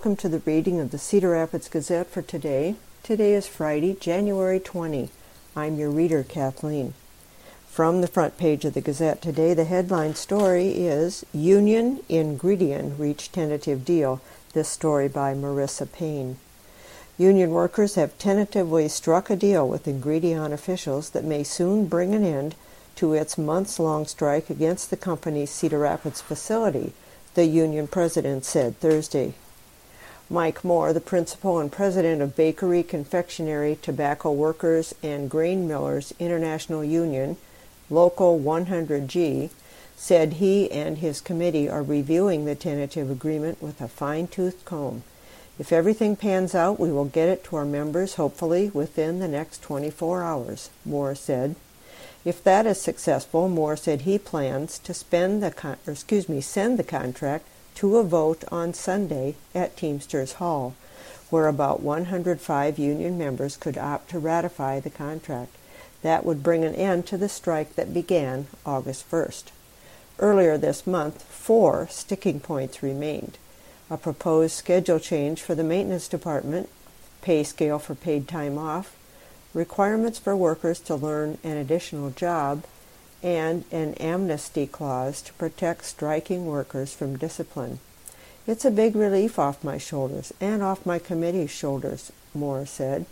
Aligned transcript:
welcome 0.00 0.16
to 0.16 0.30
the 0.30 0.42
reading 0.46 0.80
of 0.80 0.92
the 0.92 0.98
Cedar 0.98 1.32
Rapids 1.32 1.68
Gazette 1.68 2.06
for 2.06 2.22
today. 2.22 2.74
Today 3.02 3.34
is 3.34 3.46
Friday, 3.46 3.94
January 4.00 4.58
20. 4.58 5.10
I'm 5.54 5.76
your 5.76 5.90
reader, 5.90 6.22
Kathleen. 6.22 6.94
From 7.68 8.00
the 8.00 8.06
front 8.06 8.38
page 8.38 8.64
of 8.64 8.72
the 8.72 8.80
Gazette 8.80 9.20
today, 9.20 9.52
the 9.52 9.66
headline 9.66 10.14
story 10.14 10.68
is 10.68 11.26
Union 11.34 12.02
Ingredion 12.08 12.98
Reach 12.98 13.30
Tentative 13.30 13.84
Deal. 13.84 14.22
This 14.54 14.70
story 14.70 15.06
by 15.06 15.34
Marissa 15.34 15.92
Payne. 15.92 16.38
Union 17.18 17.50
workers 17.50 17.96
have 17.96 18.16
tentatively 18.16 18.88
struck 18.88 19.28
a 19.28 19.36
deal 19.36 19.68
with 19.68 19.84
Ingredion 19.84 20.50
officials 20.50 21.10
that 21.10 21.24
may 21.24 21.42
soon 21.42 21.84
bring 21.84 22.14
an 22.14 22.24
end 22.24 22.54
to 22.96 23.12
its 23.12 23.36
months 23.36 23.78
long 23.78 24.06
strike 24.06 24.48
against 24.48 24.88
the 24.88 24.96
company's 24.96 25.50
Cedar 25.50 25.80
Rapids 25.80 26.22
facility, 26.22 26.94
the 27.34 27.44
union 27.44 27.86
president 27.86 28.46
said 28.46 28.80
Thursday. 28.80 29.34
Mike 30.32 30.62
Moore, 30.62 30.92
the 30.92 31.00
principal 31.00 31.58
and 31.58 31.72
president 31.72 32.22
of 32.22 32.36
Bakery, 32.36 32.84
Confectionery, 32.84 33.76
Tobacco 33.82 34.30
Workers, 34.30 34.94
and 35.02 35.28
Grain 35.28 35.66
Millers 35.66 36.14
International 36.20 36.84
Union, 36.84 37.36
Local 37.90 38.38
100G, 38.38 39.50
said 39.96 40.34
he 40.34 40.70
and 40.70 40.98
his 40.98 41.20
committee 41.20 41.68
are 41.68 41.82
reviewing 41.82 42.44
the 42.44 42.54
tentative 42.54 43.10
agreement 43.10 43.60
with 43.60 43.80
a 43.80 43.88
fine 43.88 44.28
toothed 44.28 44.64
comb. 44.64 45.02
If 45.58 45.72
everything 45.72 46.14
pans 46.14 46.54
out, 46.54 46.78
we 46.78 46.92
will 46.92 47.06
get 47.06 47.28
it 47.28 47.42
to 47.44 47.56
our 47.56 47.64
members 47.64 48.14
hopefully 48.14 48.70
within 48.72 49.18
the 49.18 49.26
next 49.26 49.62
24 49.62 50.22
hours, 50.22 50.70
Moore 50.84 51.16
said. 51.16 51.56
If 52.24 52.44
that 52.44 52.66
is 52.66 52.80
successful, 52.80 53.48
Moore 53.48 53.76
said 53.76 54.02
he 54.02 54.16
plans 54.16 54.78
to 54.78 54.94
spend 54.94 55.42
the 55.42 55.50
con- 55.50 55.78
excuse 55.88 56.28
me, 56.28 56.40
send 56.40 56.78
the 56.78 56.84
contract 56.84 57.46
to 57.80 57.96
a 57.96 58.04
vote 58.04 58.44
on 58.52 58.74
Sunday 58.74 59.34
at 59.54 59.74
Teamsters 59.74 60.34
Hall, 60.34 60.74
where 61.30 61.48
about 61.48 61.80
105 61.80 62.78
union 62.78 63.16
members 63.16 63.56
could 63.56 63.78
opt 63.78 64.10
to 64.10 64.18
ratify 64.18 64.78
the 64.78 64.90
contract. 64.90 65.56
That 66.02 66.22
would 66.22 66.42
bring 66.42 66.62
an 66.62 66.74
end 66.74 67.06
to 67.06 67.16
the 67.16 67.26
strike 67.26 67.76
that 67.76 67.94
began 67.94 68.48
August 68.66 69.10
1st. 69.10 69.44
Earlier 70.18 70.58
this 70.58 70.86
month, 70.86 71.22
four 71.22 71.88
sticking 71.88 72.38
points 72.38 72.82
remained 72.82 73.38
a 73.88 73.96
proposed 73.96 74.54
schedule 74.54 74.98
change 74.98 75.40
for 75.40 75.54
the 75.54 75.64
maintenance 75.64 76.06
department, 76.06 76.68
pay 77.22 77.42
scale 77.42 77.78
for 77.78 77.94
paid 77.94 78.28
time 78.28 78.58
off, 78.58 78.94
requirements 79.54 80.18
for 80.18 80.36
workers 80.36 80.80
to 80.80 80.94
learn 80.94 81.38
an 81.42 81.56
additional 81.56 82.10
job, 82.10 82.62
and 83.22 83.64
an 83.70 83.94
amnesty 83.94 84.66
clause 84.66 85.20
to 85.22 85.32
protect 85.34 85.84
striking 85.84 86.46
workers 86.46 86.92
from 86.92 87.18
discipline. 87.18 87.78
It's 88.46 88.64
a 88.64 88.70
big 88.70 88.96
relief 88.96 89.38
off 89.38 89.62
my 89.62 89.78
shoulders 89.78 90.32
and 90.40 90.62
off 90.62 90.86
my 90.86 90.98
committee's 90.98 91.50
shoulders, 91.50 92.10
Moore 92.34 92.66
said. 92.66 93.06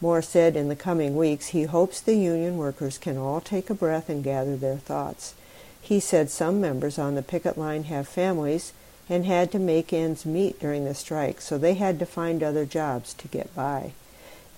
Moore 0.00 0.22
said 0.22 0.56
in 0.56 0.68
the 0.68 0.76
coming 0.76 1.16
weeks 1.16 1.48
he 1.48 1.64
hopes 1.64 2.00
the 2.00 2.14
union 2.14 2.56
workers 2.56 2.98
can 2.98 3.16
all 3.16 3.40
take 3.40 3.68
a 3.68 3.74
breath 3.74 4.08
and 4.08 4.24
gather 4.24 4.56
their 4.56 4.76
thoughts. 4.76 5.34
He 5.80 6.00
said 6.00 6.30
some 6.30 6.60
members 6.60 6.98
on 6.98 7.14
the 7.14 7.22
picket 7.22 7.58
line 7.58 7.84
have 7.84 8.08
families 8.08 8.72
and 9.08 9.24
had 9.24 9.50
to 9.52 9.58
make 9.58 9.92
ends 9.92 10.26
meet 10.26 10.60
during 10.60 10.84
the 10.84 10.94
strike, 10.94 11.40
so 11.40 11.58
they 11.58 11.74
had 11.74 11.98
to 11.98 12.06
find 12.06 12.42
other 12.42 12.64
jobs 12.64 13.14
to 13.14 13.28
get 13.28 13.54
by. 13.54 13.92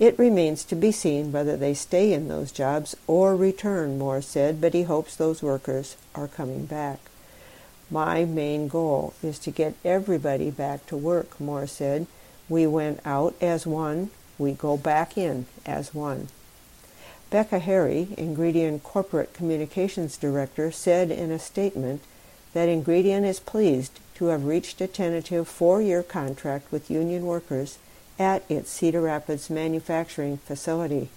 It 0.00 0.18
remains 0.18 0.64
to 0.64 0.74
be 0.74 0.92
seen 0.92 1.30
whether 1.30 1.58
they 1.58 1.74
stay 1.74 2.14
in 2.14 2.28
those 2.28 2.50
jobs 2.50 2.96
or 3.06 3.36
return, 3.36 3.98
Moore 3.98 4.22
said, 4.22 4.58
but 4.58 4.72
he 4.72 4.84
hopes 4.84 5.14
those 5.14 5.42
workers 5.42 5.98
are 6.14 6.26
coming 6.26 6.64
back. 6.64 7.00
My 7.90 8.24
main 8.24 8.66
goal 8.68 9.12
is 9.22 9.38
to 9.40 9.50
get 9.50 9.74
everybody 9.84 10.50
back 10.50 10.86
to 10.86 10.96
work, 10.96 11.38
Moore 11.38 11.66
said. 11.66 12.06
We 12.48 12.66
went 12.66 13.00
out 13.04 13.34
as 13.42 13.66
one, 13.66 14.10
we 14.38 14.52
go 14.52 14.78
back 14.78 15.18
in 15.18 15.44
as 15.66 15.94
one. 15.94 16.28
Becca 17.28 17.58
Harry, 17.58 18.08
Ingredion 18.16 18.82
Corporate 18.82 19.34
Communications 19.34 20.16
Director, 20.16 20.72
said 20.72 21.10
in 21.10 21.30
a 21.30 21.38
statement 21.38 22.00
that 22.54 22.70
Ingredion 22.70 23.24
is 23.24 23.38
pleased 23.38 24.00
to 24.14 24.26
have 24.26 24.46
reached 24.46 24.80
a 24.80 24.86
tentative 24.86 25.46
four 25.46 25.82
year 25.82 26.02
contract 26.02 26.72
with 26.72 26.90
union 26.90 27.26
workers 27.26 27.76
at 28.20 28.44
its 28.50 28.70
Cedar 28.70 29.00
Rapids 29.00 29.48
manufacturing 29.48 30.36
facility. 30.36 31.08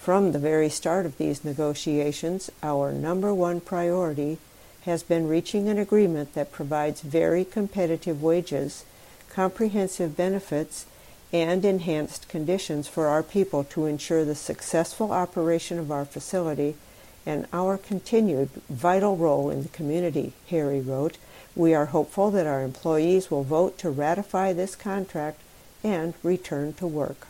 From 0.00 0.30
the 0.30 0.38
very 0.38 0.68
start 0.68 1.04
of 1.04 1.18
these 1.18 1.44
negotiations, 1.44 2.48
our 2.62 2.92
number 2.92 3.34
one 3.34 3.60
priority 3.60 4.38
has 4.82 5.02
been 5.02 5.26
reaching 5.26 5.68
an 5.68 5.78
agreement 5.78 6.34
that 6.34 6.52
provides 6.52 7.00
very 7.00 7.44
competitive 7.44 8.22
wages, 8.22 8.84
comprehensive 9.30 10.16
benefits, 10.16 10.86
and 11.32 11.64
enhanced 11.64 12.28
conditions 12.28 12.86
for 12.86 13.08
our 13.08 13.22
people 13.24 13.64
to 13.64 13.86
ensure 13.86 14.24
the 14.24 14.34
successful 14.36 15.10
operation 15.10 15.78
of 15.78 15.90
our 15.90 16.04
facility 16.04 16.76
and 17.26 17.46
our 17.52 17.76
continued 17.76 18.48
vital 18.68 19.16
role 19.16 19.50
in 19.50 19.62
the 19.62 19.68
community, 19.70 20.32
Harry 20.50 20.80
wrote. 20.80 21.16
We 21.56 21.74
are 21.74 21.86
hopeful 21.86 22.30
that 22.30 22.46
our 22.46 22.62
employees 22.62 23.28
will 23.28 23.42
vote 23.42 23.76
to 23.78 23.90
ratify 23.90 24.52
this 24.52 24.76
contract 24.76 25.40
and 25.82 26.14
return 26.22 26.72
to 26.74 26.86
work. 26.86 27.26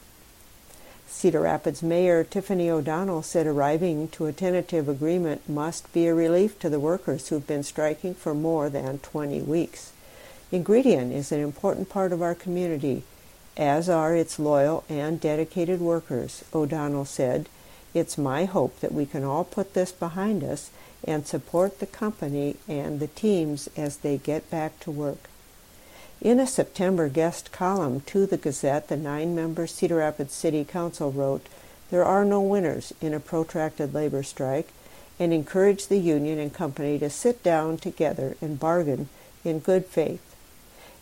Cedar 1.06 1.40
Rapids 1.40 1.82
Mayor 1.82 2.24
Tiffany 2.24 2.70
O'Donnell 2.70 3.22
said 3.22 3.46
arriving 3.46 4.08
to 4.08 4.26
a 4.26 4.32
tentative 4.32 4.88
agreement 4.88 5.48
must 5.48 5.92
be 5.92 6.06
a 6.06 6.14
relief 6.14 6.58
to 6.58 6.70
the 6.70 6.80
workers 6.80 7.28
who've 7.28 7.46
been 7.46 7.62
striking 7.62 8.14
for 8.14 8.34
more 8.34 8.70
than 8.70 8.98
20 8.98 9.42
weeks. 9.42 9.92
Ingredion 10.50 11.12
is 11.12 11.30
an 11.30 11.40
important 11.40 11.88
part 11.88 12.12
of 12.12 12.22
our 12.22 12.34
community, 12.34 13.04
as 13.56 13.88
are 13.88 14.16
its 14.16 14.38
loyal 14.38 14.84
and 14.88 15.20
dedicated 15.20 15.80
workers, 15.80 16.44
O'Donnell 16.54 17.04
said. 17.04 17.48
It's 17.94 18.16
my 18.16 18.46
hope 18.46 18.80
that 18.80 18.92
we 18.92 19.04
can 19.04 19.22
all 19.22 19.44
put 19.44 19.74
this 19.74 19.92
behind 19.92 20.42
us 20.42 20.70
and 21.04 21.26
support 21.26 21.78
the 21.78 21.86
company 21.86 22.56
and 22.66 23.00
the 23.00 23.06
teams 23.08 23.68
as 23.76 23.98
they 23.98 24.16
get 24.16 24.50
back 24.50 24.80
to 24.80 24.90
work. 24.90 25.28
In 26.22 26.38
a 26.38 26.46
September 26.46 27.08
guest 27.08 27.50
column 27.50 28.02
to 28.02 28.26
the 28.26 28.36
Gazette, 28.36 28.86
the 28.86 28.96
nine 28.96 29.34
member 29.34 29.66
Cedar 29.66 29.96
Rapids 29.96 30.32
City 30.32 30.64
Council 30.64 31.10
wrote, 31.10 31.48
There 31.90 32.04
are 32.04 32.24
no 32.24 32.40
winners 32.40 32.92
in 33.00 33.12
a 33.12 33.18
protracted 33.18 33.92
labor 33.92 34.22
strike, 34.22 34.68
and 35.18 35.32
encouraged 35.32 35.88
the 35.88 35.98
union 35.98 36.38
and 36.38 36.54
company 36.54 36.96
to 37.00 37.10
sit 37.10 37.42
down 37.42 37.78
together 37.78 38.36
and 38.40 38.60
bargain 38.60 39.08
in 39.42 39.58
good 39.58 39.86
faith. 39.86 40.22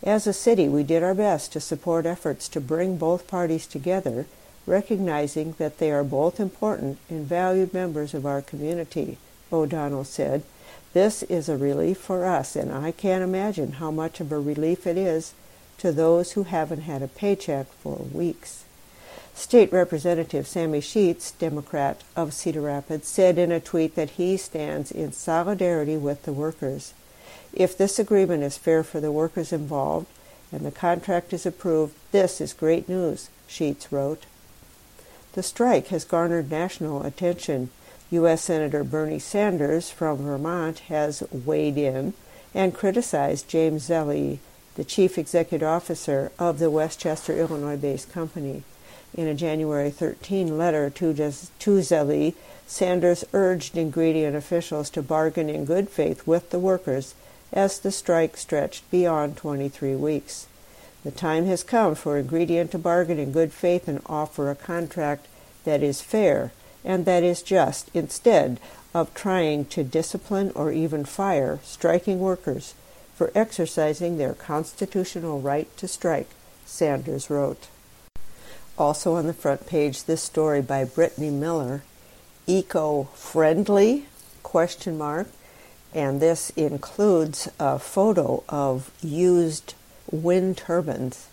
As 0.01 0.25
a 0.25 0.33
city, 0.33 0.67
we 0.67 0.81
did 0.81 1.03
our 1.03 1.13
best 1.13 1.53
to 1.53 1.59
support 1.59 2.07
efforts 2.07 2.49
to 2.49 2.59
bring 2.59 2.97
both 2.97 3.27
parties 3.27 3.67
together, 3.67 4.25
recognizing 4.65 5.53
that 5.59 5.77
they 5.77 5.91
are 5.91 6.03
both 6.03 6.39
important 6.39 6.97
and 7.11 7.27
valued 7.27 7.75
members 7.75 8.15
of 8.15 8.25
our 8.25 8.41
community, 8.41 9.19
O'Donnell 9.53 10.03
said 10.03 10.41
this 10.93 11.23
is 11.23 11.47
a 11.47 11.57
relief 11.57 11.97
for 11.97 12.25
us, 12.25 12.55
and 12.55 12.71
I 12.71 12.91
can't 12.91 13.23
imagine 13.23 13.73
how 13.73 13.91
much 13.91 14.19
of 14.19 14.31
a 14.31 14.39
relief 14.39 14.85
it 14.85 14.97
is 14.97 15.33
to 15.77 15.91
those 15.91 16.33
who 16.33 16.43
haven't 16.43 16.81
had 16.81 17.01
a 17.01 17.07
paycheck 17.07 17.67
for 17.81 17.95
weeks. 17.95 18.65
State 19.33 19.71
Representative 19.71 20.45
Sami 20.45 20.81
Scheetz, 20.81 21.31
Democrat 21.31 22.01
of 22.15 22.33
Cedar 22.33 22.61
Rapids, 22.61 23.07
said 23.07 23.37
in 23.37 23.51
a 23.51 23.59
tweet 23.59 23.95
that 23.95 24.11
he 24.11 24.37
stands 24.37 24.91
in 24.91 25.11
solidarity 25.11 25.97
with 25.97 26.23
the 26.23 26.33
workers. 26.33 26.93
If 27.53 27.77
this 27.77 27.97
agreement 27.97 28.43
is 28.43 28.57
fair 28.57 28.83
for 28.83 28.99
the 28.99 29.11
workers 29.11 29.51
involved 29.51 30.07
and 30.51 30.65
the 30.65 30.71
contract 30.71 31.33
is 31.33 31.45
approved, 31.45 31.95
this 32.11 32.41
is 32.41 32.53
great 32.53 32.89
news, 32.89 33.29
Scheetz 33.47 33.91
wrote. 33.91 34.25
The 35.33 35.43
strike 35.43 35.87
has 35.87 36.03
garnered 36.03 36.51
national 36.51 37.03
attention. 37.03 37.69
U.S. 38.11 38.41
Senator 38.41 38.83
Bernie 38.83 39.19
Sanders 39.19 39.89
from 39.89 40.17
Vermont 40.17 40.79
has 40.89 41.23
weighed 41.31 41.77
in 41.77 42.13
and 42.53 42.73
criticized 42.73 43.47
James 43.47 43.87
Zallie, 43.87 44.39
the 44.75 44.83
chief 44.83 45.17
executive 45.17 45.65
officer 45.65 46.29
of 46.37 46.59
the 46.59 46.69
Westchester, 46.69 47.37
Illinois 47.37 47.77
based 47.77 48.11
company. 48.11 48.63
In 49.13 49.27
a 49.27 49.33
January 49.33 49.89
13 49.89 50.57
letter 50.57 50.89
to, 50.89 51.13
to 51.13 51.81
Zallie, 51.81 52.35
Sanders 52.67 53.23
urged 53.31 53.75
Ingredion 53.75 54.35
officials 54.35 54.89
to 54.89 55.01
bargain 55.01 55.49
in 55.49 55.63
good 55.63 55.87
faith 55.87 56.27
with 56.27 56.49
the 56.49 56.59
workers 56.59 57.15
as 57.53 57.79
the 57.79 57.93
strike 57.93 58.35
stretched 58.35 58.89
beyond 58.91 59.37
23 59.37 59.95
weeks. 59.95 60.47
The 61.05 61.11
time 61.11 61.45
has 61.45 61.63
come 61.63 61.95
for 61.95 62.21
Ingredion 62.21 62.69
to 62.71 62.77
bargain 62.77 63.19
in 63.19 63.31
good 63.31 63.53
faith 63.53 63.87
and 63.87 64.01
offer 64.05 64.51
a 64.51 64.55
contract 64.55 65.27
that 65.63 65.81
is 65.81 66.01
fair 66.01 66.51
and 66.83 67.05
that 67.05 67.23
is 67.23 67.41
just, 67.41 67.89
instead 67.93 68.59
of 68.93 69.13
trying 69.13 69.65
to 69.65 69.83
discipline 69.83 70.51
or 70.55 70.71
even 70.71 71.05
fire 71.05 71.59
striking 71.63 72.19
workers 72.19 72.73
for 73.15 73.31
exercising 73.35 74.17
their 74.17 74.33
constitutional 74.33 75.39
right 75.39 75.75
to 75.77 75.87
strike, 75.87 76.29
Sanders 76.65 77.29
wrote. 77.29 77.67
Also 78.77 79.15
on 79.15 79.27
the 79.27 79.33
front 79.33 79.67
page, 79.67 80.05
this 80.05 80.23
story 80.23 80.61
by 80.61 80.83
Brittany 80.83 81.29
Miller, 81.29 81.83
eco-friendly, 82.47 84.05
question 84.43 84.97
mark, 84.97 85.27
and 85.93 86.19
this 86.19 86.49
includes 86.51 87.49
a 87.59 87.77
photo 87.77 88.43
of 88.49 88.91
used 89.01 89.73
wind 90.09 90.57
turbines. 90.57 91.27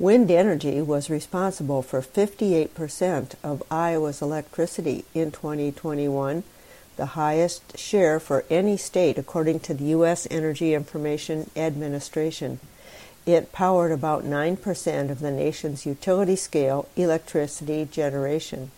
Wind 0.00 0.28
energy 0.28 0.82
was 0.82 1.08
responsible 1.08 1.80
for 1.80 2.02
58% 2.02 3.34
of 3.44 3.62
Iowa's 3.70 4.20
electricity 4.20 5.04
in 5.14 5.30
2021, 5.30 6.42
the 6.96 7.06
highest 7.06 7.78
share 7.78 8.18
for 8.18 8.44
any 8.50 8.76
state 8.76 9.18
according 9.18 9.60
to 9.60 9.72
the 9.72 9.84
U.S. 9.84 10.26
Energy 10.32 10.74
Information 10.74 11.48
Administration. 11.54 12.58
It 13.24 13.52
powered 13.52 13.92
about 13.92 14.24
9% 14.24 15.10
of 15.10 15.20
the 15.20 15.30
nation's 15.30 15.86
utility 15.86 16.36
scale 16.36 16.88
electricity 16.96 17.84
generation. 17.88 18.72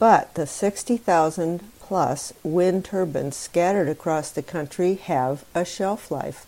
But 0.00 0.34
the 0.34 0.48
60,000 0.48 1.70
plus 1.78 2.32
wind 2.42 2.84
turbines 2.84 3.36
scattered 3.36 3.88
across 3.88 4.32
the 4.32 4.42
country 4.42 4.94
have 4.94 5.44
a 5.54 5.64
shelf 5.64 6.10
life, 6.10 6.46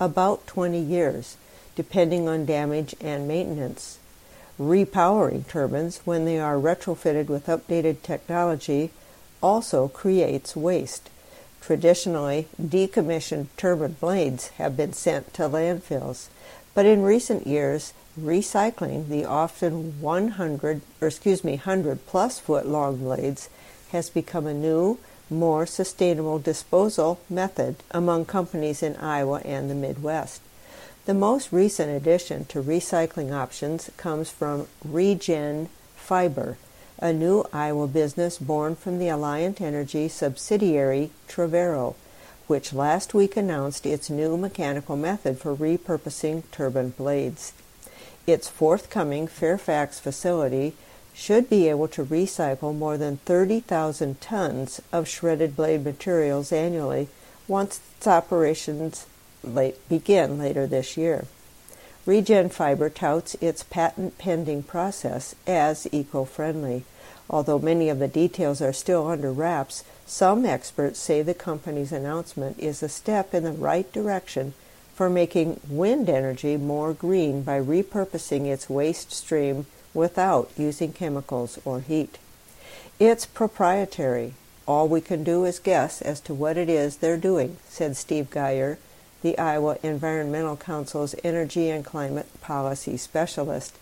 about 0.00 0.46
20 0.46 0.80
years 0.80 1.36
depending 1.78 2.26
on 2.26 2.44
damage 2.44 2.92
and 3.00 3.28
maintenance. 3.28 4.00
Repowering 4.58 5.46
turbines, 5.46 6.00
when 6.04 6.24
they 6.24 6.36
are 6.36 6.56
retrofitted 6.56 7.28
with 7.28 7.46
updated 7.46 8.02
technology, 8.02 8.90
also 9.40 9.86
creates 9.86 10.56
waste. 10.56 11.08
Traditionally, 11.60 12.48
decommissioned 12.60 13.46
turbine 13.56 13.92
blades 14.00 14.48
have 14.58 14.76
been 14.76 14.92
sent 14.92 15.32
to 15.34 15.42
landfills, 15.42 16.26
but 16.74 16.84
in 16.84 17.02
recent 17.02 17.46
years, 17.46 17.92
recycling 18.20 19.06
the 19.06 19.24
often 19.24 20.00
100 20.00 20.80
or 21.00 21.06
excuse 21.06 21.44
me 21.44 21.52
100 21.52 22.06
plus 22.06 22.40
foot 22.40 22.66
long 22.66 22.96
blades 22.96 23.48
has 23.92 24.10
become 24.10 24.48
a 24.48 24.52
new, 24.52 24.98
more 25.30 25.64
sustainable 25.64 26.40
disposal 26.40 27.20
method 27.30 27.76
among 27.92 28.24
companies 28.24 28.82
in 28.82 28.96
Iowa 28.96 29.40
and 29.44 29.70
the 29.70 29.76
Midwest. 29.76 30.40
The 31.08 31.14
most 31.14 31.52
recent 31.52 31.90
addition 31.90 32.44
to 32.50 32.62
recycling 32.62 33.32
options 33.32 33.88
comes 33.96 34.28
from 34.28 34.68
Regen 34.84 35.70
Fiber, 35.96 36.58
a 36.98 37.14
new 37.14 37.46
Iowa 37.50 37.86
business 37.86 38.36
born 38.36 38.76
from 38.76 38.98
the 38.98 39.06
Alliant 39.06 39.58
Energy 39.62 40.08
subsidiary 40.08 41.10
Travero, 41.26 41.94
which 42.46 42.74
last 42.74 43.14
week 43.14 43.38
announced 43.38 43.86
its 43.86 44.10
new 44.10 44.36
mechanical 44.36 44.96
method 44.98 45.38
for 45.38 45.56
repurposing 45.56 46.42
turbine 46.52 46.90
blades. 46.90 47.54
Its 48.26 48.50
forthcoming 48.50 49.26
Fairfax 49.28 49.98
facility 49.98 50.74
should 51.14 51.48
be 51.48 51.70
able 51.70 51.88
to 51.88 52.04
recycle 52.04 52.76
more 52.76 52.98
than 52.98 53.16
30,000 53.24 54.20
tons 54.20 54.82
of 54.92 55.08
shredded 55.08 55.56
blade 55.56 55.86
materials 55.86 56.52
annually 56.52 57.08
once 57.46 57.80
its 57.96 58.06
operations 58.06 59.06
late, 59.42 59.76
begin 59.88 60.38
later 60.38 60.66
this 60.66 60.96
year. 60.96 61.26
Regen 62.06 62.48
Fiber 62.48 62.88
touts 62.88 63.36
its 63.40 63.62
patent 63.62 64.16
pending 64.16 64.62
process 64.62 65.34
as 65.46 65.86
eco 65.92 66.24
friendly. 66.24 66.84
Although 67.28 67.58
many 67.58 67.90
of 67.90 67.98
the 67.98 68.08
details 68.08 68.62
are 68.62 68.72
still 68.72 69.06
under 69.06 69.30
wraps, 69.30 69.84
some 70.06 70.46
experts 70.46 70.98
say 70.98 71.20
the 71.20 71.34
company's 71.34 71.92
announcement 71.92 72.58
is 72.58 72.82
a 72.82 72.88
step 72.88 73.34
in 73.34 73.44
the 73.44 73.52
right 73.52 73.92
direction 73.92 74.54
for 74.94 75.10
making 75.10 75.60
wind 75.68 76.08
energy 76.08 76.56
more 76.56 76.94
green 76.94 77.42
by 77.42 77.60
repurposing 77.60 78.46
its 78.46 78.70
waste 78.70 79.12
stream 79.12 79.66
without 79.92 80.50
using 80.56 80.92
chemicals 80.92 81.58
or 81.64 81.80
heat. 81.80 82.18
It's 82.98 83.26
proprietary. 83.26 84.34
All 84.66 84.88
we 84.88 85.00
can 85.00 85.22
do 85.22 85.44
is 85.44 85.58
guess 85.58 86.02
as 86.02 86.20
to 86.22 86.34
what 86.34 86.56
it 86.56 86.68
is 86.68 86.96
they're 86.96 87.16
doing, 87.16 87.58
said 87.68 87.96
Steve 87.96 88.30
Geyer, 88.30 88.78
the 89.22 89.38
Iowa 89.38 89.78
Environmental 89.82 90.56
Council's 90.56 91.14
Energy 91.24 91.70
and 91.70 91.84
Climate 91.84 92.28
Policy 92.40 92.96
Specialist, 92.96 93.76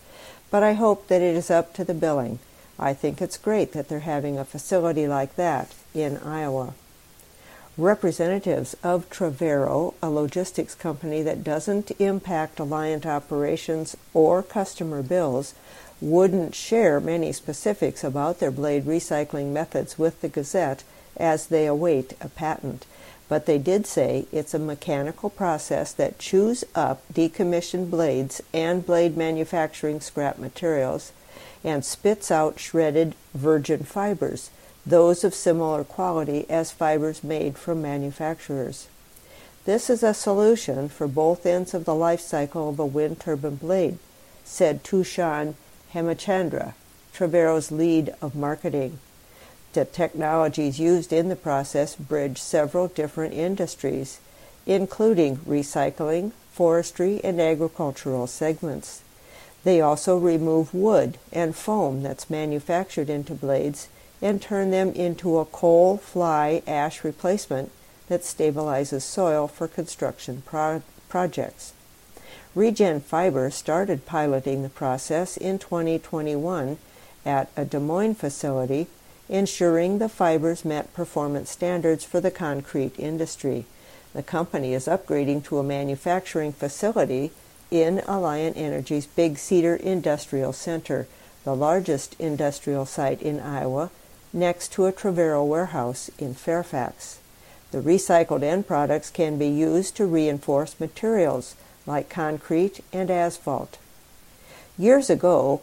but 0.50 0.62
I 0.62 0.72
hope 0.72 1.08
that 1.08 1.22
it 1.22 1.36
is 1.36 1.50
up 1.50 1.74
to 1.74 1.84
the 1.84 1.94
billing. 1.94 2.38
I 2.78 2.94
think 2.94 3.20
it's 3.20 3.38
great 3.38 3.72
that 3.72 3.88
they're 3.88 4.00
having 4.00 4.38
a 4.38 4.44
facility 4.44 5.06
like 5.06 5.36
that 5.36 5.74
in 5.94 6.18
Iowa. 6.18 6.74
Representatives 7.78 8.74
of 8.82 9.10
Travero, 9.10 9.92
a 10.02 10.08
logistics 10.08 10.74
company 10.74 11.22
that 11.22 11.44
doesn't 11.44 11.90
impact 11.98 12.56
Alliant 12.58 13.04
operations 13.04 13.96
or 14.14 14.42
customer 14.42 15.02
bills, 15.02 15.54
wouldn't 16.00 16.54
share 16.54 17.00
many 17.00 17.32
specifics 17.32 18.02
about 18.02 18.38
their 18.38 18.50
blade 18.50 18.84
recycling 18.84 19.52
methods 19.52 19.98
with 19.98 20.20
the 20.22 20.28
Gazette 20.28 20.84
as 21.16 21.46
they 21.46 21.66
await 21.66 22.14
a 22.20 22.28
patent 22.28 22.86
but 23.28 23.46
they 23.46 23.58
did 23.58 23.87
say 23.87 24.26
it's 24.31 24.55
a 24.55 24.58
mechanical 24.58 25.31
process 25.31 25.93
that 25.93 26.19
chews 26.19 26.64
up 26.75 27.02
decommissioned 27.12 27.90
blades 27.90 28.40
and 28.52 28.87
blade 28.87 29.17
manufacturing 29.17 30.00
scrap 30.00 30.38
materials 30.38 31.12
and 31.64 31.84
spits 31.84 32.31
out 32.31 32.61
shredded 32.61 33.14
virgin 33.34 33.82
fibers, 33.82 34.50
those 34.84 35.25
of 35.25 35.34
similar 35.34 35.82
quality 35.82 36.49
as 36.49 36.70
fibers 36.70 37.25
made 37.25 37.58
from 37.58 37.82
manufacturers. 37.82 38.87
This 39.64 39.90
is 39.90 40.05
a 40.05 40.14
solution 40.14 40.88
for 40.88 41.08
both 41.08 41.44
ends 41.44 41.75
of 41.75 41.84
the 41.84 41.94
life 41.94 42.20
cycle 42.20 42.69
of 42.69 42.79
a 42.79 42.87
wind 42.87 43.19
turbine 43.19 43.56
blade, 43.56 43.99
said 44.44 44.84
Tushan 44.84 45.55
Hemachandra, 45.93 46.75
Travero's 47.12 47.72
lead 47.72 48.14
of 48.22 48.37
marketing. 48.37 49.00
The 49.76 49.84
technologies 49.84 50.81
used 50.81 51.12
in 51.12 51.28
the 51.28 51.37
process 51.37 51.96
bridge 51.96 52.40
several 52.40 52.88
different 52.88 53.34
industries, 53.34 54.20
including 54.64 55.37
recycling, 55.40 56.32
forestry, 56.50 57.20
and 57.23 57.38
agricultural 57.38 58.26
segments. 58.26 59.02
They 59.64 59.82
also 59.82 60.17
remove 60.17 60.73
wood 60.73 61.19
and 61.31 61.55
foam 61.55 62.02
that's 62.02 62.31
manufactured 62.31 63.11
into 63.11 63.34
blades 63.34 63.90
and 64.23 64.40
turn 64.40 64.70
them 64.70 64.93
into 64.93 65.38
a 65.38 65.44
coal 65.44 65.99
fly 65.99 66.62
ash 66.67 67.05
replacement 67.05 67.70
that 68.08 68.22
stabilizes 68.22 69.02
soil 69.02 69.46
for 69.46 69.69
construction 69.69 70.43
pro- 70.46 70.82
projects. 71.10 71.74
Regen 72.55 72.98
Fiber 72.98 73.50
started 73.50 74.06
piloting 74.06 74.62
the 74.62 74.70
process 74.70 75.36
in 75.36 75.58
2021 75.58 76.79
at 77.27 77.50
a 77.58 77.67
Des 77.67 77.79
Moines 77.79 78.15
facility 78.15 78.86
ensuring 79.28 79.98
the 79.98 80.08
fibers 80.08 80.64
met 80.64 80.94
performance 80.94 81.50
standards 81.50 82.04
for 82.04 82.20
the 82.20 82.30
concrete 82.30 82.98
industry. 82.98 83.64
The 84.12 84.22
company 84.22 84.72
is 84.72 84.86
upgrading 84.86 85.44
to 85.44 85.58
a 85.58 85.62
manufacturing 85.62 86.52
facility 86.52 87.32
in 87.70 87.98
Alliant 88.06 88.56
Energy's 88.56 89.06
Big 89.06 89.38
Cedar 89.38 89.76
Industrial 89.76 90.52
Center, 90.52 91.06
the 91.44 91.54
largest 91.54 92.14
industrial 92.18 92.86
site 92.86 93.20
in 93.20 93.40
Iowa, 93.40 93.90
next 94.32 94.72
to 94.72 94.86
a 94.86 94.92
Travero 94.92 95.46
warehouse 95.46 96.10
in 96.18 96.34
Fairfax. 96.34 97.18
The 97.72 97.80
recycled 97.80 98.42
end 98.42 98.66
products 98.66 99.10
can 99.10 99.38
be 99.38 99.48
used 99.48 99.96
to 99.96 100.06
reinforce 100.06 100.78
materials 100.78 101.56
like 101.84 102.08
concrete 102.08 102.80
and 102.92 103.10
asphalt. 103.10 103.78
Years 104.78 105.10
ago, 105.10 105.62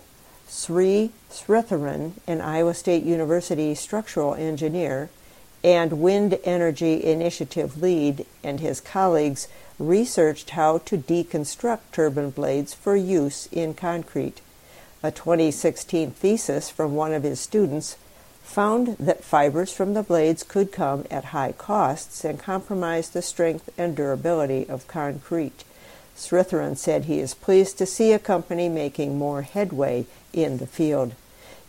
Sri 0.56 1.10
Sritharan, 1.32 2.12
an 2.28 2.40
Iowa 2.40 2.76
State 2.76 3.04
University 3.04 3.74
structural 3.74 4.36
engineer 4.36 5.10
and 5.64 6.00
wind 6.00 6.38
energy 6.44 7.04
initiative 7.04 7.82
lead, 7.82 8.28
and 8.44 8.60
his 8.60 8.80
colleagues 8.80 9.48
researched 9.80 10.52
how 10.52 10.78
to 10.78 10.96
deconstruct 10.96 11.80
turbine 11.92 12.30
blades 12.30 12.72
for 12.72 12.96
use 12.96 13.48
in 13.52 13.74
concrete. 13.74 14.42
A 15.02 15.10
2016 15.10 16.12
thesis 16.12 16.70
from 16.70 16.94
one 16.94 17.14
of 17.14 17.24
his 17.24 17.40
students 17.40 17.98
found 18.44 18.96
that 19.00 19.24
fibers 19.24 19.74
from 19.74 19.96
the 19.96 20.04
blades 20.04 20.44
could 20.44 20.72
come 20.72 21.04
at 21.10 21.34
high 21.34 21.54
costs 21.54 22.24
and 22.24 22.38
compromise 22.38 23.10
the 23.10 23.24
strength 23.24 23.72
and 23.76 23.96
durability 23.96 24.70
of 24.70 24.88
concrete. 24.88 25.64
Sritharan 26.16 26.78
said 26.78 27.06
he 27.06 27.20
is 27.20 27.34
pleased 27.34 27.80
to 27.80 27.88
see 27.88 28.12
a 28.14 28.20
company 28.20 28.70
making 28.70 29.18
more 29.18 29.42
headway 29.42 30.06
in 30.34 30.58
the 30.58 30.68
field. 30.68 31.14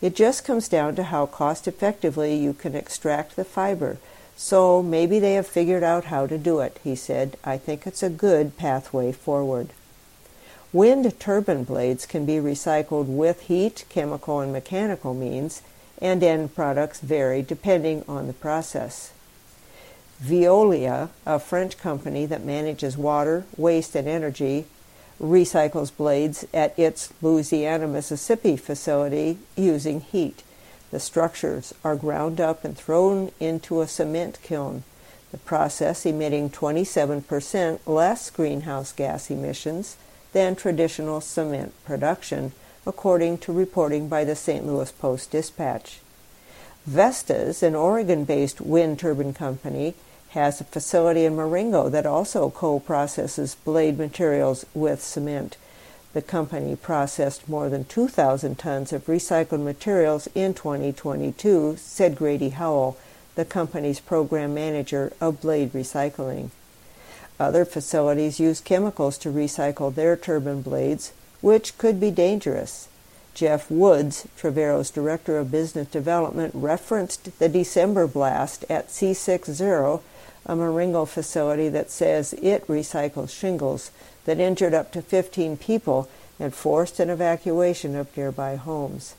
It 0.01 0.17
just 0.17 0.45
comes 0.45 0.69
down 0.69 0.97
to 0.97 1.05
how 1.05 1.27
cost 1.27 1.69
effectively 1.69 2.35
you 2.35 2.53
can 2.53 2.75
extract 2.75 3.37
the 3.37 3.45
fiber. 3.45 3.99
So 4.37 4.83
maybe 4.83 5.19
they 5.19 5.35
have 5.35 5.47
figured 5.47 5.85
out 5.85 6.07
how 6.07 6.27
to 6.27 6.37
do 6.37 6.61
it, 6.61 6.81
he 6.83 6.97
said. 6.97 7.37
I 7.45 7.57
think 7.57 7.87
it's 7.87 8.03
a 8.03 8.11
good 8.11 8.57
pathway 8.57 9.13
forward. 9.13 9.71
Wind 10.73 11.21
turbine 11.21 11.63
blades 11.63 12.05
can 12.05 12.27
be 12.27 12.35
recycled 12.35 13.07
with 13.07 13.43
heat, 13.43 13.85
chemical, 13.89 14.41
and 14.41 14.53
mechanical 14.53 15.15
means, 15.15 15.63
and 16.03 16.23
end 16.23 16.55
products 16.55 17.01
vary 17.01 17.43
depending 17.43 18.05
on 18.09 18.27
the 18.27 18.33
process. 18.33 19.13
Veolia, 20.21 21.11
a 21.25 21.39
French 21.39 21.79
company 21.79 22.27
that 22.27 22.45
manages 22.45 22.97
water, 22.97 23.45
waste, 23.57 23.95
and 23.95 24.09
energy, 24.09 24.67
recycles 25.21 25.95
blades 25.95 26.47
at 26.53 26.79
its 26.79 27.13
Louisiana, 27.23 27.87
Mississippi 27.87 28.57
facility 28.57 29.39
using 29.57 30.01
heat. 30.01 30.43
The 30.91 31.01
structures 31.01 31.75
are 31.83 31.97
ground 31.97 32.41
up 32.41 32.65
and 32.65 32.77
thrown 32.77 33.33
into 33.41 33.81
a 33.81 33.89
cement 33.89 34.39
kiln, 34.43 34.85
the 35.33 35.39
process 35.39 36.07
emitting 36.07 36.51
27% 36.51 37.81
less 37.87 38.31
greenhouse 38.31 38.93
gas 38.93 39.31
emissions 39.31 39.97
than 40.33 40.55
traditional 40.55 41.21
cement 41.21 41.73
production, 41.85 42.53
according 42.87 43.39
to 43.39 43.53
reporting 43.53 44.09
by 44.09 44.25
the 44.25 44.37
St. 44.37 44.67
Louis 44.67 44.93
Post 44.93 45.31
Dispatch. 45.31 46.01
Vestas, 46.87 47.63
an 47.63 47.75
Oregon 47.75 48.25
based 48.25 48.61
wind 48.61 48.99
turbine 48.99 49.33
company, 49.33 49.95
has 50.35 50.61
a 50.61 50.65
facility 50.65 51.25
in 51.25 51.37
Marengo 51.37 51.89
that 51.89 52.05
also 52.05 52.51
co 52.51 52.81
processes 52.81 53.57
blade 53.65 53.97
materials 53.97 54.67
with 54.75 55.01
cement. 55.01 55.57
The 56.13 56.23
company 56.23 56.77
processed 56.77 57.49
more 57.49 57.69
than 57.69 57.85
2,000 57.85 58.59
tons 58.59 58.93
of 58.93 59.07
recycled 59.07 59.63
materials 59.63 60.29
in 60.35 60.55
2022, 60.55 61.77
said 61.79 62.17
Grady 62.17 62.51
Howell, 62.51 62.97
the 63.37 63.45
company's 63.45 64.01
program 64.01 64.55
manager 64.55 65.13
of 65.21 65.41
blade 65.41 65.73
recycling. 65.73 66.51
Other 67.39 67.65
facilities 67.65 68.39
use 68.39 68.61
chemicals 68.61 69.19
to 69.19 69.31
recycle 69.31 69.95
their 69.95 70.17
turbine 70.17 70.63
blades, 70.63 71.13
which 71.41 71.79
could 71.79 71.99
be 71.99 72.11
dangerous. 72.11 72.89
Jeff 73.35 73.69
Woods, 73.69 74.29
Travero's 74.37 74.91
Director 74.91 75.39
of 75.39 75.51
Business 75.51 75.89
Development, 75.89 76.53
referenced 76.55 77.37
the 77.41 77.49
December 77.49 78.07
blast 78.07 78.65
at 78.71 78.89
C60, 78.89 80.01
a 80.47 80.55
Marengo 80.55 81.05
facility 81.05 81.69
that 81.69 81.91
says 81.91 82.33
it 82.35 82.67
recycles 82.67 83.31
shingles 83.31 83.91
that 84.25 84.41
injured 84.41 84.75
up 84.75 84.93
to 84.93 85.03
15 85.03 85.57
people 85.57 86.09
and 86.39 86.55
forced 86.55 87.01
an 87.01 87.11
evacuation 87.11 87.95
of 87.95 88.15
nearby 88.17 88.57
homes. 88.57 89.15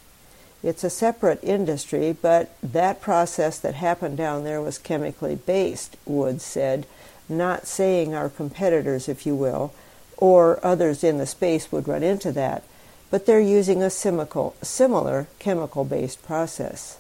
It's 0.63 0.84
a 0.84 0.89
separate 0.89 1.44
industry, 1.44 2.15
but 2.20 2.55
that 2.62 3.01
process 3.01 3.60
that 3.60 3.75
happened 3.75 4.17
down 4.17 4.44
there 4.44 4.62
was 4.62 4.77
chemically 4.77 5.36
based, 5.36 5.96
Woods 6.05 6.44
said, 6.44 6.88
not 7.29 7.67
saying 7.67 8.13
our 8.13 8.29
competitors, 8.29 9.08
if 9.08 9.25
you 9.25 9.36
will, 9.36 9.74
or 10.17 10.60
others 10.65 11.03
in 11.03 11.17
the 11.17 11.25
space 11.25 11.72
would 11.72 11.88
run 11.88 12.03
into 12.03 12.32
that, 12.32 12.63
but 13.12 13.25
they're 13.25 13.39
using 13.39 13.84
a 13.84 13.89
similar 13.89 15.27
chemical 15.39 15.86
based 15.86 16.24
process. 16.25 16.98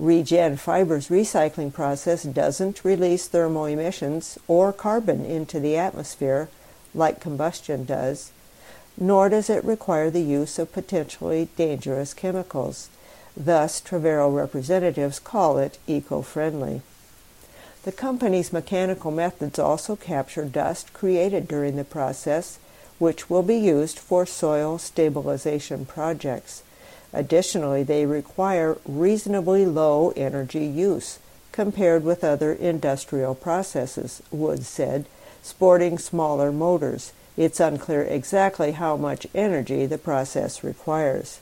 Regen 0.00 0.56
Fiber's 0.56 1.08
recycling 1.08 1.70
process 1.74 2.22
doesn't 2.22 2.86
release 2.86 3.28
thermal 3.28 3.66
emissions 3.66 4.38
or 4.48 4.72
carbon 4.72 5.26
into 5.26 5.60
the 5.60 5.76
atmosphere 5.76 6.48
like 6.94 7.20
combustion 7.20 7.84
does, 7.84 8.32
nor 8.96 9.28
does 9.28 9.50
it 9.50 9.62
require 9.62 10.08
the 10.08 10.22
use 10.22 10.58
of 10.58 10.72
potentially 10.72 11.50
dangerous 11.54 12.14
chemicals. 12.14 12.88
Thus, 13.36 13.78
Travero 13.78 14.34
representatives 14.34 15.18
call 15.18 15.58
it 15.58 15.76
eco 15.86 16.22
friendly. 16.22 16.80
The 17.82 17.92
company's 17.92 18.54
mechanical 18.54 19.10
methods 19.10 19.58
also 19.58 19.96
capture 19.96 20.46
dust 20.46 20.94
created 20.94 21.46
during 21.46 21.76
the 21.76 21.84
process, 21.84 22.58
which 22.98 23.28
will 23.28 23.42
be 23.42 23.58
used 23.58 23.98
for 23.98 24.24
soil 24.24 24.78
stabilization 24.78 25.84
projects. 25.84 26.62
Additionally, 27.12 27.82
they 27.82 28.06
require 28.06 28.78
reasonably 28.86 29.66
low 29.66 30.12
energy 30.16 30.64
use 30.64 31.18
compared 31.52 32.04
with 32.04 32.22
other 32.22 32.52
industrial 32.52 33.34
processes, 33.34 34.22
Woods 34.30 34.68
said, 34.68 35.06
sporting 35.42 35.98
smaller 35.98 36.52
motors. 36.52 37.12
It's 37.36 37.60
unclear 37.60 38.02
exactly 38.02 38.72
how 38.72 38.96
much 38.96 39.26
energy 39.34 39.86
the 39.86 39.98
process 39.98 40.62
requires. 40.62 41.40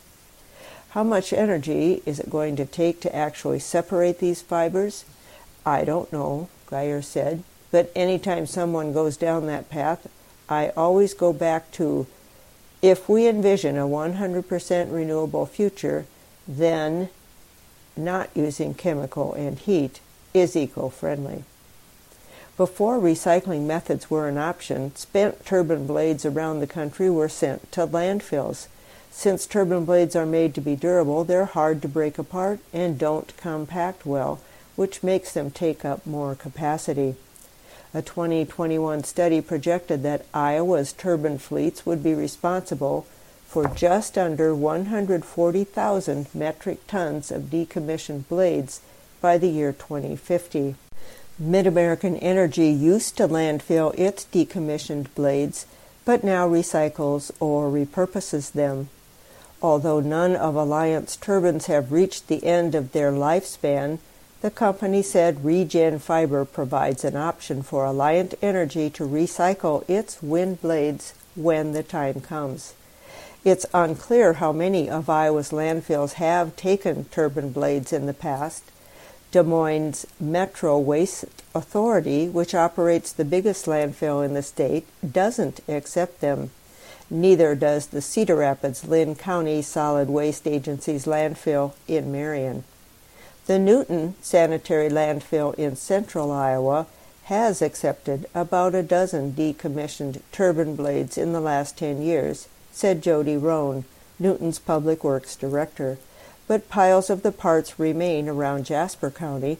How 0.90 1.04
much 1.04 1.32
energy 1.32 2.02
is 2.06 2.18
it 2.18 2.30
going 2.30 2.56
to 2.56 2.64
take 2.64 3.00
to 3.02 3.14
actually 3.14 3.58
separate 3.58 4.18
these 4.18 4.40
fibers? 4.40 5.04
I 5.66 5.84
don't 5.84 6.10
know, 6.12 6.48
Geyer 6.70 7.02
said, 7.02 7.42
but 7.70 7.92
anytime 7.94 8.46
someone 8.46 8.94
goes 8.94 9.16
down 9.18 9.46
that 9.46 9.68
path, 9.68 10.08
I 10.48 10.70
always 10.70 11.12
go 11.12 11.34
back 11.34 11.70
to 11.72 12.06
if 12.80 13.08
we 13.08 13.26
envision 13.26 13.76
a 13.76 13.86
100% 13.86 14.92
renewable 14.92 15.46
future, 15.46 16.06
then 16.46 17.08
not 17.96 18.30
using 18.34 18.74
chemical 18.74 19.34
and 19.34 19.58
heat 19.58 20.00
is 20.32 20.56
eco 20.56 20.88
friendly. 20.88 21.44
Before 22.56 22.98
recycling 22.98 23.66
methods 23.66 24.10
were 24.10 24.28
an 24.28 24.38
option, 24.38 24.94
spent 24.96 25.44
turbine 25.44 25.86
blades 25.86 26.24
around 26.24 26.58
the 26.58 26.66
country 26.66 27.08
were 27.08 27.28
sent 27.28 27.70
to 27.72 27.86
landfills. 27.86 28.66
Since 29.10 29.46
turbine 29.46 29.84
blades 29.84 30.16
are 30.16 30.26
made 30.26 30.54
to 30.54 30.60
be 30.60 30.76
durable, 30.76 31.24
they're 31.24 31.44
hard 31.44 31.82
to 31.82 31.88
break 31.88 32.18
apart 32.18 32.60
and 32.72 32.98
don't 32.98 33.36
compact 33.36 34.06
well, 34.06 34.40
which 34.76 35.02
makes 35.02 35.32
them 35.32 35.50
take 35.50 35.84
up 35.84 36.06
more 36.06 36.34
capacity. 36.34 37.16
A 37.94 38.02
2021 38.02 39.02
study 39.04 39.40
projected 39.40 40.02
that 40.02 40.26
Iowa's 40.34 40.92
turbine 40.92 41.38
fleets 41.38 41.86
would 41.86 42.02
be 42.02 42.12
responsible 42.12 43.06
for 43.46 43.66
just 43.66 44.18
under 44.18 44.54
140,000 44.54 46.26
metric 46.34 46.86
tons 46.86 47.30
of 47.30 47.44
decommissioned 47.44 48.28
blades 48.28 48.82
by 49.22 49.38
the 49.38 49.48
year 49.48 49.72
2050. 49.72 50.74
Mid 51.38 51.66
American 51.66 52.16
Energy 52.16 52.68
used 52.68 53.16
to 53.16 53.26
landfill 53.26 53.98
its 53.98 54.26
decommissioned 54.26 55.06
blades, 55.14 55.64
but 56.04 56.22
now 56.22 56.46
recycles 56.46 57.30
or 57.40 57.70
repurposes 57.70 58.52
them. 58.52 58.90
Although 59.62 60.00
none 60.00 60.36
of 60.36 60.56
Alliant's 60.56 61.16
turbines 61.16 61.66
have 61.66 61.90
reached 61.90 62.28
the 62.28 62.44
end 62.44 62.74
of 62.74 62.92
their 62.92 63.12
lifespan, 63.12 63.98
the 64.40 64.50
company 64.50 65.02
said 65.02 65.44
Regen 65.44 65.98
Fiber 65.98 66.44
provides 66.44 67.04
an 67.04 67.16
option 67.16 67.62
for 67.62 67.84
Alliant 67.84 68.34
Energy 68.40 68.88
to 68.90 69.02
recycle 69.02 69.88
its 69.88 70.22
wind 70.22 70.60
blades 70.62 71.12
when 71.34 71.72
the 71.72 71.82
time 71.82 72.20
comes. 72.20 72.74
It's 73.44 73.66
unclear 73.74 74.34
how 74.34 74.52
many 74.52 74.88
of 74.88 75.08
Iowa's 75.08 75.50
landfills 75.50 76.14
have 76.14 76.54
taken 76.54 77.06
turbine 77.06 77.50
blades 77.50 77.92
in 77.92 78.06
the 78.06 78.14
past. 78.14 78.64
Des 79.30 79.42
Moines 79.42 80.06
Metro 80.20 80.78
Waste 80.78 81.24
Authority, 81.54 82.28
which 82.28 82.54
operates 82.54 83.12
the 83.12 83.24
biggest 83.24 83.66
landfill 83.66 84.24
in 84.24 84.34
the 84.34 84.42
state, 84.42 84.86
doesn't 85.12 85.60
accept 85.68 86.20
them. 86.20 86.50
Neither 87.10 87.54
does 87.54 87.86
the 87.86 88.02
Cedar 88.02 88.36
Rapids 88.36 88.84
Linn 88.84 89.14
County 89.16 89.62
Solid 89.62 90.08
Waste 90.08 90.46
Agency's 90.46 91.06
landfill 91.06 91.72
in 91.86 92.12
Marion. 92.12 92.64
The 93.48 93.58
Newton 93.58 94.14
Sanitary 94.20 94.90
Landfill 94.90 95.54
in 95.54 95.74
central 95.74 96.30
Iowa 96.30 96.86
has 97.24 97.62
accepted 97.62 98.26
about 98.34 98.74
a 98.74 98.82
dozen 98.82 99.32
decommissioned 99.32 100.20
turbine 100.32 100.76
blades 100.76 101.16
in 101.16 101.32
the 101.32 101.40
last 101.40 101.78
10 101.78 102.02
years, 102.02 102.46
said 102.72 103.02
Jody 103.02 103.38
Roan, 103.38 103.86
Newton's 104.18 104.58
Public 104.58 105.02
Works 105.02 105.34
Director. 105.34 105.96
But 106.46 106.68
piles 106.68 107.08
of 107.08 107.22
the 107.22 107.32
parts 107.32 107.78
remain 107.78 108.28
around 108.28 108.66
Jasper 108.66 109.10
County 109.10 109.56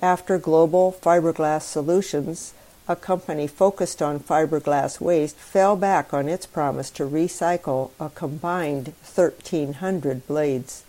after 0.00 0.38
Global 0.38 0.92
Fiberglass 0.92 1.62
Solutions, 1.62 2.54
a 2.86 2.94
company 2.94 3.48
focused 3.48 4.00
on 4.00 4.20
fiberglass 4.20 5.00
waste, 5.00 5.34
fell 5.34 5.74
back 5.74 6.14
on 6.14 6.28
its 6.28 6.46
promise 6.46 6.90
to 6.90 7.02
recycle 7.08 7.90
a 7.98 8.08
combined 8.08 8.92
1,300 9.02 10.28
blades. 10.28 10.84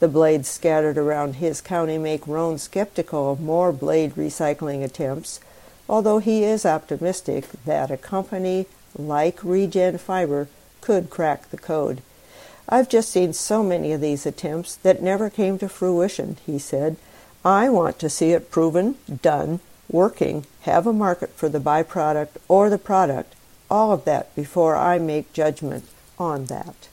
The 0.00 0.08
blades 0.08 0.48
scattered 0.48 0.96
around 0.96 1.36
his 1.36 1.60
county 1.60 1.98
make 1.98 2.26
Roan 2.26 2.58
skeptical 2.58 3.32
of 3.32 3.40
more 3.40 3.72
blade 3.72 4.14
recycling 4.14 4.84
attempts, 4.84 5.40
although 5.88 6.18
he 6.18 6.44
is 6.44 6.64
optimistic 6.64 7.46
that 7.64 7.90
a 7.90 7.96
company 7.96 8.66
like 8.96 9.42
Regen 9.42 9.98
Fiber 9.98 10.48
could 10.80 11.10
crack 11.10 11.50
the 11.50 11.58
code. 11.58 12.02
I've 12.68 12.88
just 12.88 13.10
seen 13.10 13.32
so 13.32 13.62
many 13.62 13.92
of 13.92 14.00
these 14.00 14.26
attempts 14.26 14.76
that 14.76 15.02
never 15.02 15.30
came 15.30 15.58
to 15.58 15.68
fruition, 15.68 16.36
he 16.46 16.58
said. 16.58 16.96
I 17.44 17.68
want 17.68 17.98
to 18.00 18.10
see 18.10 18.32
it 18.32 18.50
proven, 18.50 18.96
done, 19.22 19.60
working, 19.90 20.44
have 20.62 20.86
a 20.86 20.92
market 20.92 21.30
for 21.30 21.48
the 21.48 21.60
byproduct 21.60 22.36
or 22.46 22.68
the 22.68 22.78
product, 22.78 23.34
all 23.70 23.92
of 23.92 24.04
that 24.04 24.34
before 24.36 24.76
I 24.76 24.98
make 24.98 25.32
judgment 25.32 25.84
on 26.18 26.44
that. 26.46 26.88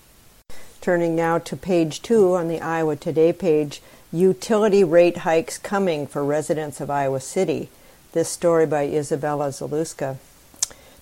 Turning 0.86 1.16
now 1.16 1.40
to 1.40 1.58
page 1.58 2.00
two 2.04 2.36
on 2.36 2.48
the 2.48 2.62
Iowa 2.62 2.96
Today 2.96 3.34
page, 3.34 3.82
utility 4.14 4.84
rate 4.84 5.18
hikes 5.26 5.58
coming 5.58 6.06
for 6.06 6.24
residents 6.24 6.80
of 6.80 6.92
Iowa 6.92 7.22
City. 7.22 7.70
This 8.12 8.30
story 8.30 8.68
by 8.68 8.86
Izabela 8.86 9.50
Zaluska. 9.50 10.18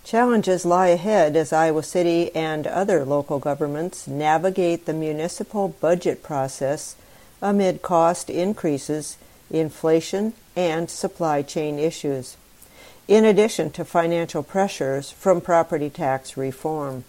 Challenges 0.06 0.64
lie 0.64 0.88
ahead 0.88 1.36
as 1.36 1.52
Iowa 1.52 1.84
City 1.84 2.34
and 2.34 2.66
other 2.66 3.04
local 3.04 3.40
governments 3.40 4.08
navigate 4.08 4.86
the 4.86 4.94
municipal 4.94 5.68
budget 5.68 6.24
process 6.24 6.96
amid 7.42 7.82
cost 7.82 8.30
increases, 8.30 9.18
inflation, 9.52 10.32
and 10.56 10.90
supply 10.90 11.42
chain 11.42 11.78
issues, 11.78 12.38
in 13.10 13.26
addition 13.26 13.70
to 13.72 13.84
financial 13.84 14.44
pressures 14.44 15.12
from 15.12 15.42
property 15.42 15.90
tax 15.90 16.38
reform. 16.38 17.04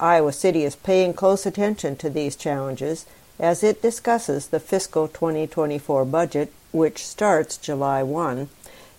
Iowa 0.00 0.32
City 0.32 0.64
is 0.64 0.76
paying 0.76 1.14
close 1.14 1.46
attention 1.46 1.96
to 1.96 2.10
these 2.10 2.36
challenges 2.36 3.06
as 3.38 3.62
it 3.62 3.82
discusses 3.82 4.48
the 4.48 4.60
fiscal 4.60 5.08
2024 5.08 6.04
budget, 6.04 6.52
which 6.72 7.06
starts 7.06 7.56
July 7.56 8.02
1, 8.02 8.48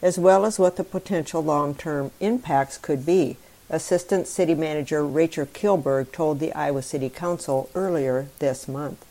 as 0.01 0.17
well 0.17 0.45
as 0.45 0.59
what 0.59 0.75
the 0.77 0.83
potential 0.83 1.43
long 1.43 1.75
term 1.75 2.11
impacts 2.19 2.77
could 2.77 3.05
be 3.05 3.37
Assistant 3.69 4.27
City 4.27 4.53
Manager 4.53 5.03
Rachel 5.03 5.47
Kilberg 5.47 6.11
told 6.11 6.39
the 6.39 6.53
Iowa 6.53 6.83
City 6.83 7.09
Council 7.09 7.69
earlier 7.73 8.27
this 8.37 8.67
month. 8.67 9.03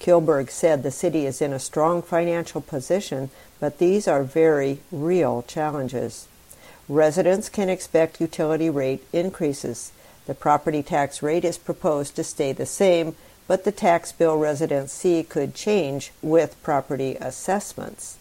Kilberg 0.00 0.50
said 0.50 0.82
the 0.82 0.90
city 0.90 1.24
is 1.24 1.40
in 1.40 1.52
a 1.52 1.60
strong 1.60 2.02
financial 2.02 2.60
position, 2.60 3.30
but 3.60 3.78
these 3.78 4.08
are 4.08 4.24
very 4.24 4.80
real 4.90 5.44
challenges. 5.46 6.26
Residents 6.88 7.48
can 7.48 7.68
expect 7.68 8.20
utility 8.20 8.68
rate 8.68 9.04
increases. 9.12 9.92
The 10.26 10.34
property 10.34 10.82
tax 10.82 11.22
rate 11.22 11.44
is 11.44 11.58
proposed 11.58 12.16
to 12.16 12.24
stay 12.24 12.52
the 12.52 12.66
same, 12.66 13.16
but 13.48 13.64
the 13.64 13.72
tax 13.72 14.12
bill 14.12 14.36
residents 14.36 14.92
see 14.92 15.22
could 15.22 15.54
change 15.54 16.12
with 16.22 16.62
property 16.62 17.16
assessments. 17.20 18.18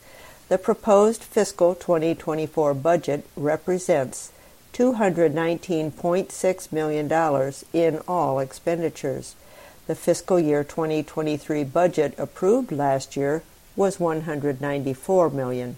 The 0.50 0.58
proposed 0.58 1.24
fiscal 1.24 1.76
2024 1.76 2.74
budget 2.74 3.26
represents 3.36 4.32
$219.6 4.74 6.72
million 6.72 7.54
in 7.74 8.02
all 8.08 8.40
expenditures. 8.40 9.36
The 9.88 9.96
fiscal 9.96 10.40
year 10.40 10.64
2023 10.64 11.64
budget 11.66 12.16
approved 12.18 12.72
last 12.72 13.16
year 13.16 13.44
was 13.76 14.00
194 14.00 15.30
million. 15.30 15.78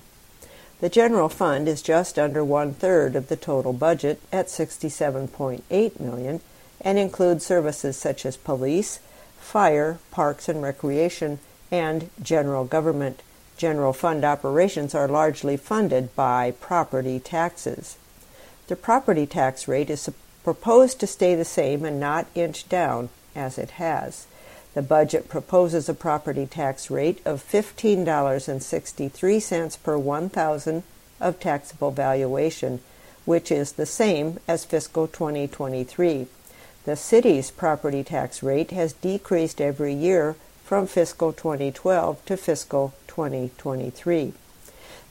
The 0.84 0.90
general 0.90 1.30
fund 1.30 1.70
is 1.70 1.82
just 1.82 2.20
under 2.20 2.44
one 2.44 2.74
third 2.74 3.16
of 3.16 3.30
the 3.30 3.38
total 3.38 3.72
budget 3.72 4.20
at 4.34 4.48
67.8 4.48 6.00
million 6.02 6.42
and 6.82 7.00
includes 7.00 7.46
services 7.46 7.96
such 7.96 8.26
as 8.26 8.36
police, 8.36 9.00
fire, 9.40 10.00
parks 10.12 10.50
and 10.50 10.62
recreation, 10.62 11.40
and 11.72 12.10
general 12.22 12.66
government. 12.66 13.22
General 13.56 13.94
fund 13.94 14.26
operations 14.26 14.94
are 14.94 15.08
largely 15.08 15.56
funded 15.56 16.14
by 16.18 16.52
property 16.52 17.18
taxes. 17.18 17.96
The 18.68 18.76
property 18.76 19.26
tax 19.26 19.70
rate 19.70 19.90
is 19.90 20.12
proposed 20.44 21.00
to 21.00 21.08
stay 21.08 21.34
the 21.34 21.46
same 21.46 21.86
and 21.86 21.98
not 21.98 22.28
inch 22.36 22.68
down 22.68 23.08
as 23.34 23.58
it 23.58 23.80
has. 23.80 24.28
The 24.74 24.82
budget 24.82 25.30
proposes 25.30 25.88
a 25.88 25.94
property 25.94 26.48
tax 26.48 26.90
rate 26.90 27.22
of 27.26 27.48
$15.63 27.48 29.84
per 29.84 29.98
1,000 29.98 30.84
of 31.22 31.40
taxable 31.40 31.92
valuation, 31.92 32.80
which 33.26 33.52
is 33.52 33.74
the 33.74 33.86
same 33.86 34.40
as 34.48 34.66
fiscal 34.66 35.06
2023. 35.08 36.26
The 36.86 36.96
city's 36.96 37.52
property 37.52 38.04
tax 38.04 38.42
rate 38.42 38.72
has 38.72 38.94
decreased 38.94 39.62
every 39.62 39.94
year 39.94 40.36
from 40.64 40.88
fiscal 40.88 41.32
2012 41.32 42.26
to 42.26 42.36
fiscal 42.36 42.96
2023. 43.08 44.34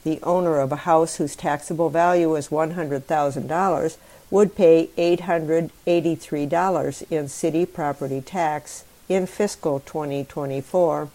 The 0.03 0.19
owner 0.23 0.59
of 0.59 0.73
a 0.73 0.77
house 0.77 1.17
whose 1.17 1.37
taxable 1.37 1.89
value 1.89 2.35
is 2.35 2.49
$100,000 2.49 3.97
would 4.31 4.57
pay 4.57 4.91
$883 4.99 7.05
in 7.11 7.29
city 7.29 7.65
property 7.65 8.21
tax 8.21 8.83
in 9.09 9.27
fiscal 9.27 9.81
2024, 9.81 11.09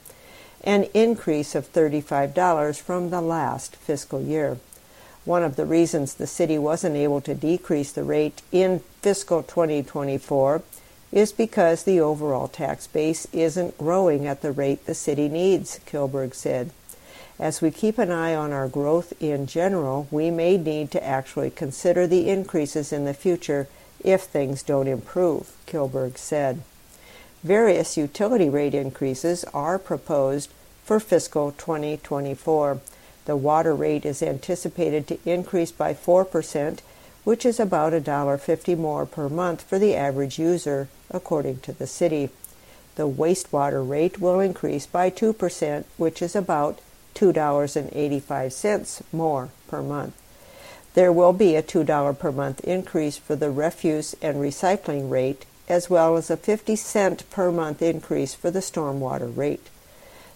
an 0.64 0.84
increase 0.94 1.56
of 1.56 1.72
$35 1.72 2.82
from 2.82 3.10
the 3.10 3.22
last 3.22 3.76
fiscal 3.76 4.22
year. 4.22 4.58
One 5.26 5.44
of 5.44 5.56
the 5.56 5.66
reasons 5.66 6.14
the 6.14 6.28
city 6.28 6.58
wasn't 6.58 6.96
able 6.96 7.22
to 7.22 7.36
decrease 7.36 7.92
the 7.92 8.04
rate 8.04 8.42
in 8.52 8.80
fiscal 9.02 9.44
2024 9.44 10.62
is 11.12 11.32
because 11.32 11.84
the 11.84 12.00
overall 12.00 12.48
tax 12.48 12.88
base 12.88 13.28
isn't 13.34 13.78
growing 13.78 14.26
at 14.26 14.42
the 14.42 14.52
rate 14.52 14.86
the 14.86 14.94
city 14.94 15.30
needs, 15.30 15.80
Kilberg 15.86 16.34
said. 16.34 16.72
As 17.40 17.62
we 17.62 17.72
keep 17.72 17.98
an 17.98 18.12
eye 18.12 18.34
on 18.34 18.52
our 18.52 18.68
growth 18.68 19.14
in 19.22 19.46
general, 19.46 20.08
we 20.10 20.32
may 20.32 20.58
need 20.58 20.92
to 20.92 21.04
actually 21.04 21.52
consider 21.52 22.08
the 22.08 22.30
increases 22.30 22.92
in 22.92 23.06
the 23.06 23.14
future 23.14 23.68
if 24.04 24.24
things 24.24 24.64
don't 24.64 24.88
improve, 24.88 25.52
Kilberg 25.66 26.18
said. 26.18 26.62
Various 27.44 27.98
utility 27.98 28.50
rate 28.50 28.74
increases 28.74 29.44
are 29.54 29.78
proposed 29.78 30.50
for 30.84 31.00
fiscal 31.00 31.52
2024. 31.52 32.80
The 33.26 33.36
water 33.36 33.76
rate 33.76 34.06
is 34.06 34.24
anticipated 34.24 35.08
to 35.08 35.20
increase 35.26 35.72
by 35.72 35.94
4%, 35.94 36.80
which 37.24 37.46
is 37.46 37.60
about 37.60 37.94
$1.50 37.94 38.78
more 38.78 39.06
per 39.06 39.30
month 39.30 39.62
for 39.64 39.78
the 39.78 39.96
average 39.96 40.40
user, 40.40 40.88
according 41.12 41.60
to 41.60 41.74
the 41.74 41.86
city. 41.86 42.30
The 42.96 43.08
wastewater 43.08 43.88
rate 43.88 44.20
will 44.20 44.40
increase 44.40 44.88
by 44.88 45.12
2%, 45.12 45.84
which 45.98 46.22
is 46.22 46.36
about 46.36 46.80
$2.85 47.14 49.02
more 49.12 49.50
per 49.68 49.84
month. 49.84 50.16
There 50.96 51.12
will 51.12 51.34
be 51.34 51.56
a 51.56 51.62
$2 51.62 52.18
per 52.18 52.32
month 52.32 52.62
increase 52.62 53.18
for 53.18 53.36
the 53.36 53.52
refuse 53.52 54.16
and 54.22 54.38
recycling 54.38 55.12
rate, 55.12 55.46
as 55.70 55.90
well 55.90 56.16
as 56.16 56.30
a 56.30 56.38
50 56.38 56.76
cent 56.76 57.30
per 57.30 57.52
month 57.52 57.82
increase 57.82 58.34
for 58.34 58.52
the 58.52 58.60
stormwater 58.60 59.36
rate. 59.36 59.70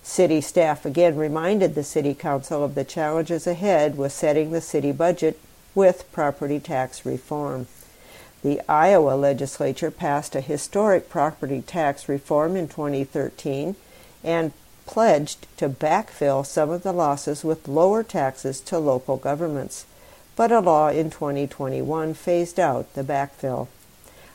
City 0.03 0.41
staff 0.41 0.85
again 0.85 1.15
reminded 1.15 1.75
the 1.75 1.83
City 1.83 2.13
Council 2.13 2.63
of 2.63 2.75
the 2.75 2.83
challenges 2.83 3.45
ahead 3.45 3.97
with 3.97 4.11
setting 4.11 4.51
the 4.51 4.61
city 4.61 4.91
budget 4.91 5.39
with 5.75 6.11
property 6.11 6.59
tax 6.59 7.05
reform. 7.05 7.67
The 8.43 8.61
Iowa 8.67 9.15
legislature 9.15 9.91
passed 9.91 10.35
a 10.35 10.41
historic 10.41 11.09
property 11.09 11.61
tax 11.61 12.09
reform 12.09 12.55
in 12.55 12.67
2013 12.67 13.75
and 14.23 14.51
pledged 14.87 15.45
to 15.57 15.69
backfill 15.69 16.45
some 16.45 16.71
of 16.71 16.81
the 16.81 16.91
losses 16.91 17.43
with 17.43 17.67
lower 17.67 18.03
taxes 18.03 18.59
to 18.61 18.79
local 18.79 19.17
governments, 19.17 19.85
but 20.35 20.51
a 20.51 20.59
law 20.59 20.89
in 20.89 21.11
2021 21.11 22.15
phased 22.15 22.59
out 22.59 22.91
the 22.95 23.03
backfill. 23.03 23.67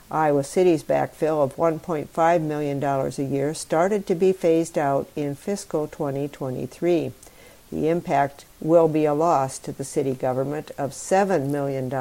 Iowa 0.09 0.43
City's 0.43 0.83
backfill 0.83 1.43
of 1.43 1.55
$1.5 1.57 2.41
million 2.41 2.81
a 2.83 3.09
year 3.21 3.53
started 3.53 4.07
to 4.07 4.15
be 4.15 4.31
phased 4.31 4.77
out 4.77 5.09
in 5.15 5.35
fiscal 5.35 5.87
2023. 5.87 7.11
The 7.71 7.89
impact 7.89 8.45
will 8.61 8.87
be 8.87 9.03
a 9.03 9.13
loss 9.13 9.59
to 9.59 9.73
the 9.73 9.83
city 9.83 10.13
government 10.13 10.71
of 10.77 10.91
$7 10.91 11.49
million 11.49 11.91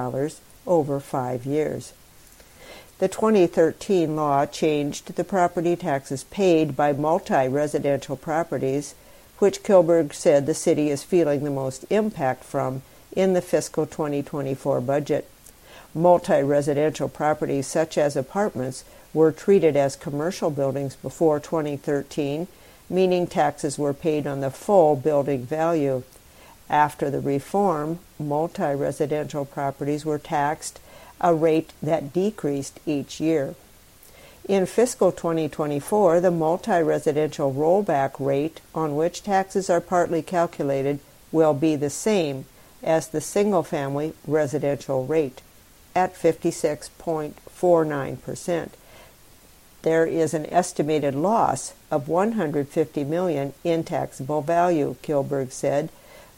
over 0.67 1.01
five 1.01 1.45
years. 1.45 1.93
The 2.99 3.09
2013 3.09 4.15
law 4.15 4.47
changed 4.47 5.17
the 5.17 5.25
property 5.25 5.75
taxes 5.77 6.25
paid 6.25 6.77
by 6.77 6.93
multi 6.93 7.49
residential 7.49 8.17
properties, 8.17 8.95
which 9.39 9.63
Kilberg 9.63 10.15
said 10.15 10.47
the 10.47 10.55
city 10.55 10.91
is 10.91 11.03
feeling 11.03 11.43
the 11.45 11.51
most 11.51 11.85
impact 11.91 12.45
from 12.45 12.83
in 13.13 13.33
the 13.33 13.43
fiscal 13.43 13.85
2024 13.85 14.81
budget. 14.81 15.29
Multi 15.97 16.43
residential 16.43 17.09
properties, 17.09 17.67
such 17.67 17.97
as 17.97 18.17
apartments, 18.17 18.85
were 19.15 19.33
treated 19.33 19.77
as 19.77 19.97
commercial 19.97 20.51
buildings 20.51 20.95
before 20.95 21.41
2013, 21.41 22.49
meaning 22.91 23.27
taxes 23.27 23.79
were 23.79 23.95
paid 23.95 24.27
on 24.27 24.41
the 24.41 24.51
full 24.51 24.95
building 24.95 25.47
value. 25.47 26.03
After 26.69 27.09
the 27.09 27.21
reform, 27.21 28.01
multi 28.19 28.75
residential 28.75 29.47
properties 29.47 30.05
were 30.05 30.19
taxed 30.19 30.81
a 31.19 31.35
rate 31.35 31.73
that 31.83 32.13
decreased 32.13 32.79
each 32.85 33.19
year. 33.19 33.55
In 34.47 34.67
fiscal 34.67 35.11
2024, 35.11 36.21
the 36.21 36.31
multi 36.31 36.83
residential 36.83 37.55
rollback 37.55 38.21
rate 38.21 38.61
on 38.75 38.97
which 38.97 39.23
taxes 39.23 39.71
are 39.71 39.81
partly 39.81 40.21
calculated 40.21 40.99
will 41.33 41.55
be 41.55 41.75
the 41.75 41.89
same 41.89 42.45
as 42.83 43.09
the 43.09 43.23
single 43.23 43.63
family 43.63 44.13
residential 44.27 45.07
rate 45.07 45.41
at 45.97 46.15
56.49%. 46.15 48.69
There 49.81 50.07
is 50.07 50.35
an 50.35 50.45
estimated 50.47 51.15
loss 51.15 51.73
of 51.91 52.07
150 52.07 53.05
million 53.05 53.55
in 53.65 53.83
taxable 53.83 54.43
value, 54.43 54.97
Kilberg 55.03 55.53
said, 55.53 55.89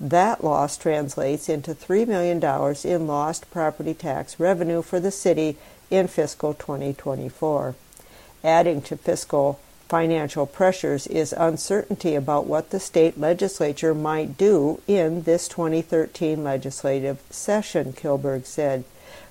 that 0.01 0.44
loss 0.44 0.77
translates 0.77 1.49
into 1.49 1.75
$3 1.75 2.07
million 2.07 2.40
in 2.85 3.09
lost 3.09 3.51
property 3.51 3.94
tax 3.94 4.38
revenue 4.38 4.81
for 4.81 5.01
the 5.01 5.11
city 5.11 5.57
in 5.90 6.07
fiscal 6.07 6.55
2024. 6.55 7.75
Adding 8.44 8.81
to 8.83 8.97
fiscal 8.97 9.59
financial 9.88 10.47
pressures 10.47 11.09
is 11.09 11.33
uncertainty 11.33 12.14
about 12.14 12.47
what 12.47 12.71
the 12.71 12.79
state 12.79 13.18
legislature 13.18 13.94
might 13.94 14.38
do 14.38 14.81
in 14.87 15.23
this 15.23 15.49
2013 15.49 16.44
legislative 16.44 17.21
session, 17.31 17.92
Kilberg 17.92 18.47
said. 18.47 18.85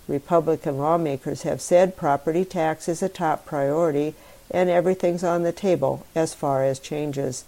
Republican 0.07 0.77
lawmakers 0.77 1.41
have 1.43 1.59
said 1.61 1.97
property 1.97 2.45
tax 2.45 2.87
is 2.87 3.01
a 3.01 3.09
top 3.09 3.45
priority 3.45 4.15
and 4.49 4.69
everything's 4.69 5.23
on 5.23 5.43
the 5.43 5.51
table 5.51 6.05
as 6.15 6.33
far 6.33 6.63
as 6.63 6.79
changes. 6.79 7.43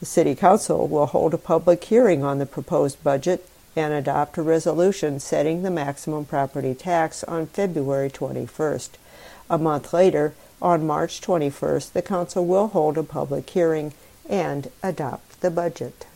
The 0.00 0.06
City 0.06 0.34
Council 0.34 0.86
will 0.86 1.06
hold 1.06 1.32
a 1.32 1.38
public 1.38 1.82
hearing 1.84 2.22
on 2.22 2.38
the 2.38 2.46
proposed 2.46 3.02
budget 3.02 3.48
and 3.74 3.92
adopt 3.92 4.36
a 4.36 4.42
resolution 4.42 5.20
setting 5.20 5.62
the 5.62 5.70
maximum 5.70 6.24
property 6.24 6.74
tax 6.74 7.24
on 7.24 7.46
February 7.46 8.10
21st. 8.10 8.90
A 9.48 9.58
month 9.58 9.92
later, 9.92 10.34
on 10.60 10.86
March 10.86 11.20
21st, 11.20 11.92
the 11.92 12.02
Council 12.02 12.44
will 12.44 12.68
hold 12.68 12.98
a 12.98 13.02
public 13.02 13.48
hearing 13.50 13.92
and 14.28 14.70
adopt 14.82 15.40
the 15.40 15.50
budget. 15.50 16.06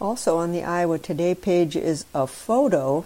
Also 0.00 0.36
on 0.38 0.52
the 0.52 0.62
Iowa 0.62 0.98
Today 0.98 1.34
page 1.34 1.76
is 1.76 2.04
a 2.14 2.26
photo 2.26 3.04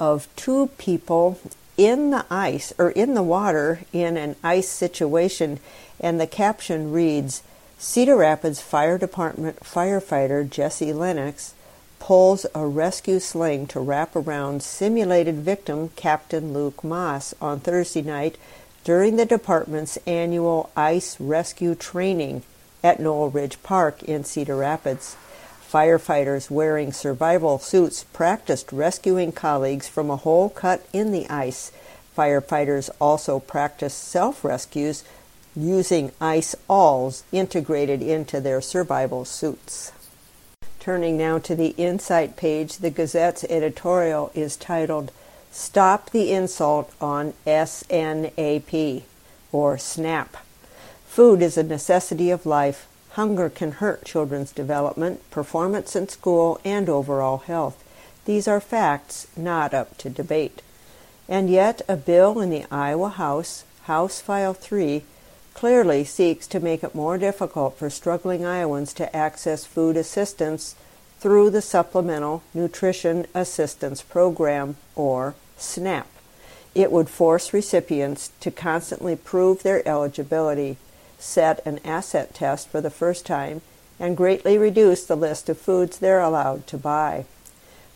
of 0.00 0.28
two 0.36 0.68
people 0.78 1.40
in 1.76 2.10
the 2.10 2.26
ice 2.30 2.72
or 2.78 2.90
in 2.90 3.14
the 3.14 3.22
water 3.22 3.80
in 3.92 4.16
an 4.16 4.36
ice 4.42 4.68
situation, 4.68 5.60
and 6.00 6.20
the 6.20 6.26
caption 6.26 6.92
reads 6.92 7.42
Cedar 7.78 8.16
Rapids 8.16 8.60
Fire 8.60 8.98
Department 8.98 9.60
firefighter 9.60 10.48
Jesse 10.48 10.92
Lennox 10.92 11.54
pulls 12.00 12.46
a 12.54 12.66
rescue 12.66 13.20
sling 13.20 13.66
to 13.68 13.80
wrap 13.80 14.14
around 14.16 14.62
simulated 14.62 15.36
victim 15.36 15.90
Captain 15.96 16.52
Luke 16.52 16.82
Moss 16.82 17.34
on 17.40 17.60
Thursday 17.60 18.02
night 18.02 18.36
during 18.84 19.16
the 19.16 19.26
department's 19.26 19.98
annual 20.06 20.70
ice 20.76 21.18
rescue 21.20 21.74
training 21.74 22.42
at 22.82 22.98
Noelridge 22.98 23.62
Park 23.62 24.02
in 24.02 24.24
Cedar 24.24 24.56
Rapids. 24.56 25.16
Firefighters 25.70 26.50
wearing 26.50 26.92
survival 26.92 27.58
suits 27.58 28.04
practiced 28.12 28.72
rescuing 28.72 29.32
colleagues 29.32 29.86
from 29.86 30.08
a 30.08 30.16
hole 30.16 30.48
cut 30.48 30.86
in 30.94 31.12
the 31.12 31.28
ice. 31.28 31.72
Firefighters 32.16 32.88
also 32.98 33.38
practiced 33.38 34.02
self 34.02 34.44
rescues 34.44 35.04
using 35.54 36.12
ice 36.20 36.54
awls 36.70 37.22
integrated 37.32 38.00
into 38.00 38.40
their 38.40 38.62
survival 38.62 39.26
suits. 39.26 39.92
Turning 40.80 41.18
now 41.18 41.38
to 41.38 41.54
the 41.54 41.74
Insight 41.76 42.36
page, 42.36 42.78
the 42.78 42.90
Gazette's 42.90 43.44
editorial 43.44 44.30
is 44.34 44.56
titled 44.56 45.12
Stop 45.50 46.10
the 46.10 46.32
Insult 46.32 46.90
on 46.98 47.34
SNAP, 47.44 49.02
or 49.52 49.76
SNAP. 49.76 50.36
Food 51.06 51.42
is 51.42 51.58
a 51.58 51.62
necessity 51.62 52.30
of 52.30 52.46
life. 52.46 52.86
Hunger 53.18 53.50
can 53.50 53.72
hurt 53.72 54.04
children's 54.04 54.52
development, 54.52 55.28
performance 55.32 55.96
in 55.96 56.08
school, 56.08 56.60
and 56.64 56.88
overall 56.88 57.38
health. 57.38 57.82
These 58.26 58.46
are 58.46 58.60
facts 58.60 59.26
not 59.36 59.74
up 59.74 59.98
to 59.98 60.08
debate. 60.08 60.62
And 61.28 61.50
yet, 61.50 61.82
a 61.88 61.96
bill 61.96 62.38
in 62.38 62.50
the 62.50 62.64
Iowa 62.70 63.08
House, 63.08 63.64
House 63.86 64.20
File 64.20 64.54
3, 64.54 65.02
clearly 65.52 66.04
seeks 66.04 66.46
to 66.46 66.60
make 66.60 66.84
it 66.84 66.94
more 66.94 67.18
difficult 67.18 67.76
for 67.76 67.90
struggling 67.90 68.46
Iowans 68.46 68.92
to 68.92 69.16
access 69.16 69.64
food 69.64 69.96
assistance 69.96 70.76
through 71.18 71.50
the 71.50 71.60
Supplemental 71.60 72.44
Nutrition 72.54 73.26
Assistance 73.34 74.00
Program, 74.00 74.76
or 74.94 75.34
SNAP. 75.56 76.06
It 76.72 76.92
would 76.92 77.08
force 77.08 77.52
recipients 77.52 78.30
to 78.38 78.52
constantly 78.52 79.16
prove 79.16 79.64
their 79.64 79.82
eligibility 79.88 80.76
set 81.18 81.64
an 81.66 81.80
asset 81.84 82.34
test 82.34 82.68
for 82.68 82.80
the 82.80 82.90
first 82.90 83.26
time, 83.26 83.60
and 84.00 84.16
greatly 84.16 84.56
reduce 84.56 85.04
the 85.04 85.16
list 85.16 85.48
of 85.48 85.58
foods 85.58 85.98
they're 85.98 86.20
allowed 86.20 86.66
to 86.66 86.78
buy. 86.78 87.24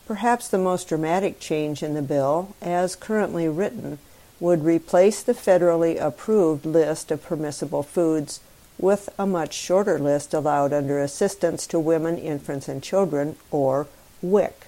Perhaps 0.06 0.48
the 0.48 0.58
most 0.58 0.88
dramatic 0.88 1.38
change 1.38 1.82
in 1.82 1.94
the 1.94 2.02
bill, 2.02 2.54
as 2.60 2.96
currently 2.96 3.48
written, 3.48 3.98
would 4.40 4.64
replace 4.64 5.22
the 5.22 5.34
federally 5.34 6.00
approved 6.00 6.66
list 6.66 7.12
of 7.12 7.22
permissible 7.22 7.84
foods 7.84 8.40
with 8.78 9.08
a 9.16 9.26
much 9.26 9.54
shorter 9.54 9.98
list 9.98 10.34
allowed 10.34 10.72
under 10.72 10.98
Assistance 10.98 11.66
to 11.68 11.78
Women, 11.78 12.18
Infants, 12.18 12.68
and 12.68 12.82
Children, 12.82 13.36
or 13.52 13.86
WIC. 14.20 14.66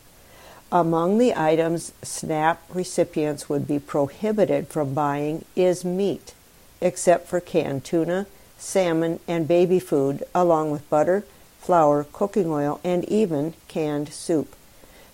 Among 0.71 1.19
the 1.19 1.35
items 1.37 1.93
SNAP 2.03 2.63
recipients 2.73 3.49
would 3.49 3.67
be 3.67 3.81
prohibited 3.81 4.69
from 4.69 4.95
buying 4.95 5.45
is 5.57 5.85
meat, 5.85 6.35
except 6.81 7.27
for 7.27 7.41
canned 7.41 7.85
tuna, 7.85 8.27
salmon, 8.59 9.21
and 9.27 9.49
baby 9.49 9.79
food, 9.79 10.23
along 10.35 10.71
with 10.71 10.91
butter, 10.91 11.25
flour, 11.59 12.05
cooking 12.13 12.51
oil, 12.51 12.79
and 12.85 13.05
even 13.07 13.55
canned 13.69 14.13
soup. 14.13 14.55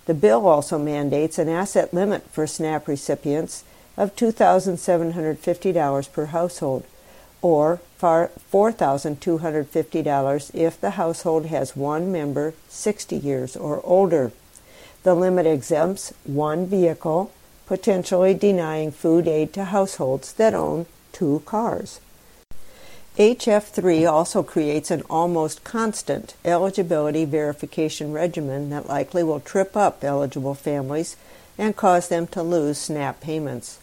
The 0.07 0.15
bill 0.15 0.47
also 0.47 0.79
mandates 0.79 1.39
an 1.39 1.49
asset 1.49 1.95
limit 1.95 2.29
for 2.31 2.47
SNAP 2.47 2.89
recipients 2.89 3.65
of 3.97 4.17
$2,750 4.17 6.13
per 6.13 6.27
household, 6.27 6.85
or 7.43 7.81
$4,250 8.01 10.55
if 10.55 10.81
the 10.81 10.91
household 10.91 11.47
has 11.47 11.77
one 11.77 12.11
member 12.11 12.55
60 12.69 13.17
years 13.17 13.57
or 13.57 13.81
older. 13.85 14.33
The 15.03 15.15
limit 15.15 15.47
exempts 15.47 16.13
one 16.25 16.67
vehicle, 16.67 17.31
potentially 17.67 18.35
denying 18.35 18.91
food 18.91 19.29
aid 19.29 19.53
to 19.55 19.67
households 19.67 20.33
that 20.35 20.55
own 20.55 20.87
two 21.13 21.43
cars. 21.47 22.01
HF3 23.19 24.11
also 24.11 24.43
creates 24.43 24.91
an 24.91 25.03
almost 25.11 25.65
constant 25.65 26.35
eligibility 26.45 27.25
verification 27.25 28.13
regimen 28.13 28.71
that 28.71 28.87
likely 28.87 29.25
will 29.25 29.41
trip 29.41 29.77
up 29.77 30.05
eligible 30.05 30.55
families 30.55 31.17
and 31.59 31.77
cause 31.77 32.09
them 32.09 32.27
to 32.29 32.43
lose 32.43 32.79
SNAP 32.79 33.21
payments. 33.21 33.81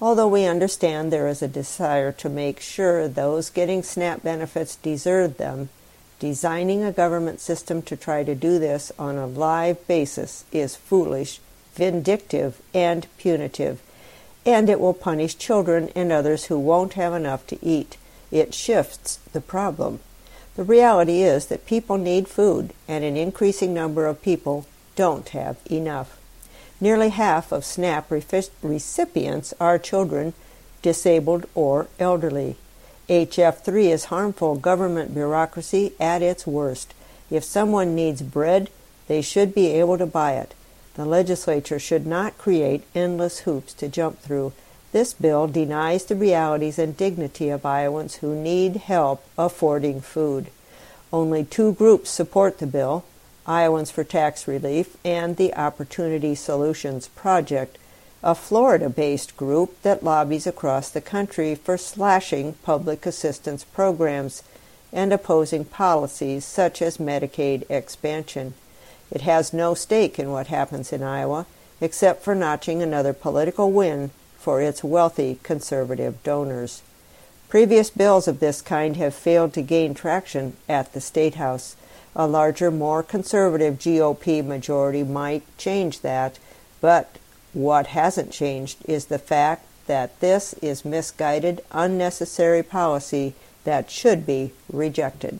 Although 0.00 0.28
we 0.28 0.46
understand 0.46 1.12
there 1.12 1.28
is 1.28 1.42
a 1.42 1.48
desire 1.48 2.12
to 2.12 2.28
make 2.28 2.60
sure 2.60 3.06
those 3.06 3.50
getting 3.50 3.82
SNAP 3.82 4.22
benefits 4.22 4.74
deserve 4.76 5.36
them, 5.36 5.68
designing 6.18 6.82
a 6.82 6.90
government 6.92 7.40
system 7.40 7.82
to 7.82 7.96
try 7.96 8.24
to 8.24 8.34
do 8.34 8.58
this 8.58 8.90
on 8.98 9.16
a 9.16 9.26
live 9.26 9.86
basis 9.86 10.44
is 10.50 10.76
foolish, 10.76 11.40
vindictive, 11.74 12.60
and 12.72 13.06
punitive, 13.18 13.82
and 14.46 14.68
it 14.70 14.80
will 14.80 14.94
punish 14.94 15.36
children 15.36 15.90
and 15.94 16.10
others 16.10 16.46
who 16.46 16.58
won't 16.58 16.94
have 16.94 17.12
enough 17.12 17.46
to 17.46 17.64
eat 17.64 17.96
it 18.32 18.54
shifts 18.54 19.20
the 19.32 19.40
problem. 19.40 20.00
The 20.56 20.64
reality 20.64 21.22
is 21.22 21.46
that 21.46 21.66
people 21.66 21.98
need 21.98 22.26
food, 22.26 22.72
and 22.88 23.04
an 23.04 23.16
increasing 23.16 23.72
number 23.72 24.06
of 24.06 24.22
people 24.22 24.66
don't 24.96 25.28
have 25.28 25.58
enough. 25.70 26.18
Nearly 26.80 27.10
half 27.10 27.52
of 27.52 27.64
SNAP 27.64 28.10
recipients 28.10 29.54
are 29.60 29.78
children, 29.78 30.34
disabled, 30.82 31.46
or 31.54 31.86
elderly. 32.00 32.56
HF3 33.08 33.90
is 33.90 34.04
harmful 34.06 34.56
government 34.56 35.14
bureaucracy 35.14 35.92
at 36.00 36.22
its 36.22 36.46
worst. 36.46 36.92
If 37.30 37.44
someone 37.44 37.94
needs 37.94 38.22
bread, 38.22 38.68
they 39.06 39.22
should 39.22 39.54
be 39.54 39.68
able 39.68 39.96
to 39.98 40.06
buy 40.06 40.32
it. 40.32 40.54
The 40.94 41.04
legislature 41.04 41.78
should 41.78 42.06
not 42.06 42.36
create 42.36 42.84
endless 42.94 43.40
hoops 43.40 43.72
to 43.74 43.88
jump 43.88 44.20
through 44.20 44.52
this 44.92 45.14
bill 45.14 45.46
denies 45.46 46.04
the 46.04 46.14
realities 46.14 46.78
and 46.78 46.96
dignity 46.96 47.48
of 47.48 47.64
Iowans 47.66 48.16
who 48.16 48.34
need 48.34 48.76
help 48.76 49.24
affording 49.36 50.00
food. 50.00 50.48
Only 51.12 51.44
two 51.44 51.72
groups 51.72 52.10
support 52.10 52.58
the 52.58 52.66
bill 52.66 53.04
Iowans 53.46 53.90
for 53.90 54.04
Tax 54.04 54.46
Relief 54.46 54.96
and 55.04 55.36
the 55.36 55.52
Opportunity 55.54 56.34
Solutions 56.34 57.08
Project, 57.08 57.76
a 58.22 58.34
Florida 58.34 58.88
based 58.88 59.36
group 59.36 59.80
that 59.82 60.04
lobbies 60.04 60.46
across 60.46 60.90
the 60.90 61.00
country 61.00 61.54
for 61.54 61.76
slashing 61.76 62.52
public 62.62 63.04
assistance 63.04 63.64
programs 63.64 64.42
and 64.92 65.12
opposing 65.12 65.64
policies 65.64 66.44
such 66.44 66.80
as 66.80 66.98
Medicaid 66.98 67.68
expansion. 67.68 68.54
It 69.10 69.22
has 69.22 69.52
no 69.52 69.74
stake 69.74 70.18
in 70.18 70.30
what 70.30 70.46
happens 70.46 70.92
in 70.92 71.02
Iowa 71.02 71.46
except 71.80 72.22
for 72.22 72.34
notching 72.34 72.80
another 72.80 73.12
political 73.12 73.72
win 73.72 74.12
for 74.42 74.60
its 74.60 74.82
wealthy 74.82 75.38
conservative 75.42 76.20
donors. 76.24 76.82
Previous 77.48 77.90
bills 77.90 78.26
of 78.26 78.40
this 78.40 78.60
kind 78.60 78.96
have 78.96 79.14
failed 79.14 79.52
to 79.54 79.62
gain 79.62 79.94
traction 79.94 80.56
at 80.68 80.92
the 80.92 81.00
State 81.00 81.36
House. 81.36 81.76
A 82.16 82.26
larger, 82.26 82.70
more 82.70 83.02
conservative 83.02 83.78
GOP 83.78 84.44
majority 84.44 85.04
might 85.04 85.42
change 85.56 86.00
that, 86.00 86.38
but 86.80 87.18
what 87.52 87.88
hasn't 87.88 88.32
changed 88.32 88.78
is 88.86 89.06
the 89.06 89.18
fact 89.18 89.64
that 89.86 90.18
this 90.20 90.54
is 90.54 90.84
misguided, 90.84 91.62
unnecessary 91.70 92.62
policy 92.62 93.34
that 93.64 93.90
should 93.90 94.26
be 94.26 94.52
rejected. 94.72 95.38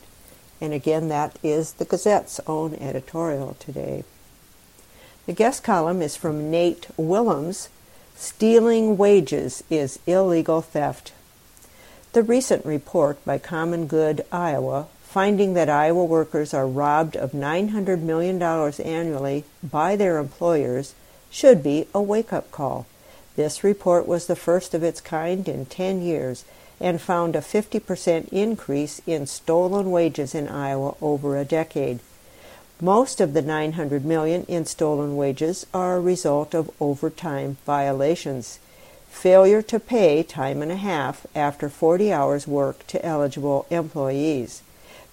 And 0.61 0.73
again, 0.73 1.09
that 1.09 1.37
is 1.43 1.73
the 1.73 1.85
Gazette's 1.85 2.39
own 2.47 2.75
editorial 2.75 3.57
today. 3.59 4.05
The 5.25 5.33
guest 5.33 5.63
column 5.63 6.01
is 6.01 6.15
from 6.15 6.51
Nate 6.51 6.87
Willems, 6.95 7.69
Stealing 8.23 8.95
wages 8.95 9.65
is 9.69 9.99
illegal 10.07 10.61
theft. 10.61 11.11
The 12.13 12.23
recent 12.23 12.65
report 12.65 13.17
by 13.25 13.37
Common 13.37 13.85
Good 13.85 14.25
Iowa 14.31 14.87
finding 15.03 15.55
that 15.55 15.67
Iowa 15.69 16.05
workers 16.05 16.53
are 16.53 16.65
robbed 16.65 17.17
of 17.17 17.33
$900 17.33 17.99
million 17.99 18.41
annually 18.41 19.43
by 19.61 19.97
their 19.97 20.19
employers 20.19 20.95
should 21.29 21.61
be 21.61 21.89
a 21.93 22.01
wake 22.01 22.31
up 22.31 22.49
call. 22.49 22.85
This 23.35 23.61
report 23.61 24.07
was 24.07 24.27
the 24.27 24.37
first 24.37 24.73
of 24.73 24.83
its 24.83 25.01
kind 25.01 25.45
in 25.49 25.65
10 25.65 26.01
years 26.01 26.45
and 26.79 27.01
found 27.01 27.35
a 27.35 27.41
50% 27.41 28.29
increase 28.29 29.01
in 29.05 29.27
stolen 29.27 29.91
wages 29.91 30.33
in 30.33 30.47
Iowa 30.47 30.95
over 31.01 31.35
a 31.35 31.43
decade. 31.43 31.99
Most 32.83 33.21
of 33.21 33.31
the 33.31 33.41
900 33.41 34.03
million 34.03 34.43
in 34.49 34.65
stolen 34.65 35.15
wages 35.15 35.65
are 35.73 35.95
a 35.95 36.01
result 36.01 36.53
of 36.53 36.69
overtime 36.81 37.55
violations. 37.65 38.59
Failure 39.07 39.61
to 39.61 39.79
pay 39.79 40.21
time 40.21 40.61
and 40.61 40.69
a 40.69 40.75
half 40.75 41.25
after 41.33 41.69
40 41.69 42.11
hours 42.11 42.45
work 42.45 42.85
to 42.87 43.05
eligible 43.05 43.65
employees. 43.69 44.63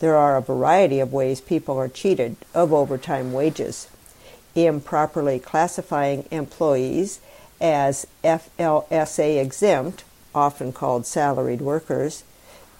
There 0.00 0.16
are 0.16 0.36
a 0.36 0.42
variety 0.42 0.98
of 0.98 1.12
ways 1.12 1.40
people 1.40 1.78
are 1.78 1.86
cheated 1.86 2.34
of 2.54 2.72
overtime 2.72 3.32
wages. 3.32 3.86
Improperly 4.56 5.38
classifying 5.38 6.24
employees 6.32 7.20
as 7.60 8.04
FLSA 8.24 9.40
exempt, 9.40 10.02
often 10.34 10.72
called 10.72 11.06
salaried 11.06 11.60
workers, 11.60 12.24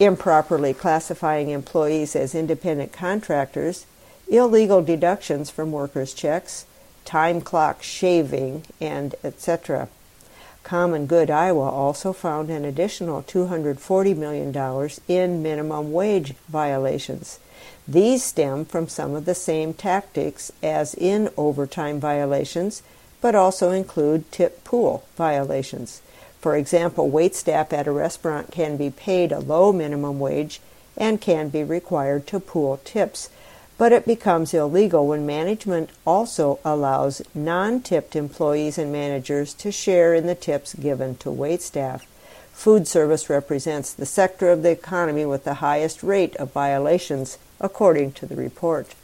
improperly 0.01 0.75
classifying 0.75 1.51
employees 1.51 2.17
as 2.17 2.35
independent 2.35 2.93
contractors, 2.93 3.87
illegal 4.31 4.83
deductions 4.83 5.51
from 5.51 5.73
workers' 5.73 6.15
checks, 6.15 6.65
time 7.05 7.41
clock 7.41 7.83
shaving, 7.83 8.65
and 8.81 9.15
etc. 9.25 9.89
Common 10.63 11.07
Good 11.07 11.31
Iowa 11.31 11.69
also 11.69 12.13
found 12.13 12.49
an 12.49 12.65
additional 12.65 13.23
$240 13.23 14.17
million 14.17 14.91
in 15.09 15.43
minimum 15.43 15.93
wage 15.93 16.35
violations. 16.49 17.41
These 17.89 18.23
stem 18.23 18.65
from 18.65 18.89
some 18.89 19.15
of 19.15 19.25
the 19.25 19.35
same 19.35 19.75
tactics 19.75 20.53
as 20.63 20.95
in 20.95 21.31
overtime 21.37 21.99
violations, 21.99 22.83
but 23.21 23.35
also 23.35 23.71
include 23.71 24.31
tip 24.31 24.63
pool 24.65 25.05
violations. 25.17 26.03
For 26.41 26.57
example, 26.57 27.11
waitstaff 27.11 27.73
at 27.73 27.87
a 27.87 27.93
restaurant 27.93 28.51
can 28.51 28.77
be 28.77 28.91
paid 28.91 29.33
a 29.33 29.41
low 29.41 29.73
minimum 29.73 30.21
wage 30.21 30.61
and 30.97 31.21
can 31.21 31.49
be 31.49 31.65
required 31.65 32.27
to 32.29 32.41
pool 32.41 32.81
tips, 32.85 33.29
but 33.81 33.93
it 33.93 34.05
becomes 34.05 34.53
illegal 34.53 35.07
when 35.07 35.25
management 35.25 35.89
also 36.07 36.59
allows 36.67 37.23
non 37.35 37.81
tipped 37.81 38.15
employees 38.15 38.77
and 38.77 38.93
managers 38.93 39.55
to 39.55 39.73
share 39.73 40.13
in 40.13 40.27
the 40.27 40.35
tips 40.35 40.75
given 40.75 41.17
to 41.17 41.31
waitstaff. 41.31 42.03
Food 42.53 42.87
service 42.87 43.31
represents 43.31 43.95
the 43.95 44.05
sector 44.05 44.51
of 44.51 44.63
the 44.63 44.71
economy 44.71 45.25
with 45.25 45.45
the 45.45 45.65
highest 45.65 46.03
rate 46.03 46.37
of 46.37 46.53
violations, 46.53 47.39
according 47.59 48.13
to 48.13 48.27
the 48.27 48.37
report. 48.37 48.95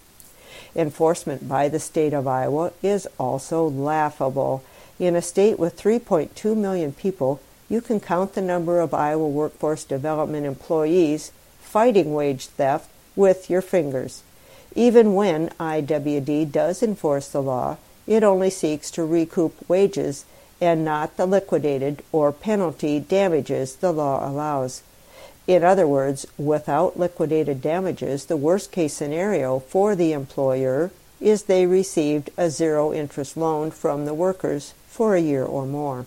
Enforcement 0.74 1.48
by 1.48 1.70
the 1.70 1.80
state 1.80 2.12
of 2.12 2.26
Iowa 2.26 2.70
is 2.82 3.08
also 3.18 3.66
laughable. 3.66 4.62
In 4.98 5.16
a 5.16 5.22
state 5.22 5.58
with 5.58 5.80
3.2 5.80 6.54
million 6.54 6.92
people, 6.92 7.40
you 7.70 7.80
can 7.80 7.98
count 7.98 8.34
the 8.34 8.42
number 8.42 8.80
of 8.80 8.92
Iowa 8.92 9.26
workforce 9.26 9.84
development 9.84 10.44
employees 10.44 11.32
fighting 11.62 12.12
wage 12.12 12.48
theft 12.48 12.90
with 13.16 13.48
your 13.48 13.62
fingers. 13.62 14.22
Even 14.76 15.14
when 15.14 15.48
IWD 15.58 16.52
does 16.52 16.82
enforce 16.82 17.28
the 17.28 17.42
law, 17.42 17.78
it 18.06 18.22
only 18.22 18.50
seeks 18.50 18.90
to 18.92 19.04
recoup 19.04 19.54
wages 19.68 20.26
and 20.60 20.84
not 20.84 21.16
the 21.16 21.24
liquidated 21.24 22.02
or 22.12 22.30
penalty 22.30 23.00
damages 23.00 23.76
the 23.76 23.90
law 23.90 24.28
allows. 24.28 24.82
In 25.46 25.64
other 25.64 25.86
words, 25.86 26.26
without 26.36 26.98
liquidated 26.98 27.62
damages, 27.62 28.26
the 28.26 28.36
worst 28.36 28.70
case 28.70 28.92
scenario 28.92 29.60
for 29.60 29.96
the 29.96 30.12
employer 30.12 30.90
is 31.20 31.44
they 31.44 31.64
received 31.64 32.28
a 32.36 32.50
zero 32.50 32.92
interest 32.92 33.36
loan 33.36 33.70
from 33.70 34.04
the 34.04 34.14
workers 34.14 34.74
for 34.86 35.16
a 35.16 35.20
year 35.20 35.44
or 35.44 35.64
more. 35.64 36.04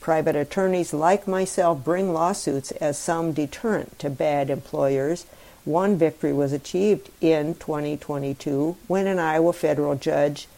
Private 0.00 0.36
attorneys 0.36 0.92
like 0.92 1.26
myself 1.26 1.82
bring 1.82 2.12
lawsuits 2.12 2.70
as 2.72 2.98
some 2.98 3.32
deterrent 3.32 3.98
to 4.00 4.10
bad 4.10 4.50
employers. 4.50 5.24
One 5.64 5.96
victory 5.96 6.32
was 6.32 6.52
achieved 6.52 7.10
in 7.20 7.54
2022 7.54 8.76
when 8.88 9.06
an 9.06 9.20
Iowa 9.20 9.52
federal 9.52 9.94
judge 9.94 10.48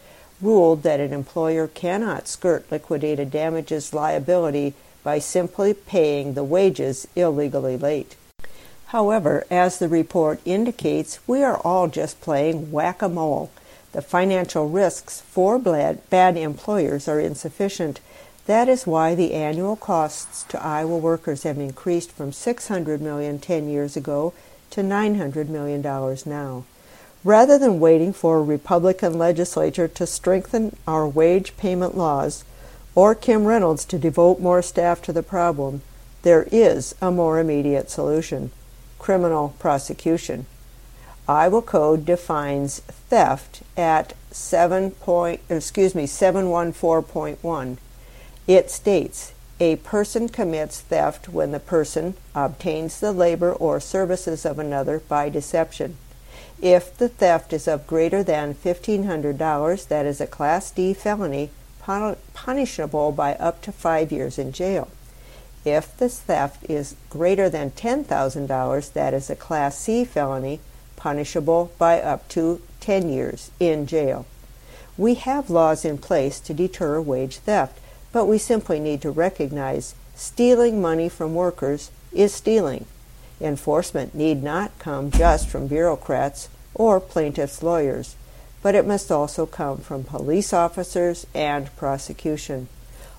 ruled 0.41 0.81
that 0.81 0.99
an 0.99 1.13
employer 1.13 1.67
cannot 1.67 2.27
skirt 2.27 2.65
liquidated 2.71 3.29
damages 3.29 3.93
liability 3.93 4.73
by 5.03 5.19
simply 5.19 5.75
paying 5.75 6.33
the 6.33 6.43
wages 6.43 7.07
illegally 7.15 7.77
late. 7.77 8.15
However, 8.87 9.45
as 9.51 9.77
the 9.77 9.87
report 9.87 10.39
indicates, 10.43 11.19
we 11.27 11.43
are 11.43 11.57
all 11.57 11.87
just 11.87 12.19
playing 12.19 12.71
whack 12.71 13.03
a 13.03 13.09
mole. 13.09 13.51
The 13.91 14.01
financial 14.01 14.67
risks 14.67 15.21
for 15.21 15.59
bad 15.59 16.37
employers 16.37 17.07
are 17.07 17.19
insufficient. 17.19 17.99
That 18.47 18.67
is 18.67 18.87
why 18.87 19.13
the 19.13 19.33
annual 19.33 19.75
costs 19.75 20.43
to 20.49 20.63
Iowa 20.63 20.97
workers 20.97 21.43
have 21.43 21.59
increased 21.59 22.11
from 22.11 22.31
600 22.31 23.01
million 23.01 23.37
10 23.39 23.69
years 23.69 23.95
ago 23.95 24.33
to 24.75 24.83
900 24.83 25.49
million 25.49 25.81
dollars 25.81 26.25
now. 26.25 26.65
Rather 27.23 27.57
than 27.57 27.79
waiting 27.79 28.11
for 28.11 28.37
a 28.37 28.43
Republican 28.43 29.17
legislature 29.17 29.87
to 29.87 30.05
strengthen 30.05 30.75
our 30.85 31.07
wage 31.07 31.55
payment 31.55 31.95
laws 31.95 32.43
or 32.93 33.15
Kim 33.15 33.45
Reynolds 33.45 33.85
to 33.85 33.97
devote 33.97 34.41
more 34.41 34.61
staff 34.61 35.01
to 35.01 35.13
the 35.13 35.23
problem, 35.23 35.81
there 36.23 36.45
is 36.51 36.93
a 37.01 37.09
more 37.09 37.39
immediate 37.39 37.89
solution 37.89 38.51
criminal 38.99 39.55
prosecution. 39.59 40.45
Iowa 41.27 41.61
Code 41.61 42.05
defines 42.05 42.79
theft 43.09 43.61
at 43.77 44.13
7 44.31 44.91
point, 44.91 45.39
excuse 45.47 45.95
me 45.95 46.03
714.1. 46.05 47.77
It 48.45 48.69
states 48.69 49.31
a 49.59 49.77
person 49.77 50.27
commits 50.27 50.81
theft 50.81 51.29
when 51.29 51.51
the 51.51 51.59
person 51.59 52.15
obtains 52.33 52.99
the 52.99 53.11
labor 53.11 53.53
or 53.53 53.79
services 53.79 54.45
of 54.45 54.59
another 54.59 54.99
by 54.99 55.29
deception. 55.29 55.97
If 56.61 56.97
the 56.97 57.09
theft 57.09 57.53
is 57.53 57.67
of 57.67 57.87
greater 57.87 58.23
than 58.23 58.53
$1,500, 58.53 59.87
that 59.87 60.05
is 60.05 60.19
a 60.19 60.27
Class 60.27 60.71
D 60.71 60.93
felony 60.93 61.51
punishable 62.33 63.11
by 63.11 63.35
up 63.35 63.61
to 63.61 63.71
five 63.71 64.11
years 64.11 64.39
in 64.39 64.51
jail. 64.51 64.89
If 65.63 65.95
the 65.97 66.09
theft 66.09 66.65
is 66.69 66.95
greater 67.09 67.49
than 67.49 67.71
$10,000, 67.71 68.93
that 68.93 69.13
is 69.13 69.29
a 69.29 69.35
Class 69.35 69.77
C 69.77 70.05
felony 70.05 70.59
punishable 70.95 71.71
by 71.77 72.01
up 72.01 72.27
to 72.29 72.61
10 72.79 73.09
years 73.09 73.51
in 73.59 73.85
jail. 73.85 74.25
We 74.97 75.15
have 75.15 75.49
laws 75.49 75.83
in 75.83 75.97
place 75.97 76.39
to 76.41 76.53
deter 76.53 77.01
wage 77.01 77.37
theft, 77.37 77.79
but 78.15 78.27
we 78.27 78.37
simply 78.37 78.79
need 78.79 79.01
to 79.01 79.11
recognize 79.11 79.93
stealing 80.15 80.81
money 80.81 81.09
from 81.09 81.35
workers 81.35 81.91
is 82.13 82.33
stealing. 82.33 82.85
Enforcement 83.41 84.15
need 84.15 84.41
not 84.41 84.71
come 84.79 85.11
just 85.11 85.49
from 85.49 85.67
bureaucrats 85.67 86.47
or 86.73 87.01
plaintiffs' 87.01 87.61
lawyers, 87.61 88.15
but 88.63 88.73
it 88.73 88.87
must 88.87 89.11
also 89.11 89.45
come 89.45 89.79
from 89.79 90.05
police 90.05 90.53
officers 90.53 91.27
and 91.35 91.75
prosecution. 91.75 92.69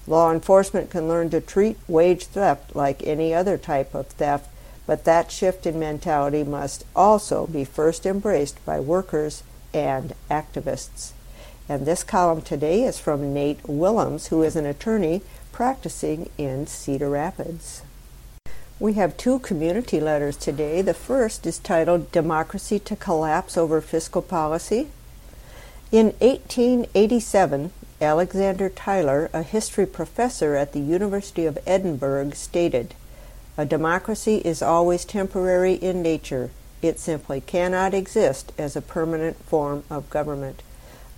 Law 0.06 0.32
enforcement 0.32 0.88
can 0.88 1.06
learn 1.06 1.28
to 1.28 1.42
treat 1.42 1.76
wage 1.86 2.24
theft 2.24 2.74
like 2.74 3.06
any 3.06 3.34
other 3.34 3.58
type 3.58 3.94
of 3.94 4.06
theft 4.06 4.48
but 4.86 5.04
that 5.04 5.30
shift 5.30 5.66
in 5.66 5.78
mentality 5.78 6.42
must 6.42 6.86
also 6.96 7.46
be 7.46 7.66
first 7.66 8.06
embraced 8.06 8.64
by 8.64 8.80
workers 8.80 9.42
and 9.74 10.14
activists. 10.30 11.12
And 11.68 11.84
this 11.84 12.04
column 12.04 12.42
today 12.42 12.84
is 12.84 13.00
from 13.00 13.34
Nate 13.34 13.58
Willems, 13.66 14.28
who 14.28 14.42
is 14.42 14.54
an 14.54 14.66
attorney 14.66 15.22
practicing 15.50 16.30
in 16.38 16.66
Cedar 16.68 17.10
Rapids. 17.10 17.82
We 18.78 18.92
have 18.92 19.16
two 19.16 19.40
community 19.40 20.00
letters 20.00 20.36
today. 20.36 20.80
The 20.82 20.94
first 20.94 21.46
is 21.46 21.58
titled 21.58 22.12
Democracy 22.12 22.78
to 22.80 22.94
Collapse 22.94 23.56
Over 23.56 23.80
Fiscal 23.80 24.22
Policy. 24.22 24.88
In 25.90 26.12
1887, 26.20 27.72
Alexander 28.00 28.68
Tyler, 28.68 29.30
a 29.32 29.42
history 29.42 29.86
professor 29.86 30.54
at 30.54 30.72
the 30.72 30.80
University 30.80 31.46
of 31.46 31.58
Edinburgh, 31.66 32.30
stated, 32.32 32.94
a 33.56 33.64
democracy 33.64 34.36
is 34.44 34.60
always 34.60 35.06
temporary 35.06 35.72
in 35.72 36.02
nature. 36.02 36.50
It 36.82 37.00
simply 37.00 37.40
cannot 37.40 37.94
exist 37.94 38.52
as 38.58 38.76
a 38.76 38.82
permanent 38.82 39.38
form 39.44 39.84
of 39.88 40.10
government. 40.10 40.62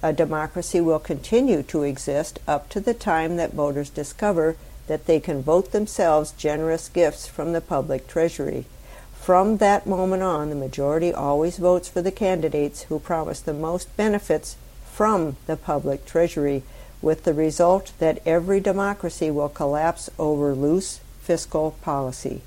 A 0.02 0.12
democracy 0.12 0.80
will 0.80 1.00
continue 1.00 1.62
to 1.64 1.82
exist 1.82 2.38
up 2.46 2.68
to 2.68 2.80
the 2.80 2.94
time 2.94 3.36
that 3.36 3.52
voters 3.52 3.90
discover 3.90 4.56
that 4.86 5.06
they 5.06 5.18
can 5.18 5.42
vote 5.42 5.72
themselves 5.72 6.32
generous 6.32 6.88
gifts 6.88 7.26
from 7.26 7.52
the 7.52 7.60
public 7.60 8.06
treasury. 8.06 8.66
From 9.14 9.58
that 9.58 9.86
moment 9.86 10.22
on, 10.22 10.50
the 10.50 10.56
majority 10.56 11.12
always 11.12 11.58
votes 11.58 11.88
for 11.88 12.00
the 12.00 12.12
candidates 12.12 12.82
who 12.82 12.98
promise 12.98 13.40
the 13.40 13.52
most 13.52 13.94
benefits 13.96 14.56
from 14.92 15.36
the 15.46 15.56
public 15.56 16.06
treasury, 16.06 16.62
with 17.02 17.24
the 17.24 17.34
result 17.34 17.92
that 17.98 18.22
every 18.24 18.60
democracy 18.60 19.30
will 19.30 19.48
collapse 19.48 20.08
over 20.18 20.54
loose 20.54 21.00
fiscal 21.20 21.72
policy. 21.82 22.40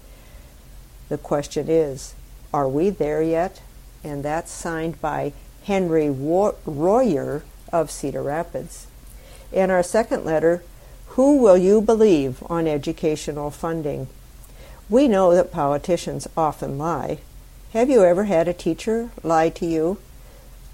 The 1.10 1.18
question 1.18 1.70
is, 1.70 2.16
are 2.54 2.68
we 2.68 2.90
there 2.90 3.22
yet? 3.22 3.62
And 4.04 4.24
that's 4.24 4.52
signed 4.52 5.00
by 5.00 5.34
Henry 5.63 6.10
Royer 6.10 7.43
of 7.71 7.91
Cedar 7.91 8.24
Rapids. 8.24 8.88
In 9.52 9.69
our 9.69 9.84
second 9.84 10.26
letter, 10.26 10.63
who 11.10 11.38
will 11.38 11.58
you 11.58 11.82
believe 11.82 12.43
on 12.50 12.67
educational 12.67 13.52
funding? 13.52 14.08
We 14.89 15.08
know 15.08 15.34
that 15.36 15.52
politicians 15.52 16.28
often 16.36 16.78
lie. 16.78 17.19
Have 17.74 17.89
you 17.89 18.04
ever 18.04 18.26
had 18.26 18.47
a 18.47 18.54
teacher 18.54 19.12
lie 19.24 19.50
to 19.50 19.65
you? 19.65 19.97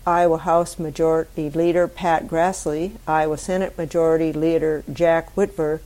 Iowa 0.05 0.37
House 0.37 0.79
Majority 0.79 1.49
Leader 1.49 1.87
Pat 1.87 2.27
Grassley, 2.27 2.93
Iowa 3.07 3.37
Senate 3.37 3.77
Majority 3.77 4.31
Leader 4.31 4.83
Jack 4.91 5.35
Whitver, 5.35 5.81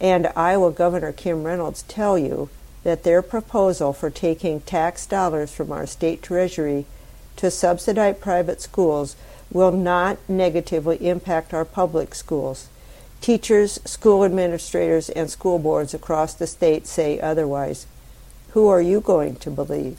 and 0.00 0.30
Iowa 0.36 0.70
Governor 0.72 1.12
Kim 1.12 1.44
Reynolds 1.44 1.82
tell 1.82 2.18
you 2.18 2.50
that 2.82 3.02
their 3.02 3.22
proposal 3.22 3.92
for 3.92 4.10
taking 4.10 4.60
tax 4.60 5.06
dollars 5.06 5.52
from 5.52 5.72
our 5.72 5.86
state 5.86 6.22
treasury 6.22 6.84
to 7.42 7.50
subsidize 7.50 8.16
private 8.20 8.60
schools 8.60 9.16
will 9.50 9.72
not 9.72 10.16
negatively 10.28 11.08
impact 11.08 11.52
our 11.52 11.64
public 11.64 12.14
schools. 12.14 12.68
Teachers, 13.20 13.80
school 13.84 14.24
administrators, 14.24 15.10
and 15.10 15.28
school 15.28 15.58
boards 15.58 15.92
across 15.92 16.34
the 16.34 16.46
state 16.46 16.86
say 16.86 17.18
otherwise. 17.18 17.84
Who 18.50 18.68
are 18.68 18.80
you 18.80 19.00
going 19.00 19.34
to 19.36 19.50
believe? 19.50 19.98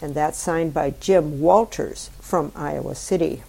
And 0.00 0.14
that's 0.14 0.38
signed 0.38 0.72
by 0.72 0.94
Jim 0.98 1.42
Walters 1.42 2.08
from 2.18 2.50
Iowa 2.56 2.94
City. 2.94 3.42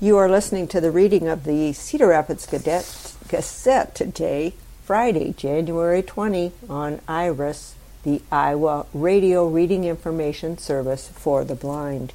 You 0.00 0.16
are 0.16 0.30
listening 0.30 0.66
to 0.68 0.80
the 0.80 0.90
reading 0.90 1.28
of 1.28 1.44
the 1.44 1.74
Cedar 1.74 2.06
Rapids 2.06 2.46
Gazette, 2.46 3.94
today, 3.94 4.54
Friday, 4.86 5.34
January 5.36 6.02
20, 6.02 6.52
on 6.70 7.02
IRIS, 7.06 7.74
the 8.02 8.22
Iowa 8.32 8.86
Radio 8.94 9.46
Reading 9.46 9.84
Information 9.84 10.56
Service 10.56 11.08
for 11.08 11.44
the 11.44 11.54
Blind. 11.54 12.14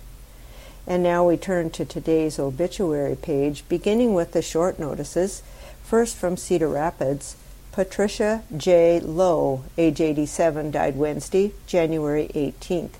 And 0.87 1.01
now 1.01 1.27
we 1.27 1.37
turn 1.37 1.71
to 1.71 1.85
today's 1.85 2.37
obituary 2.37 3.15
page, 3.15 3.63
beginning 3.67 4.13
with 4.13 4.33
the 4.33 4.41
short 4.41 4.77
notices. 4.77 5.41
First 5.83 6.15
from 6.15 6.37
Cedar 6.37 6.69
Rapids, 6.69 7.35
Patricia 7.71 8.43
J. 8.55 8.99
Lowe, 8.99 9.63
age 9.77 9.99
87, 9.99 10.71
died 10.71 10.95
Wednesday, 10.95 11.53
January 11.65 12.29
18th. 12.33 12.93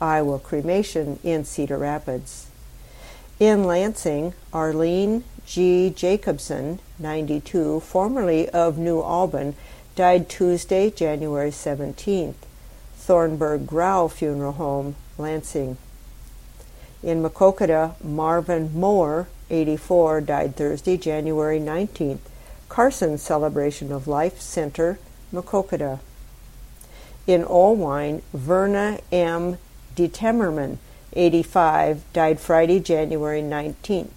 Iowa 0.00 0.38
cremation 0.38 1.18
in 1.22 1.44
Cedar 1.44 1.78
Rapids. 1.78 2.48
In 3.38 3.64
Lansing, 3.64 4.34
Arlene 4.52 5.24
G. 5.46 5.90
Jacobson, 5.90 6.80
92, 6.98 7.80
formerly 7.80 8.48
of 8.50 8.76
New 8.76 9.02
Albin, 9.02 9.54
died 9.94 10.28
Tuesday, 10.28 10.90
January 10.90 11.50
17th. 11.50 12.34
Thornburg 12.96 13.66
Grau 13.66 14.08
Funeral 14.08 14.52
Home, 14.52 14.96
Lansing. 15.16 15.76
In 17.02 17.22
Maquoketa, 17.22 17.94
Marvin 18.04 18.72
Moore, 18.74 19.26
84, 19.48 20.20
died 20.20 20.54
Thursday, 20.54 20.98
January 20.98 21.58
19th. 21.58 22.18
Carson 22.68 23.16
Celebration 23.16 23.90
of 23.90 24.06
Life 24.06 24.38
Center, 24.40 24.98
Maquoketa. 25.32 26.00
In 27.26 27.42
Oelwein, 27.44 28.20
Verna 28.34 28.98
M. 29.10 29.56
DeTemerman, 29.96 30.76
85, 31.14 32.04
died 32.12 32.38
Friday, 32.38 32.78
January 32.78 33.40
19th. 33.40 34.10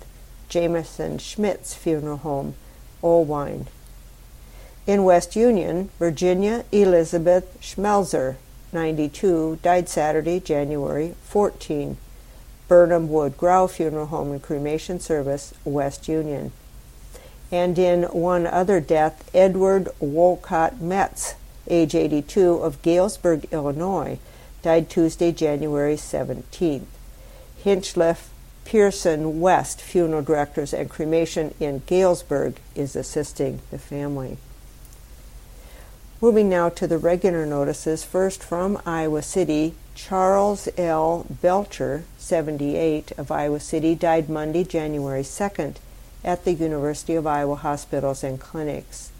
Jameson 0.49 1.17
Schmitz 1.17 1.73
Funeral 1.73 2.17
Home, 2.17 2.53
Oelwein. 3.01 3.67
In 4.85 5.05
West 5.05 5.37
Union, 5.37 5.89
Virginia 5.97 6.65
Elizabeth 6.73 7.57
Schmelzer, 7.61 8.35
92, 8.73 9.59
died 9.63 9.87
Saturday, 9.87 10.41
January 10.41 11.15
14. 11.23 11.95
Burnham 12.73 13.07
Wood 13.07 13.37
Grau 13.37 13.67
Funeral 13.67 14.07
Home 14.07 14.31
and 14.31 14.41
Cremation 14.41 14.99
Service, 14.99 15.53
West 15.63 16.07
Union. 16.07 16.51
And 17.51 17.77
in 17.77 18.01
one 18.05 18.47
other 18.47 18.79
death, 18.79 19.29
Edward 19.31 19.89
Wolcott 19.99 20.81
Metz, 20.81 21.35
age 21.67 21.93
82, 21.93 22.53
of 22.53 22.81
Galesburg, 22.81 23.45
Illinois, 23.51 24.17
died 24.63 24.89
Tuesday, 24.89 25.31
January 25.31 25.93
17th. 25.93 26.85
Hinchliff 27.63 28.29
Pearson 28.65 29.39
West 29.39 29.79
Funeral 29.79 30.23
Directors 30.23 30.73
and 30.73 30.89
Cremation 30.89 31.53
in 31.59 31.83
Galesburg 31.85 32.55
is 32.73 32.95
assisting 32.95 33.59
the 33.69 33.77
family. 33.77 34.39
Moving 36.19 36.49
now 36.49 36.69
to 36.69 36.87
the 36.87 36.97
regular 36.97 37.45
notices, 37.45 38.03
first 38.03 38.43
from 38.43 38.81
Iowa 38.83 39.21
City, 39.21 39.75
Charles 39.95 40.67
L. 40.77 41.25
Belcher, 41.29 42.03
78, 42.17 43.11
of 43.17 43.31
Iowa 43.31 43.59
City, 43.59 43.95
died 43.95 44.29
Monday, 44.29 44.63
January 44.63 45.23
2nd, 45.23 45.75
at 46.23 46.45
the 46.45 46.53
University 46.53 47.15
of 47.15 47.27
Iowa 47.27 47.55
Hospitals 47.55 48.23
and 48.23 48.39
Clinics. 48.39 49.11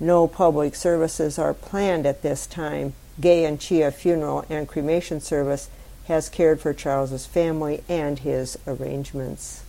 No 0.00 0.28
public 0.28 0.74
services 0.74 1.38
are 1.38 1.54
planned 1.54 2.06
at 2.06 2.22
this 2.22 2.46
time. 2.46 2.94
Gay 3.20 3.44
and 3.44 3.58
Ciha 3.58 3.92
Funeral 3.92 4.44
and 4.48 4.68
Cremation 4.68 5.20
Service 5.20 5.68
has 6.06 6.28
cared 6.28 6.60
for 6.60 6.72
Charles's 6.72 7.26
family 7.26 7.82
and 7.88 8.20
his 8.20 8.56
arrangements. 8.66 9.62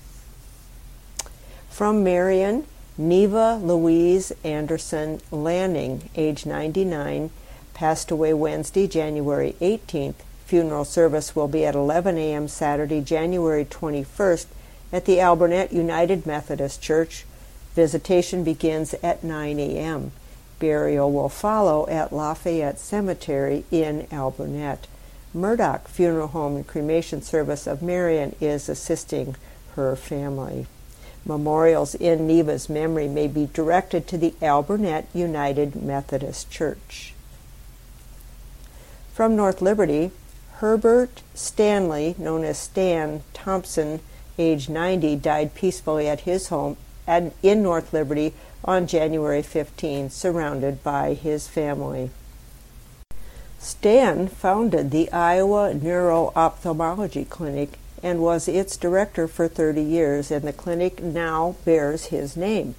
From 1.70 2.04
Marion, 2.04 2.66
Neva 2.98 3.56
Louise 3.56 4.32
Anderson 4.44 5.22
Lanning, 5.32 6.10
age 6.16 6.46
99, 6.46 7.32
passed 7.80 8.12
away 8.12 8.34
Wednesday, 8.34 8.86
January 8.90 9.56
18th. 9.62 10.16
Funeral 10.46 10.84
service 10.84 11.34
will 11.34 11.48
be 11.48 11.66
at 11.66 11.76
11 11.76 12.18
a.m. 12.18 12.46
Saturday, 12.50 13.00
January 13.00 13.64
21st 13.64 14.48
at 14.92 15.06
the 15.06 15.16
Alburnett 15.22 15.72
United 15.72 16.26
Methodist 16.26 16.82
Church. 16.82 17.24
Visitation 17.76 18.44
begins 18.44 18.96
at 18.96 19.24
9 19.24 19.60
a.m. 19.60 20.12
Burial 20.60 21.10
will 21.10 21.30
follow 21.30 21.88
at 21.88 22.12
Lafayette 22.12 22.80
Cemetery 22.80 23.64
in 23.72 24.06
Alburnett. 24.12 24.80
Murdoch 25.34 25.88
Funeral 25.88 26.28
Home 26.28 26.58
and 26.58 26.68
Cremation 26.68 27.22
Service 27.22 27.66
of 27.66 27.82
Marion 27.82 28.36
is 28.42 28.68
assisting 28.68 29.38
her 29.78 29.96
family. 29.96 30.68
Memorials 31.26 31.96
in 31.96 32.28
Neva's 32.28 32.68
memory 32.68 33.08
may 33.08 33.30
be 33.30 33.48
directed 33.54 34.06
to 34.10 34.18
the 34.18 34.34
Alburnett 34.42 35.06
United 35.14 35.82
Methodist 35.82 36.52
Church. 36.52 37.14
From 39.20 39.36
North 39.36 39.62
Liberty, 39.62 40.12
Herbert 40.60 41.24
Stanley, 41.34 42.16
known 42.18 42.46
as 42.46 42.58
Stan 42.58 43.22
Thompson, 43.34 44.00
age 44.38 44.70
90, 44.70 45.18
died 45.18 45.54
peacefully 45.54 46.08
at 46.08 46.22
his 46.22 46.48
home 46.48 46.78
at, 47.06 47.34
in 47.44 47.62
North 47.62 47.92
Liberty 47.92 48.34
on 48.64 48.88
January 48.88 49.42
15, 49.42 50.10
surrounded 50.10 50.82
by 50.86 51.16
his 51.16 51.50
family. 51.50 52.12
Stan 53.60 54.30
founded 54.30 54.90
the 54.90 55.12
Iowa 55.12 55.74
Neuro-Ophthalmology 55.74 57.26
Clinic 57.26 57.72
and 58.02 58.22
was 58.22 58.48
its 58.48 58.78
director 58.78 59.28
for 59.28 59.50
30 59.50 59.82
years, 59.82 60.32
and 60.32 60.48
the 60.48 60.54
clinic 60.54 61.04
now 61.04 61.58
bears 61.66 62.06
his 62.06 62.38
name. 62.38 62.74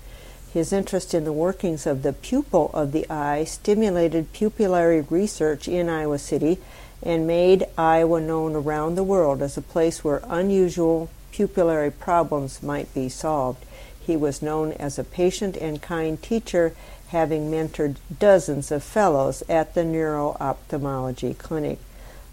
His 0.52 0.72
interest 0.72 1.14
in 1.14 1.24
the 1.24 1.32
workings 1.32 1.86
of 1.86 2.02
the 2.02 2.12
pupil 2.12 2.70
of 2.74 2.90
the 2.90 3.08
eye 3.08 3.44
stimulated 3.44 4.32
pupillary 4.32 5.08
research 5.08 5.68
in 5.68 5.88
Iowa 5.88 6.18
City 6.18 6.58
and 7.02 7.26
made 7.26 7.66
Iowa 7.78 8.20
known 8.20 8.54
around 8.56 8.94
the 8.94 9.04
world 9.04 9.42
as 9.42 9.56
a 9.56 9.62
place 9.62 10.02
where 10.02 10.22
unusual 10.28 11.08
pupillary 11.32 11.96
problems 11.96 12.62
might 12.62 12.92
be 12.92 13.08
solved. 13.08 13.64
He 14.00 14.16
was 14.16 14.42
known 14.42 14.72
as 14.72 14.98
a 14.98 15.04
patient 15.04 15.56
and 15.56 15.80
kind 15.80 16.20
teacher, 16.20 16.74
having 17.08 17.50
mentored 17.50 17.96
dozens 18.18 18.72
of 18.72 18.82
fellows 18.82 19.42
at 19.48 19.74
the 19.74 19.84
Neuro 19.84 20.36
Ophthalmology 20.40 21.34
Clinic. 21.34 21.78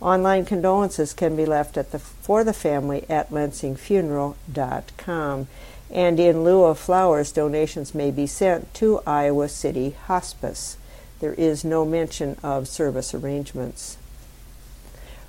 Online 0.01 0.45
condolences 0.45 1.13
can 1.13 1.35
be 1.35 1.45
left 1.45 1.77
at 1.77 1.91
the, 1.91 1.99
for 1.99 2.43
the 2.43 2.53
family 2.53 3.05
at 3.09 3.29
lensingfuneral.com. 3.29 5.47
And 5.91 6.19
in 6.19 6.43
lieu 6.43 6.63
of 6.63 6.77
flowers, 6.77 7.31
donations 7.31 7.95
may 7.95 8.11
be 8.11 8.27
sent 8.27 8.73
to 8.75 9.01
Iowa 9.07 9.49
City 9.49 9.95
Hospice. 10.05 10.77
There 11.19 11.33
is 11.33 11.63
no 11.63 11.85
mention 11.85 12.37
of 12.43 12.67
service 12.67 13.13
arrangements. 13.13 13.97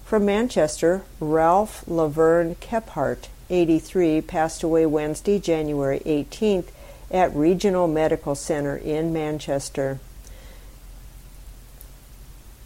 From 0.04 0.24
Manchester, 0.24 1.02
Ralph 1.20 1.84
Laverne 1.86 2.56
Kephart, 2.56 3.28
83, 3.50 4.20
passed 4.22 4.62
away 4.62 4.86
Wednesday, 4.86 5.38
January 5.38 6.00
18th 6.00 6.68
at 7.10 7.34
Regional 7.34 7.88
Medical 7.88 8.34
Center 8.34 8.76
in 8.76 9.10
Manchester. 9.12 9.98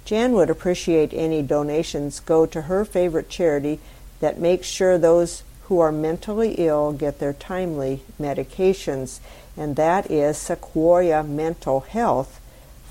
Jan 0.05 0.33
would 0.33 0.51
appreciate 0.51 1.15
any 1.15 1.43
donations 1.43 2.21
go 2.21 2.45
to 2.47 2.63
her 2.63 2.85
favorite 2.85 3.29
charity 3.29 3.79
that 4.21 4.39
makes 4.39 4.67
sure 4.67 4.99
those 4.99 5.43
who 5.65 5.81
are 5.81 5.93
mentally 5.93 6.55
ill 6.59 6.93
get 6.93 7.19
their 7.19 7.33
timely 7.33 8.03
medications, 8.21 9.21
and 9.57 9.77
that 9.77 10.11
is 10.11 10.37
Sequoia 10.37 11.23
Mental 11.23 11.81
Health, 11.81 12.39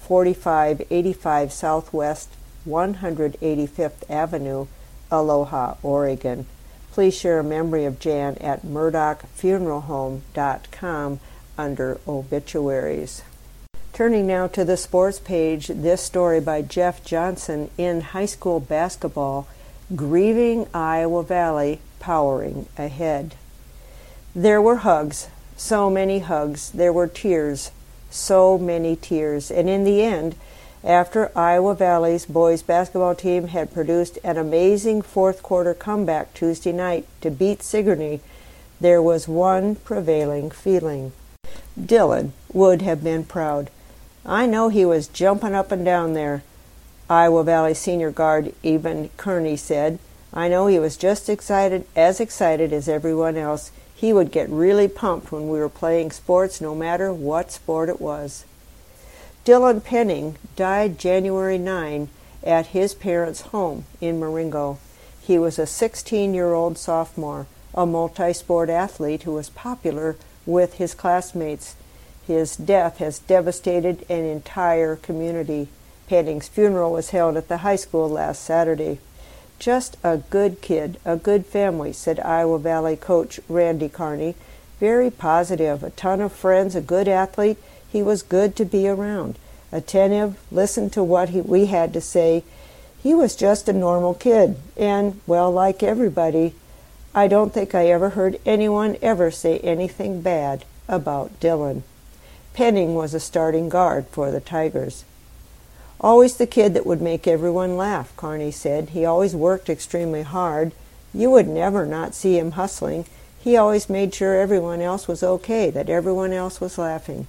4585 0.02 1.52
Southwest 1.52 2.30
185th 2.68 4.10
Avenue, 4.10 4.66
Aloha, 5.12 5.76
Oregon. 5.84 6.48
Please 6.92 7.16
share 7.18 7.40
a 7.40 7.44
memory 7.44 7.86
of 7.86 8.00
Jan 8.00 8.38
at 8.40 8.64
murdochfuneralhome.com 8.64 11.20
under 11.58 12.00
obituaries. 12.08 13.24
Turning 13.92 14.26
now 14.26 14.48
to 14.48 14.64
the 14.64 14.78
sports 14.78 15.20
page, 15.20 15.68
this 15.68 16.02
story 16.02 16.40
by 16.40 16.62
Jeff 16.62 17.04
Johnson 17.04 17.70
in 17.78 18.00
high 18.02 18.26
school 18.26 18.62
basketball, 18.62 19.46
Grieving 19.96 20.68
Iowa 20.72 21.24
Valley, 21.24 21.80
Powering 22.00 22.68
Ahead. 22.78 23.34
There 24.36 24.62
were 24.62 24.78
hugs, 24.78 25.30
so 25.58 25.90
many 25.90 26.20
hugs. 26.20 26.70
There 26.70 26.94
were 26.94 27.08
tears, 27.08 27.72
so 28.12 28.60
many 28.60 28.96
tears. 28.96 29.50
And 29.50 29.68
in 29.68 29.84
the 29.86 30.04
end, 30.04 30.36
after 30.84 31.36
Iowa 31.36 31.74
Valley's 31.74 32.28
boys 32.28 32.62
basketball 32.62 33.16
team 33.16 33.48
had 33.48 33.74
produced 33.74 34.20
an 34.24 34.38
amazing 34.38 35.02
fourth 35.02 35.42
quarter 35.42 35.74
comeback 35.74 36.36
Tuesday 36.36 36.72
night 36.72 37.08
to 37.22 37.32
beat 37.32 37.64
Sigourney, 37.64 38.22
there 38.80 39.02
was 39.02 39.28
one 39.28 39.74
prevailing 39.74 40.52
feeling. 40.52 41.14
Dylan 41.80 42.32
would 42.54 42.84
have 42.84 43.04
been 43.04 43.24
proud. 43.24 43.72
I 44.24 44.46
know 44.46 44.70
he 44.70 44.86
was 44.86 45.08
jumping 45.08 45.56
up 45.56 45.72
and 45.72 45.84
down 45.84 46.14
there, 46.14 46.44
Iowa 47.10 47.44
Valley 47.44 47.74
senior 47.74 48.12
guard 48.12 48.54
Evan 48.64 49.10
Kearney 49.18 49.58
said. 49.58 49.98
I 50.32 50.48
know 50.48 50.68
he 50.68 50.78
was 50.78 50.96
just 50.96 51.28
excited, 51.28 51.86
as 51.96 52.20
excited 52.20 52.72
as 52.72 52.88
everyone 52.88 53.36
else. 53.36 53.72
He 53.96 54.14
would 54.14 54.32
get 54.32 54.48
really 54.48 54.88
pumped 54.88 55.32
when 55.32 55.50
we 55.50 55.58
were 55.58 55.70
playing 55.70 56.12
sports, 56.12 56.62
no 56.62 56.76
matter 56.76 57.12
what 57.12 57.52
sport 57.52 57.90
it 57.90 58.00
was. 58.00 58.46
Dylan 59.44 59.84
Penning 59.84 60.38
died 60.56 61.00
January 61.00 61.58
9 61.58 62.10
at 62.44 62.68
his 62.68 62.94
parents' 62.94 63.42
home 63.42 63.86
in 64.00 64.20
Marengo. 64.20 64.78
He 65.20 65.40
was 65.40 65.58
a 65.58 65.66
16 65.66 66.36
year 66.36 66.54
old 66.54 66.78
sophomore, 66.78 67.48
a 67.74 67.88
multi 67.88 68.34
sport 68.34 68.70
athlete 68.70 69.24
who 69.24 69.34
was 69.34 69.50
popular 69.50 70.16
with 70.46 70.76
his 70.76 70.94
classmates. 70.94 71.76
His 72.28 72.56
death 72.56 72.98
has 72.98 73.18
devastated 73.18 74.06
an 74.10 74.26
entire 74.26 74.96
community. 74.96 75.70
Penning's 76.10 76.48
funeral 76.48 76.92
was 76.92 77.12
held 77.12 77.38
at 77.38 77.50
the 77.50 77.58
high 77.58 77.76
school 77.76 78.10
last 78.10 78.42
Saturday. 78.42 78.98
Just 79.60 79.96
a 80.04 80.18
good 80.18 80.60
kid, 80.60 80.98
a 81.06 81.16
good 81.16 81.46
family, 81.46 81.94
said 81.94 82.20
Iowa 82.22 82.58
Valley 82.58 82.96
coach 82.96 83.40
Randy 83.48 83.90
Carney. 83.90 84.34
Very 84.80 85.12
positive, 85.12 85.84
a 85.84 85.92
ton 85.92 86.20
of 86.20 86.32
friends, 86.32 86.74
a 86.74 86.82
good 86.82 87.08
athlete, 87.08 87.58
he 87.88 88.02
was 88.02 88.24
good 88.24 88.56
to 88.56 88.66
be 88.66 88.88
around, 88.88 89.38
attentive, 89.72 90.40
listened 90.52 90.94
to 90.94 91.04
what 91.04 91.30
he, 91.30 91.42
we 91.42 91.68
had 91.68 91.94
to 91.94 92.02
say. 92.02 92.44
He 93.04 93.14
was 93.14 93.36
just 93.36 93.70
a 93.70 93.74
normal 93.74 94.16
kid, 94.16 94.58
and, 94.76 95.22
well, 95.28 95.52
like 95.52 95.84
everybody, 95.84 96.56
I 97.14 97.28
don't 97.28 97.54
think 97.54 97.76
I 97.76 97.86
ever 97.86 98.12
heard 98.12 98.40
anyone 98.48 98.98
ever 99.04 99.30
say 99.30 99.60
anything 99.60 100.22
bad 100.22 100.66
about 100.88 101.40
Dylan. 101.40 101.84
Penning 102.54 102.96
was 102.96 103.14
a 103.14 103.20
starting 103.20 103.70
guard 103.70 104.08
for 104.08 104.32
the 104.32 104.42
Tigers. 104.42 105.04
Always 106.02 106.38
the 106.38 106.48
kid 106.48 106.74
that 106.74 106.86
would 106.86 107.02
make 107.02 107.28
everyone 107.28 107.76
laugh, 107.76 108.16
Carney 108.16 108.52
said. 108.52 108.90
He 108.90 109.04
always 109.04 109.36
worked 109.36 109.70
extremely 109.70 110.24
hard. 110.24 110.72
You 111.14 111.30
would 111.32 111.48
never 111.48 111.86
not 111.86 112.16
see 112.16 112.38
him 112.38 112.52
hustling. 112.52 113.06
He 113.40 113.58
always 113.58 113.90
made 113.90 114.14
sure 114.14 114.36
everyone 114.40 114.82
else 114.82 115.08
was 115.08 115.24
okay, 115.24 115.70
that 115.72 115.90
everyone 115.90 116.32
else 116.32 116.62
was 116.62 116.78
laughing. 116.78 117.28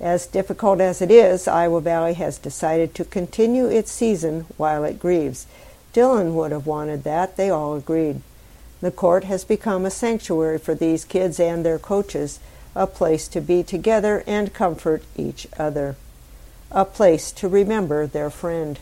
As 0.00 0.26
difficult 0.26 0.80
as 0.80 1.02
it 1.02 1.10
is, 1.10 1.48
Iowa 1.48 1.80
Valley 1.80 2.14
has 2.14 2.38
decided 2.38 2.94
to 2.94 3.04
continue 3.04 3.66
its 3.66 3.90
season 3.90 4.46
while 4.56 4.84
it 4.84 5.00
grieves. 5.00 5.46
Dylan 5.92 6.34
would 6.34 6.52
have 6.52 6.66
wanted 6.66 7.04
that, 7.04 7.36
they 7.36 7.50
all 7.50 7.74
agreed. 7.74 8.20
The 8.80 8.92
court 8.92 9.24
has 9.24 9.44
become 9.44 9.84
a 9.84 9.90
sanctuary 9.90 10.58
for 10.58 10.74
these 10.74 11.04
kids 11.04 11.40
and 11.40 11.64
their 11.64 11.80
coaches, 11.80 12.38
a 12.76 12.86
place 12.86 13.26
to 13.28 13.40
be 13.40 13.64
together 13.64 14.22
and 14.26 14.54
comfort 14.54 15.02
each 15.16 15.48
other, 15.58 15.96
a 16.70 16.84
place 16.84 17.32
to 17.32 17.48
remember 17.48 18.06
their 18.06 18.30
friend. 18.30 18.78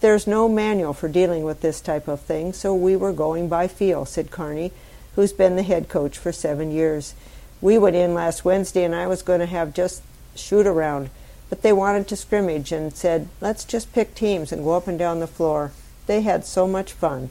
There's 0.00 0.26
no 0.26 0.48
manual 0.48 0.92
for 0.92 1.08
dealing 1.08 1.44
with 1.44 1.60
this 1.60 1.80
type 1.80 2.08
of 2.08 2.20
thing, 2.20 2.52
so 2.52 2.74
we 2.74 2.96
were 2.96 3.12
going 3.12 3.48
by 3.48 3.68
feel, 3.68 4.04
said 4.04 4.30
Carney, 4.30 4.72
who's 5.14 5.32
been 5.32 5.56
the 5.56 5.62
head 5.62 5.88
coach 5.88 6.18
for 6.18 6.32
seven 6.32 6.70
years. 6.70 7.14
We 7.60 7.78
went 7.78 7.96
in 7.96 8.14
last 8.14 8.44
Wednesday 8.44 8.84
and 8.84 8.94
I 8.94 9.06
was 9.06 9.22
going 9.22 9.40
to 9.40 9.46
have 9.46 9.74
just 9.74 10.02
shoot 10.36 10.66
around, 10.66 11.10
but 11.50 11.62
they 11.62 11.72
wanted 11.72 12.06
to 12.08 12.16
scrimmage 12.16 12.70
and 12.72 12.94
said, 12.94 13.28
let's 13.40 13.64
just 13.64 13.92
pick 13.92 14.14
teams 14.14 14.52
and 14.52 14.62
go 14.62 14.76
up 14.76 14.86
and 14.86 14.98
down 14.98 15.20
the 15.20 15.26
floor. 15.26 15.72
They 16.06 16.22
had 16.22 16.44
so 16.44 16.68
much 16.68 16.92
fun. 16.92 17.30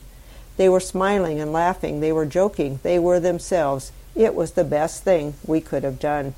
They 0.57 0.67
were 0.67 0.79
smiling 0.79 1.39
and 1.39 1.53
laughing. 1.53 1.99
They 1.99 2.11
were 2.11 2.25
joking. 2.25 2.79
They 2.83 2.99
were 2.99 3.19
themselves. 3.19 3.91
It 4.15 4.33
was 4.33 4.51
the 4.51 4.63
best 4.63 5.03
thing 5.03 5.35
we 5.45 5.61
could 5.61 5.83
have 5.83 5.99
done. 5.99 6.33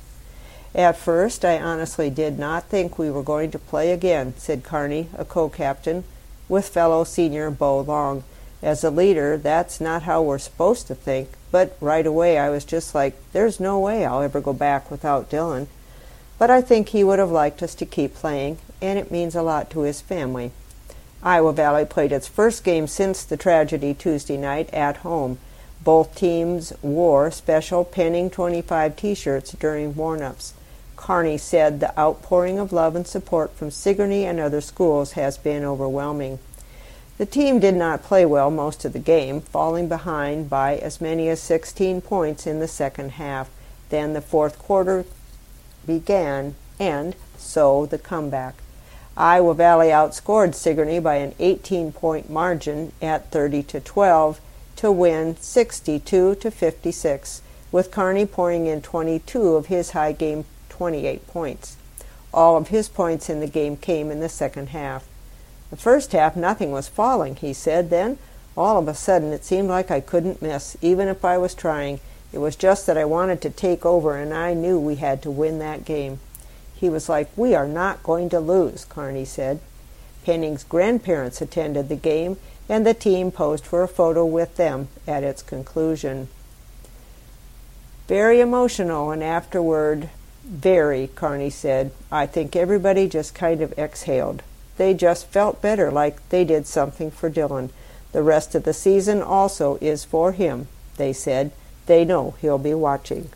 At 0.74 0.96
first, 0.96 1.44
I 1.44 1.58
honestly 1.58 2.10
did 2.10 2.38
not 2.38 2.64
think 2.64 2.98
we 2.98 3.10
were 3.10 3.22
going 3.22 3.50
to 3.50 3.58
play 3.58 3.90
again, 3.90 4.34
said 4.36 4.62
Kearney, 4.62 5.08
a 5.16 5.24
co 5.24 5.48
captain, 5.48 6.04
with 6.48 6.68
fellow 6.68 7.04
senior 7.04 7.50
Bo 7.50 7.80
Long. 7.80 8.24
As 8.62 8.84
a 8.84 8.90
leader, 8.90 9.36
that's 9.36 9.80
not 9.80 10.02
how 10.02 10.22
we're 10.22 10.38
supposed 10.38 10.86
to 10.86 10.94
think, 10.94 11.30
but 11.50 11.76
right 11.80 12.06
away 12.06 12.38
I 12.38 12.50
was 12.50 12.64
just 12.64 12.94
like, 12.94 13.14
there's 13.32 13.58
no 13.58 13.78
way 13.78 14.04
I'll 14.04 14.22
ever 14.22 14.40
go 14.40 14.52
back 14.52 14.90
without 14.90 15.30
Dylan 15.30 15.66
but 16.40 16.50
I 16.50 16.62
think 16.62 16.88
he 16.88 17.04
would 17.04 17.18
have 17.18 17.30
liked 17.30 17.62
us 17.62 17.74
to 17.74 17.84
keep 17.84 18.14
playing, 18.14 18.56
and 18.80 18.98
it 18.98 19.10
means 19.10 19.34
a 19.34 19.42
lot 19.42 19.68
to 19.70 19.80
his 19.80 20.00
family. 20.00 20.52
Iowa 21.22 21.52
Valley 21.52 21.84
played 21.84 22.12
its 22.12 22.26
first 22.26 22.64
game 22.64 22.86
since 22.86 23.24
the 23.24 23.36
tragedy 23.36 23.92
Tuesday 23.92 24.38
night 24.38 24.72
at 24.72 24.96
home. 25.04 25.36
Both 25.84 26.14
teams 26.14 26.72
wore 26.80 27.30
special 27.30 27.84
Penning 27.84 28.30
25 28.30 28.96
t 28.96 29.14
shirts 29.14 29.52
during 29.52 29.94
warm 29.94 30.22
ups. 30.22 30.54
Carney 31.00 31.38
said 31.38 31.80
the 31.80 31.98
outpouring 31.98 32.58
of 32.58 32.74
love 32.74 32.94
and 32.94 33.06
support 33.06 33.56
from 33.56 33.70
Sigourney 33.70 34.26
and 34.26 34.38
other 34.38 34.60
schools 34.60 35.12
has 35.12 35.38
been 35.38 35.64
overwhelming. 35.64 36.38
The 37.16 37.24
team 37.24 37.58
did 37.58 37.74
not 37.74 38.02
play 38.02 38.26
well 38.26 38.50
most 38.50 38.84
of 38.84 38.92
the 38.92 38.98
game, 38.98 39.40
falling 39.40 39.88
behind 39.88 40.50
by 40.50 40.76
as 40.76 41.00
many 41.00 41.30
as 41.30 41.40
16 41.40 42.02
points 42.02 42.46
in 42.46 42.60
the 42.60 42.68
second 42.68 43.12
half. 43.12 43.48
Then 43.88 44.12
the 44.12 44.20
fourth 44.20 44.58
quarter 44.58 45.06
began, 45.86 46.54
and 46.78 47.16
so 47.38 47.86
the 47.86 47.98
comeback. 47.98 48.56
Iowa 49.16 49.54
Valley 49.54 49.88
outscored 49.88 50.54
Sigourney 50.54 50.98
by 50.98 51.14
an 51.14 51.34
18 51.38 51.92
point 51.92 52.28
margin 52.28 52.92
at 53.00 53.30
30 53.30 53.62
to 53.62 53.80
12 53.80 54.38
to 54.76 54.92
win 54.92 55.36
62 55.40 56.34
to 56.34 56.50
56, 56.50 57.40
with 57.72 57.90
Kearney 57.90 58.26
pouring 58.26 58.66
in 58.66 58.82
22 58.82 59.56
of 59.56 59.66
his 59.66 59.92
high 59.92 60.12
game 60.12 60.44
28 60.80 61.26
points. 61.26 61.76
All 62.32 62.56
of 62.56 62.68
his 62.68 62.88
points 62.88 63.28
in 63.28 63.40
the 63.40 63.46
game 63.46 63.76
came 63.76 64.10
in 64.10 64.20
the 64.20 64.30
second 64.30 64.70
half. 64.70 65.04
The 65.68 65.76
first 65.76 66.12
half, 66.12 66.36
nothing 66.36 66.72
was 66.72 66.88
falling, 66.88 67.36
he 67.36 67.52
said. 67.52 67.90
Then, 67.90 68.16
all 68.56 68.78
of 68.78 68.88
a 68.88 68.94
sudden, 68.94 69.30
it 69.30 69.44
seemed 69.44 69.68
like 69.68 69.90
I 69.90 70.00
couldn't 70.00 70.40
miss, 70.40 70.78
even 70.80 71.06
if 71.08 71.22
I 71.22 71.36
was 71.36 71.52
trying. 71.54 72.00
It 72.32 72.38
was 72.38 72.56
just 72.56 72.86
that 72.86 72.96
I 72.96 73.04
wanted 73.04 73.42
to 73.42 73.50
take 73.50 73.84
over, 73.84 74.16
and 74.16 74.32
I 74.32 74.54
knew 74.54 74.80
we 74.80 74.94
had 74.94 75.20
to 75.20 75.30
win 75.30 75.58
that 75.58 75.84
game. 75.84 76.18
He 76.74 76.88
was 76.88 77.10
like, 77.10 77.28
We 77.36 77.54
are 77.54 77.68
not 77.68 78.02
going 78.02 78.30
to 78.30 78.40
lose, 78.40 78.86
Carney 78.86 79.26
said. 79.26 79.60
Penning's 80.24 80.64
grandparents 80.64 81.42
attended 81.42 81.90
the 81.90 81.94
game, 81.94 82.38
and 82.70 82.86
the 82.86 82.94
team 82.94 83.30
posed 83.30 83.66
for 83.66 83.82
a 83.82 83.86
photo 83.86 84.24
with 84.24 84.56
them 84.56 84.88
at 85.06 85.24
its 85.24 85.42
conclusion. 85.42 86.28
Very 88.08 88.40
emotional, 88.40 89.10
and 89.10 89.22
afterward, 89.22 90.08
very, 90.44 91.08
Carney 91.14 91.50
said. 91.50 91.92
I 92.10 92.26
think 92.26 92.56
everybody 92.56 93.08
just 93.08 93.34
kind 93.34 93.60
of 93.60 93.76
exhaled. 93.78 94.42
They 94.76 94.94
just 94.94 95.26
felt 95.26 95.62
better, 95.62 95.90
like 95.90 96.26
they 96.30 96.44
did 96.44 96.66
something 96.66 97.10
for 97.10 97.30
Dylan. 97.30 97.70
The 98.12 98.22
rest 98.22 98.54
of 98.54 98.64
the 98.64 98.72
season 98.72 99.22
also 99.22 99.78
is 99.80 100.04
for 100.04 100.32
him, 100.32 100.68
they 100.96 101.12
said. 101.12 101.52
They 101.86 102.04
know 102.04 102.34
he'll 102.40 102.58
be 102.58 102.74
watching. 102.74 103.30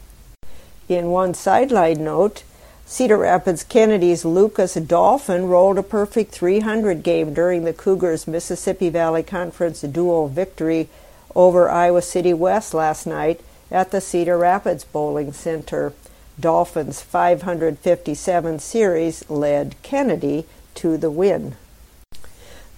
In 0.88 1.10
one 1.10 1.34
sideline 1.34 2.04
note, 2.04 2.44
Cedar 2.86 3.16
Rapids 3.16 3.64
Kennedy's 3.64 4.24
Lucas 4.24 4.74
Dolphin 4.74 5.46
rolled 5.48 5.78
a 5.78 5.82
perfect 5.82 6.32
300 6.32 7.02
game 7.02 7.32
during 7.32 7.64
the 7.64 7.72
Cougars' 7.72 8.26
Mississippi 8.26 8.90
Valley 8.90 9.22
Conference 9.22 9.80
dual 9.80 10.28
victory 10.28 10.88
over 11.34 11.70
Iowa 11.70 12.02
City 12.02 12.34
West 12.34 12.74
last 12.74 13.06
night 13.06 13.40
at 13.70 13.90
the 13.90 14.00
Cedar 14.00 14.36
Rapids 14.36 14.84
Bowling 14.84 15.32
Center. 15.32 15.94
Dolphins 16.38 17.00
557 17.00 18.58
series 18.58 19.30
led 19.30 19.76
Kennedy 19.82 20.46
to 20.74 20.96
the 20.96 21.10
win. 21.10 21.54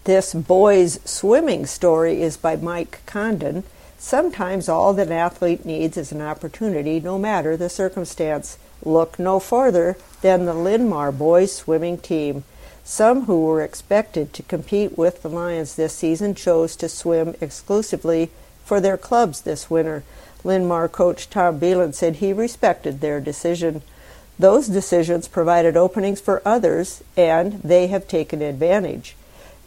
This 0.05 0.35
boys 0.35 1.01
swimming 1.05 1.65
story 1.65 2.21
is 2.21 2.37
by 2.37 2.57
Mike 2.57 3.01
Condon. 3.07 3.65
Sometimes 3.99 4.69
all 4.69 4.93
that 4.93 5.07
an 5.07 5.13
athlete 5.15 5.65
needs 5.65 5.97
is 5.97 6.13
an 6.13 6.21
opportunity, 6.21 7.01
no 7.01 7.19
matter 7.19 7.57
the 7.57 7.71
circumstance. 7.71 8.59
Look 8.85 9.19
no 9.19 9.41
farther 9.41 9.97
than 10.21 10.45
the 10.45 10.55
Linn-Mar 10.55 11.11
boys 11.11 11.57
swimming 11.57 11.97
team. 11.99 12.45
Some 12.85 13.23
who 13.25 13.47
were 13.47 13.63
expected 13.63 14.35
to 14.35 14.43
compete 14.43 14.99
with 14.99 15.23
the 15.23 15.31
Lions 15.31 15.75
this 15.75 15.95
season 15.95 16.35
chose 16.35 16.77
to 16.77 16.89
swim 16.89 17.35
exclusively 17.41 18.31
for 18.65 18.81
their 18.81 18.99
clubs 18.99 19.41
this 19.41 19.71
winter. 19.71 20.05
Linn-Mar 20.47 20.89
coach 20.89 21.29
Tom 21.29 21.59
Beelan 21.59 21.93
said 21.93 22.17
he 22.17 22.33
respected 22.33 23.01
their 23.01 23.21
decision. 23.21 23.83
Those 24.39 24.69
decisions 24.69 25.29
provided 25.29 25.77
openings 25.77 26.21
for 26.21 26.41
others, 26.45 27.03
and 27.17 27.61
they 27.63 27.89
have 27.89 28.07
taken 28.07 28.41
advantage. 28.41 29.17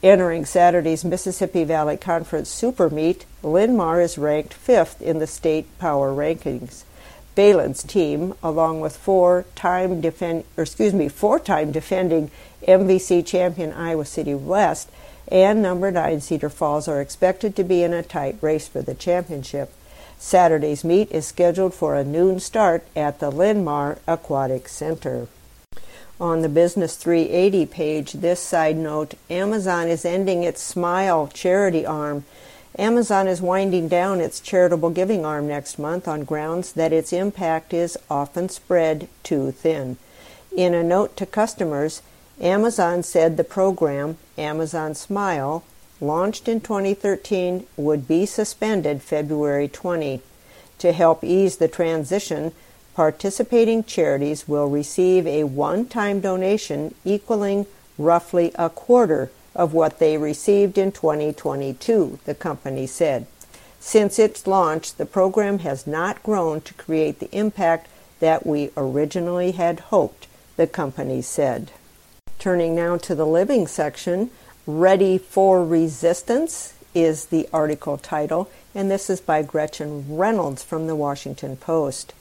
Entering 0.02 0.46
Saturday's 0.46 1.04
Mississippi 1.04 1.66
Valley 1.66 1.98
Conference 1.98 2.50
Super 2.50 2.90
Meet, 2.90 3.26
Linn-Mar 3.44 4.00
is 4.00 4.18
ranked 4.18 4.54
fifth 4.54 5.02
in 5.02 5.20
the 5.20 5.28
state 5.28 5.68
power 5.78 6.14
rankings. 6.14 6.84
Beelan's 7.36 7.84
team, 7.84 8.34
along 8.42 8.80
with 8.80 8.96
four-time 8.96 10.00
defend, 10.00 10.46
excuse 10.58 10.94
me, 10.94 11.10
four-time 11.10 11.74
defending 11.74 12.32
MVC 12.66 13.26
champion 13.26 13.74
Iowa 13.74 14.06
City 14.06 14.34
West 14.34 14.90
and 15.28 15.62
number 15.62 15.92
nine 15.92 16.22
Cedar 16.22 16.50
Falls, 16.50 16.88
are 16.88 17.02
expected 17.02 17.56
to 17.56 17.64
be 17.64 17.84
in 17.84 17.94
a 17.94 18.02
tight 18.02 18.38
race 18.42 18.68
for 18.68 18.82
the 18.82 18.96
championship. 18.96 19.74
Saturday's 20.22 20.84
meet 20.84 21.10
is 21.12 21.26
scheduled 21.26 21.74
for 21.74 21.96
a 21.96 22.04
noon 22.04 22.42
start 22.42 22.86
at 22.94 23.20
the 23.20 23.32
Linn-Mar 23.32 24.00
Aquatic 24.06 24.68
Center. 24.68 25.30
On 26.20 26.42
the 26.42 26.50
Business 26.50 26.98
380 26.98 27.66
page, 27.66 28.12
this 28.12 28.42
side 28.42 28.76
note 28.76 29.14
Amazon 29.30 29.88
is 29.88 30.04
ending 30.04 30.44
its 30.44 30.62
Smile 30.62 31.28
charity 31.28 31.86
arm. 31.86 32.26
Amazon 32.78 33.30
is 33.30 33.42
winding 33.42 33.88
down 33.88 34.20
its 34.20 34.42
charitable 34.42 34.90
giving 34.90 35.26
arm 35.26 35.48
next 35.48 35.80
month 35.80 36.06
on 36.06 36.26
grounds 36.26 36.74
that 36.74 36.92
its 36.92 37.14
impact 37.14 37.74
is 37.74 37.98
often 38.10 38.50
spread 38.50 39.08
too 39.24 39.52
thin. 39.52 39.96
In 40.56 40.74
a 40.74 40.84
note 40.84 41.16
to 41.16 41.26
customers, 41.26 42.02
Amazon 42.42 43.04
said 43.04 43.38
the 43.38 43.46
program, 43.46 44.18
Amazon 44.38 44.96
Smile, 44.96 45.64
launched 46.02 46.48
in 46.48 46.62
2013, 46.62 47.66
would 47.78 48.08
be 48.08 48.26
suspended 48.26 49.02
February 49.02 49.68
20. 49.68 50.22
To 50.80 50.92
help 50.92 51.24
ease 51.24 51.58
the 51.58 51.68
transition, 51.68 52.54
participating 52.94 53.84
charities 53.84 54.48
will 54.48 54.68
receive 54.68 55.28
a 55.28 55.44
one 55.44 55.86
time 55.86 56.20
donation 56.20 56.94
equaling 57.06 57.66
roughly 57.98 58.52
a 58.56 58.70
quarter 58.70 59.32
of 59.56 59.74
what 59.74 60.00
they 60.00 60.18
received 60.18 60.78
in 60.78 60.92
2022, 60.92 62.20
the 62.26 62.36
company 62.36 62.88
said. 62.88 63.28
Since 63.80 64.20
its 64.20 64.48
launch, 64.48 64.96
the 64.96 65.06
program 65.06 65.60
has 65.60 65.88
not 65.88 66.24
grown 66.24 66.62
to 66.62 66.74
create 66.74 67.20
the 67.20 67.30
impact 67.32 67.88
that 68.20 68.46
we 68.46 68.72
originally 68.76 69.52
had 69.52 69.80
hoped, 69.80 70.28
the 70.58 70.68
company 70.68 71.22
said. 71.22 71.72
Turning 72.38 72.76
now 72.76 72.98
to 72.98 73.16
the 73.16 73.26
living 73.26 73.68
section, 73.68 74.32
Ready 74.68 75.18
for 75.18 75.64
Resistance 75.64 76.74
is 76.94 77.28
the 77.28 77.48
article 77.54 77.98
title, 77.98 78.52
and 78.76 78.92
this 78.92 79.10
is 79.10 79.22
by 79.22 79.42
Gretchen 79.42 80.06
Reynolds 80.18 80.64
from 80.64 80.86
the 80.86 80.98
Washington 80.98 81.56
Post. 81.56 82.14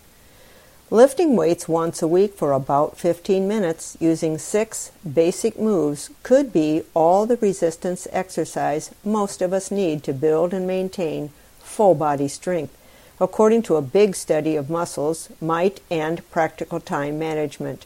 Lifting 0.89 1.35
weights 1.35 1.69
once 1.69 2.01
a 2.01 2.07
week 2.07 2.35
for 2.35 2.53
about 2.53 2.97
15 2.97 3.47
minutes 3.49 3.97
using 4.01 4.39
six 4.39 4.93
basic 5.03 5.59
moves 5.59 6.11
could 6.23 6.53
be 6.53 6.85
all 6.95 7.27
the 7.27 7.37
resistance 7.39 8.07
exercise 8.13 8.95
most 9.05 9.43
of 9.43 9.53
us 9.53 9.73
need 9.73 10.05
to 10.05 10.13
build 10.13 10.55
and 10.55 10.67
maintain 10.67 11.31
full 11.59 11.97
body 11.97 12.29
strength, 12.29 12.75
according 13.21 13.63
to 13.63 13.75
a 13.75 13.83
big 13.83 14.15
study 14.15 14.55
of 14.55 14.71
muscles, 14.71 15.29
might, 15.41 15.81
and 15.91 16.29
practical 16.31 16.79
time 16.79 17.19
management. 17.19 17.85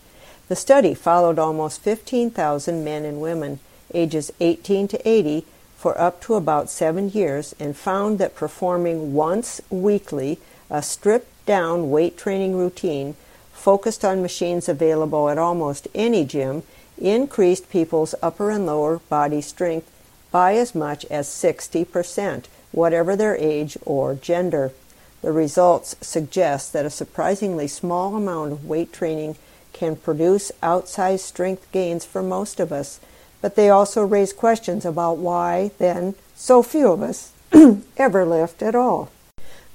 The 0.48 0.56
study 0.56 0.92
followed 0.92 1.38
almost 1.38 1.80
15,000 1.80 2.84
men 2.84 3.06
and 3.06 3.20
women 3.20 3.58
ages 3.94 4.32
18 4.40 4.88
to 4.88 5.08
80 5.08 5.44
for 5.76 6.00
up 6.00 6.20
to 6.22 6.34
about 6.34 6.70
seven 6.70 7.10
years 7.10 7.54
and 7.58 7.76
found 7.76 8.18
that 8.18 8.34
performing 8.34 9.14
once 9.14 9.60
weekly 9.68 10.38
a 10.70 10.82
stripped 10.82 11.44
down 11.44 11.90
weight 11.90 12.16
training 12.16 12.56
routine 12.56 13.16
focused 13.52 14.04
on 14.04 14.22
machines 14.22 14.68
available 14.68 15.28
at 15.28 15.38
almost 15.38 15.88
any 15.94 16.24
gym 16.24 16.62
increased 16.98 17.70
people's 17.70 18.14
upper 18.22 18.50
and 18.50 18.66
lower 18.66 18.98
body 19.08 19.40
strength 19.40 19.90
by 20.30 20.54
as 20.54 20.74
much 20.74 21.04
as 21.06 21.28
60%, 21.28 22.44
whatever 22.72 23.16
their 23.16 23.36
age 23.36 23.76
or 23.84 24.14
gender. 24.14 24.72
The 25.20 25.32
results 25.32 25.94
suggest 26.00 26.72
that 26.72 26.86
a 26.86 26.90
surprisingly 26.90 27.68
small 27.68 28.16
amount 28.16 28.52
of 28.52 28.64
weight 28.64 28.92
training 28.92 29.36
can 29.72 29.96
produce 29.96 30.50
outsized 30.62 31.20
strength 31.20 31.70
gains 31.72 32.04
for 32.04 32.22
most 32.22 32.60
of 32.60 32.72
us 32.72 32.98
but 33.42 33.56
they 33.56 33.68
also 33.68 34.06
raise 34.06 34.32
questions 34.32 34.86
about 34.86 35.18
why, 35.18 35.72
then, 35.78 36.14
so 36.34 36.62
few 36.62 36.90
of 36.90 37.02
us 37.02 37.32
ever 37.98 38.24
lift 38.24 38.62
at 38.62 38.74
all. 38.74 39.10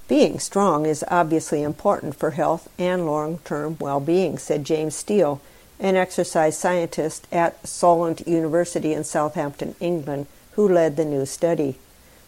Being 0.08 0.38
strong 0.38 0.86
is 0.86 1.04
obviously 1.08 1.62
important 1.62 2.16
for 2.16 2.30
health 2.30 2.68
and 2.78 3.04
long 3.04 3.38
term 3.44 3.76
well 3.78 4.00
being, 4.00 4.38
said 4.38 4.64
James 4.64 4.96
Steele, 4.96 5.40
an 5.78 5.96
exercise 5.96 6.56
scientist 6.56 7.28
at 7.30 7.64
Solent 7.68 8.26
University 8.26 8.94
in 8.94 9.04
Southampton, 9.04 9.76
England, 9.78 10.26
who 10.52 10.66
led 10.66 10.96
the 10.96 11.04
new 11.04 11.26
study. 11.26 11.76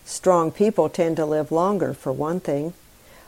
Strong 0.04 0.52
people 0.52 0.90
tend 0.90 1.16
to 1.16 1.24
live 1.24 1.50
longer, 1.50 1.94
for 1.94 2.12
one 2.12 2.38
thing. 2.38 2.74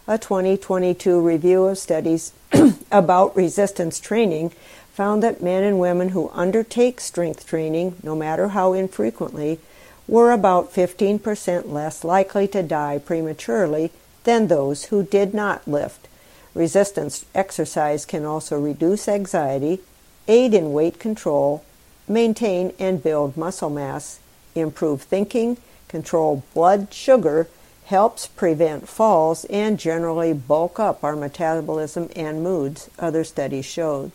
A 0.06 0.18
2022 0.18 1.20
review 1.20 1.64
of 1.64 1.78
studies 1.78 2.32
about 2.92 3.34
resistance 3.34 3.98
training 3.98 4.52
found 4.92 5.22
that 5.22 5.42
men 5.42 5.64
and 5.64 5.78
women 5.78 6.10
who 6.10 6.30
undertake 6.34 7.00
strength 7.00 7.46
training, 7.46 7.96
no 8.02 8.14
matter 8.14 8.48
how 8.48 8.72
infrequently, 8.72 9.58
were 10.06 10.30
about 10.30 10.72
15% 10.72 11.70
less 11.70 12.04
likely 12.04 12.46
to 12.48 12.62
die 12.62 12.98
prematurely 12.98 13.90
than 14.24 14.48
those 14.48 14.84
who 14.86 15.02
did 15.02 15.32
not 15.32 15.66
lift. 15.66 16.08
Resistance 16.54 17.24
exercise 17.34 18.04
can 18.04 18.26
also 18.26 18.60
reduce 18.60 19.08
anxiety, 19.08 19.80
aid 20.28 20.52
in 20.52 20.72
weight 20.72 20.98
control, 20.98 21.64
maintain 22.06 22.72
and 22.78 23.02
build 23.02 23.36
muscle 23.36 23.70
mass, 23.70 24.20
improve 24.54 25.02
thinking, 25.02 25.56
control 25.88 26.42
blood 26.52 26.92
sugar, 26.92 27.48
helps 27.86 28.26
prevent 28.26 28.88
falls, 28.88 29.44
and 29.46 29.78
generally 29.78 30.32
bulk 30.32 30.78
up 30.78 31.02
our 31.02 31.16
metabolism 31.16 32.10
and 32.14 32.42
moods, 32.42 32.90
other 32.98 33.24
studies 33.24 33.64
showed. 33.64 34.12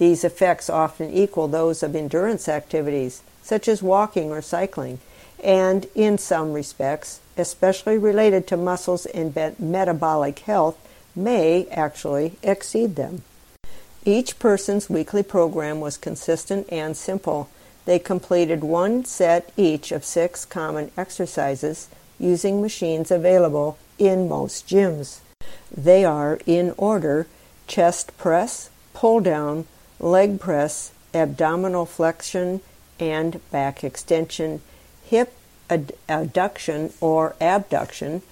These 0.00 0.24
effects 0.24 0.70
often 0.70 1.12
equal 1.12 1.46
those 1.46 1.82
of 1.82 1.94
endurance 1.94 2.48
activities, 2.48 3.20
such 3.42 3.68
as 3.68 3.82
walking 3.82 4.30
or 4.30 4.40
cycling, 4.40 4.98
and 5.44 5.86
in 5.94 6.16
some 6.16 6.54
respects, 6.54 7.20
especially 7.36 7.98
related 7.98 8.46
to 8.46 8.56
muscles 8.56 9.04
and 9.04 9.36
metabolic 9.58 10.38
health, 10.38 10.78
may 11.14 11.66
actually 11.70 12.38
exceed 12.42 12.96
them. 12.96 13.24
Each 14.06 14.38
person's 14.38 14.88
weekly 14.88 15.22
program 15.22 15.80
was 15.80 15.98
consistent 15.98 16.66
and 16.72 16.96
simple. 16.96 17.50
They 17.84 17.98
completed 17.98 18.64
one 18.64 19.04
set 19.04 19.52
each 19.58 19.92
of 19.92 20.02
six 20.02 20.46
common 20.46 20.92
exercises 20.96 21.88
using 22.18 22.62
machines 22.62 23.10
available 23.10 23.76
in 23.98 24.30
most 24.30 24.66
gyms. 24.66 25.20
They 25.70 26.06
are 26.06 26.40
in 26.46 26.72
order 26.78 27.26
chest 27.66 28.16
press, 28.16 28.70
pull 28.94 29.20
down, 29.20 29.66
leg 30.00 30.40
press, 30.40 30.92
abdominal 31.14 31.86
flexion 31.86 32.60
and 32.98 33.40
back 33.50 33.84
extension, 33.84 34.60
hip 35.04 35.32
adduction 35.68 36.92
or 37.00 37.36
abduction, 37.40 38.22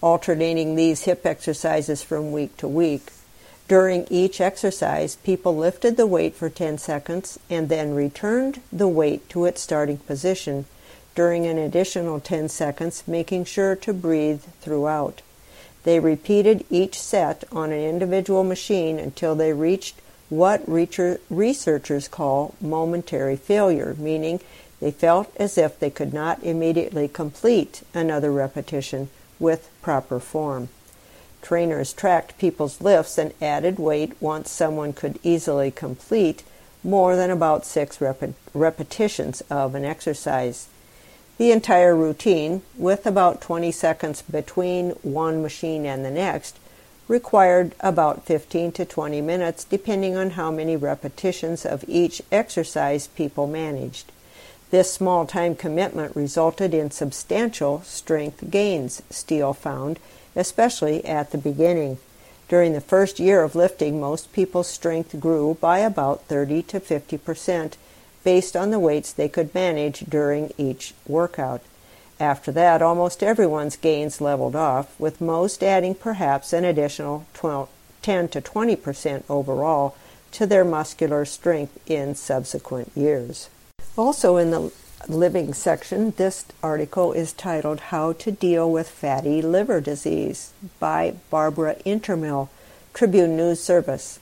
alternating 0.00 0.74
these 0.74 1.02
hip 1.02 1.24
exercises 1.24 2.02
from 2.02 2.32
week 2.32 2.56
to 2.56 2.66
week. 2.66 3.12
During 3.68 4.06
each 4.08 4.40
exercise, 4.40 5.16
people 5.16 5.54
lifted 5.54 5.96
the 5.96 6.06
weight 6.06 6.34
for 6.34 6.48
10 6.48 6.78
seconds 6.78 7.38
and 7.50 7.68
then 7.68 7.94
returned 7.94 8.62
the 8.72 8.88
weight 8.88 9.28
to 9.30 9.44
its 9.44 9.60
starting 9.60 9.98
position 9.98 10.64
during 11.14 11.46
an 11.46 11.58
additional 11.58 12.20
10 12.20 12.48
seconds, 12.48 13.02
making 13.06 13.44
sure 13.44 13.76
to 13.76 13.92
breathe 13.92 14.42
throughout. 14.60 15.20
They 15.84 16.00
repeated 16.00 16.64
each 16.70 16.98
set 16.98 17.44
on 17.52 17.72
an 17.72 17.80
individual 17.80 18.44
machine 18.44 18.98
until 18.98 19.34
they 19.34 19.52
reached 19.52 20.00
what 20.28 20.62
researchers 20.68 22.08
call 22.08 22.54
momentary 22.60 23.36
failure, 23.36 23.94
meaning 23.98 24.40
they 24.80 24.90
felt 24.90 25.32
as 25.36 25.58
if 25.58 25.78
they 25.78 25.90
could 25.90 26.12
not 26.12 26.42
immediately 26.42 27.08
complete 27.08 27.82
another 27.94 28.30
repetition 28.30 29.08
with 29.38 29.70
proper 29.82 30.20
form. 30.20 30.68
Trainers 31.40 31.92
tracked 31.92 32.38
people's 32.38 32.80
lifts 32.80 33.16
and 33.16 33.32
added 33.40 33.78
weight 33.78 34.12
once 34.20 34.50
someone 34.50 34.92
could 34.92 35.18
easily 35.22 35.70
complete 35.70 36.42
more 36.84 37.16
than 37.16 37.30
about 37.30 37.64
six 37.64 38.00
rep- 38.00 38.34
repetitions 38.54 39.40
of 39.50 39.74
an 39.74 39.84
exercise. 39.84 40.68
The 41.38 41.52
entire 41.52 41.94
routine, 41.94 42.62
with 42.76 43.06
about 43.06 43.40
20 43.40 43.70
seconds 43.70 44.22
between 44.22 44.90
one 45.02 45.42
machine 45.42 45.86
and 45.86 46.04
the 46.04 46.10
next, 46.10 46.58
required 47.08 47.74
about 47.80 48.24
15 48.24 48.72
to 48.72 48.84
20 48.84 49.20
minutes 49.22 49.64
depending 49.64 50.16
on 50.16 50.30
how 50.30 50.50
many 50.50 50.76
repetitions 50.76 51.64
of 51.64 51.84
each 51.88 52.22
exercise 52.30 53.08
people 53.08 53.46
managed. 53.46 54.12
This 54.70 54.92
small 54.92 55.26
time 55.26 55.56
commitment 55.56 56.14
resulted 56.14 56.74
in 56.74 56.90
substantial 56.90 57.80
strength 57.82 58.50
gains, 58.50 59.02
Steele 59.08 59.54
found, 59.54 59.98
especially 60.36 61.02
at 61.06 61.30
the 61.30 61.38
beginning. 61.38 61.98
During 62.48 62.74
the 62.74 62.80
first 62.80 63.18
year 63.18 63.42
of 63.42 63.54
lifting, 63.54 63.98
most 63.98 64.32
people's 64.32 64.68
strength 64.68 65.18
grew 65.18 65.56
by 65.60 65.78
about 65.78 66.24
30 66.24 66.62
to 66.64 66.80
50 66.80 67.18
percent 67.18 67.76
based 68.24 68.56
on 68.56 68.70
the 68.70 68.78
weights 68.78 69.12
they 69.12 69.28
could 69.28 69.54
manage 69.54 70.00
during 70.00 70.52
each 70.58 70.92
workout. 71.06 71.62
After 72.20 72.50
that, 72.52 72.82
almost 72.82 73.22
everyone's 73.22 73.76
gains 73.76 74.20
leveled 74.20 74.56
off, 74.56 74.98
with 74.98 75.20
most 75.20 75.62
adding 75.62 75.94
perhaps 75.94 76.52
an 76.52 76.64
additional 76.64 77.26
12, 77.34 77.68
10 78.02 78.28
to 78.28 78.40
20 78.40 78.76
percent 78.76 79.24
overall 79.28 79.94
to 80.32 80.46
their 80.46 80.64
muscular 80.64 81.24
strength 81.24 81.78
in 81.86 82.14
subsequent 82.14 82.90
years. 82.96 83.48
Also, 83.96 84.36
in 84.36 84.50
the 84.50 84.72
living 85.08 85.54
section, 85.54 86.12
this 86.16 86.44
article 86.62 87.12
is 87.12 87.32
titled 87.32 87.80
How 87.80 88.12
to 88.14 88.32
Deal 88.32 88.70
with 88.70 88.88
Fatty 88.88 89.40
Liver 89.40 89.80
Disease 89.80 90.52
by 90.80 91.14
Barbara 91.30 91.76
Intermill, 91.86 92.48
Tribune 92.94 93.36
News 93.36 93.62
Service. 93.62 94.18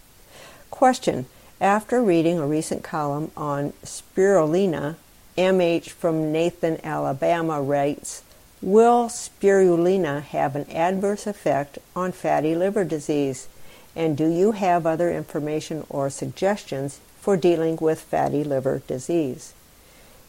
Question 0.71 1.27
After 1.61 2.03
reading 2.03 2.39
a 2.39 2.47
recent 2.47 2.83
column 2.83 3.31
on 3.37 3.73
spirulina, 3.83 4.97
MH 5.37 5.91
from 5.91 6.33
Nathan, 6.33 6.79
Alabama 6.83 7.61
writes 7.61 8.23
Will 8.63 9.09
spirulina 9.09 10.23
have 10.23 10.57
an 10.57 10.69
adverse 10.71 11.27
effect 11.27 11.79
on 11.95 12.13
fatty 12.13 12.55
liver 12.55 12.85
disease? 12.85 13.49
And 13.95 14.17
do 14.17 14.29
you 14.29 14.53
have 14.53 14.87
other 14.87 15.11
information 15.13 15.85
or 15.91 16.09
suggestions 16.09 17.01
for 17.21 17.37
dealing 17.37 17.77
with 17.77 18.01
fatty 18.01 18.45
liver 18.45 18.83
disease? 18.87 19.53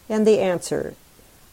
And 0.08 0.26
the 0.26 0.40
answer 0.40 0.94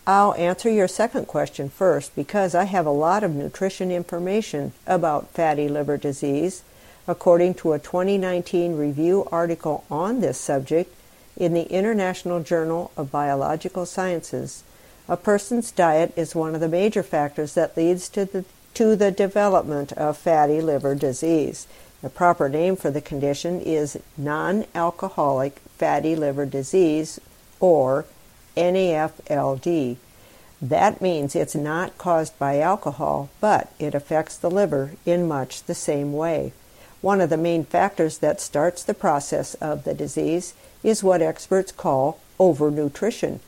I'll 0.08 0.36
answer 0.36 0.70
your 0.70 0.88
second 0.88 1.26
question 1.26 1.70
first 1.70 2.16
because 2.16 2.53
I 2.53 2.66
have 2.66 2.86
a 2.86 2.91
lot 2.91 3.24
of 3.24 3.34
nutrition 3.34 3.89
information 3.89 4.74
about 4.86 5.32
fatty 5.32 5.68
liver 5.68 5.97
disease. 5.97 6.62
According 7.08 7.56
to 7.56 7.74
a 7.74 7.80
2019 7.80 8.76
review 8.76 9.28
article 9.32 9.84
on 9.89 10.22
this 10.22 10.39
subject 10.39 10.93
in 11.38 11.53
the 11.53 11.63
International 11.63 12.41
Journal 12.41 12.91
of 12.95 13.11
Biological 13.11 13.86
Sciences, 13.86 14.63
a 15.07 15.17
person's 15.17 15.71
diet 15.71 16.13
is 16.15 16.33
one 16.33 16.55
of 16.55 16.61
the 16.61 16.67
major 16.67 17.03
factors 17.03 17.53
that 17.53 17.77
leads 17.77 18.09
to 18.09 18.25
the, 18.25 18.45
to 18.73 18.95
the 18.95 19.11
development 19.11 19.91
of 19.93 20.17
fatty 20.17 20.61
liver 20.61 20.95
disease. 20.95 21.67
The 22.01 22.09
proper 22.09 22.49
name 22.49 22.75
for 22.75 22.91
the 22.91 23.01
condition 23.01 23.61
is 23.61 23.99
non 24.17 24.65
alcoholic 24.73 25.59
fatty 25.77 26.15
liver 26.15 26.45
disease 26.45 27.19
or 27.59 28.05
NAFLD. 28.55 29.97
That 30.61 31.01
means 31.01 31.36
it's 31.36 31.55
not 31.55 31.97
caused 31.97 32.38
by 32.39 32.59
alcohol, 32.59 33.29
but 33.41 33.71
it 33.77 33.93
affects 33.93 34.38
the 34.38 34.49
liver 34.49 34.91
in 35.05 35.27
much 35.27 35.63
the 35.63 35.75
same 35.75 36.13
way. 36.13 36.53
One 37.06 37.22
of 37.22 37.30
the 37.30 37.38
main 37.38 37.66
factors 37.66 38.18
that 38.18 38.41
starts 38.41 38.82
the 38.82 38.95
process 38.95 39.53
of 39.62 39.84
the 39.84 39.93
disease 39.93 40.56
is 40.82 41.03
what 41.03 41.22
experts 41.22 41.72
call 41.72 42.20
overnutrition. 42.39 43.41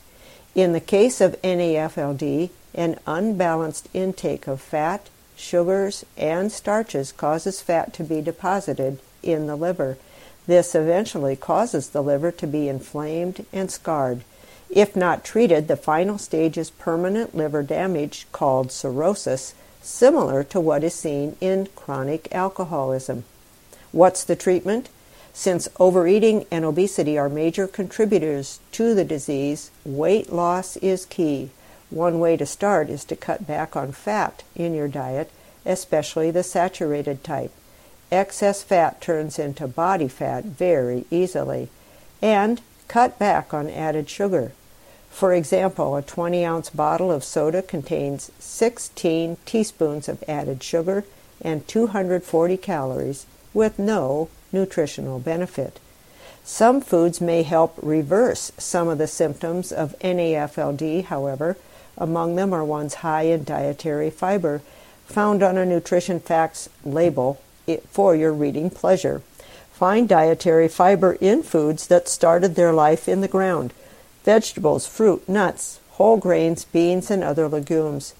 In 0.54 0.74
the 0.74 0.80
case 0.80 1.20
of 1.20 1.42
NAFLD, 1.42 2.50
an 2.72 3.00
unbalanced 3.04 3.88
intake 3.92 4.46
of 4.46 4.60
fat, 4.60 5.08
sugars, 5.36 6.06
and 6.16 6.52
starches 6.52 7.10
causes 7.10 7.60
fat 7.60 7.92
to 7.94 8.04
be 8.04 8.20
deposited 8.20 9.00
in 9.24 9.48
the 9.48 9.56
liver. 9.56 9.98
This 10.46 10.76
eventually 10.76 11.34
causes 11.34 11.88
the 11.88 12.00
liver 12.00 12.30
to 12.30 12.46
be 12.46 12.68
inflamed 12.68 13.44
and 13.52 13.72
scarred. 13.72 14.22
If 14.70 14.94
not 14.94 15.24
treated, 15.24 15.66
the 15.66 15.76
final 15.76 16.18
stage 16.18 16.56
is 16.56 16.70
permanent 16.70 17.34
liver 17.34 17.64
damage 17.64 18.28
called 18.30 18.70
cirrhosis, 18.70 19.56
similar 19.82 20.44
to 20.44 20.60
what 20.60 20.84
is 20.84 20.94
seen 20.94 21.34
in 21.40 21.66
chronic 21.74 22.28
alcoholism. 22.30 23.24
What's 23.98 24.22
the 24.22 24.36
treatment? 24.36 24.90
Since 25.32 25.66
overeating 25.80 26.46
and 26.52 26.64
obesity 26.64 27.18
are 27.18 27.28
major 27.28 27.66
contributors 27.66 28.60
to 28.70 28.94
the 28.94 29.04
disease, 29.04 29.72
weight 29.84 30.32
loss 30.32 30.76
is 30.76 31.04
key. 31.04 31.50
One 31.90 32.20
way 32.20 32.36
to 32.36 32.46
start 32.46 32.90
is 32.90 33.04
to 33.06 33.16
cut 33.16 33.44
back 33.44 33.74
on 33.74 33.90
fat 33.90 34.44
in 34.54 34.72
your 34.72 34.86
diet, 34.86 35.32
especially 35.66 36.30
the 36.30 36.44
saturated 36.44 37.24
type. 37.24 37.50
Excess 38.12 38.62
fat 38.62 39.00
turns 39.00 39.36
into 39.36 39.66
body 39.66 40.06
fat 40.06 40.44
very 40.44 41.04
easily. 41.10 41.68
And 42.22 42.60
cut 42.86 43.18
back 43.18 43.52
on 43.52 43.68
added 43.68 44.08
sugar. 44.08 44.52
For 45.10 45.32
example, 45.32 45.96
a 45.96 46.02
20 46.02 46.44
ounce 46.44 46.70
bottle 46.70 47.10
of 47.10 47.24
soda 47.24 47.62
contains 47.62 48.30
16 48.38 49.38
teaspoons 49.44 50.08
of 50.08 50.22
added 50.28 50.62
sugar 50.62 51.02
and 51.42 51.66
240 51.66 52.56
calories 52.58 53.26
with 53.58 53.76
no 53.76 54.28
nutritional 54.52 55.18
benefit. 55.18 55.80
Some 56.44 56.80
foods 56.80 57.20
may 57.20 57.42
help 57.42 57.74
reverse 57.82 58.52
some 58.56 58.86
of 58.86 58.98
the 58.98 59.08
symptoms 59.08 59.72
of 59.72 59.98
NAFLD, 59.98 61.06
however. 61.06 61.56
Among 61.98 62.36
them 62.36 62.54
are 62.54 62.64
ones 62.64 63.02
high 63.02 63.22
in 63.22 63.42
dietary 63.42 64.10
fiber, 64.10 64.62
found 65.06 65.42
on 65.42 65.58
a 65.58 65.66
Nutrition 65.66 66.20
Facts 66.20 66.68
label 66.84 67.40
for 67.90 68.14
your 68.14 68.32
reading 68.32 68.70
pleasure. 68.70 69.22
Find 69.72 70.08
dietary 70.08 70.68
fiber 70.68 71.14
in 71.20 71.42
foods 71.42 71.88
that 71.88 72.08
started 72.08 72.54
their 72.54 72.72
life 72.72 73.08
in 73.08 73.22
the 73.22 73.28
ground 73.28 73.72
vegetables, 74.24 74.86
fruit, 74.86 75.28
nuts, 75.28 75.80
whole 75.92 76.16
grains, 76.16 76.64
beans, 76.64 77.10
and 77.10 77.24
other 77.24 77.48
legumes. 77.48 78.14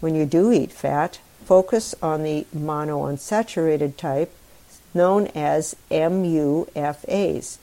When 0.00 0.16
you 0.16 0.26
do 0.26 0.50
eat 0.50 0.72
fat, 0.72 1.20
focus 1.44 1.94
on 2.02 2.24
the 2.24 2.46
monounsaturated 2.52 3.96
type 3.96 4.32
known 4.94 5.28
as 5.28 5.76
MUFAs. 5.90 7.58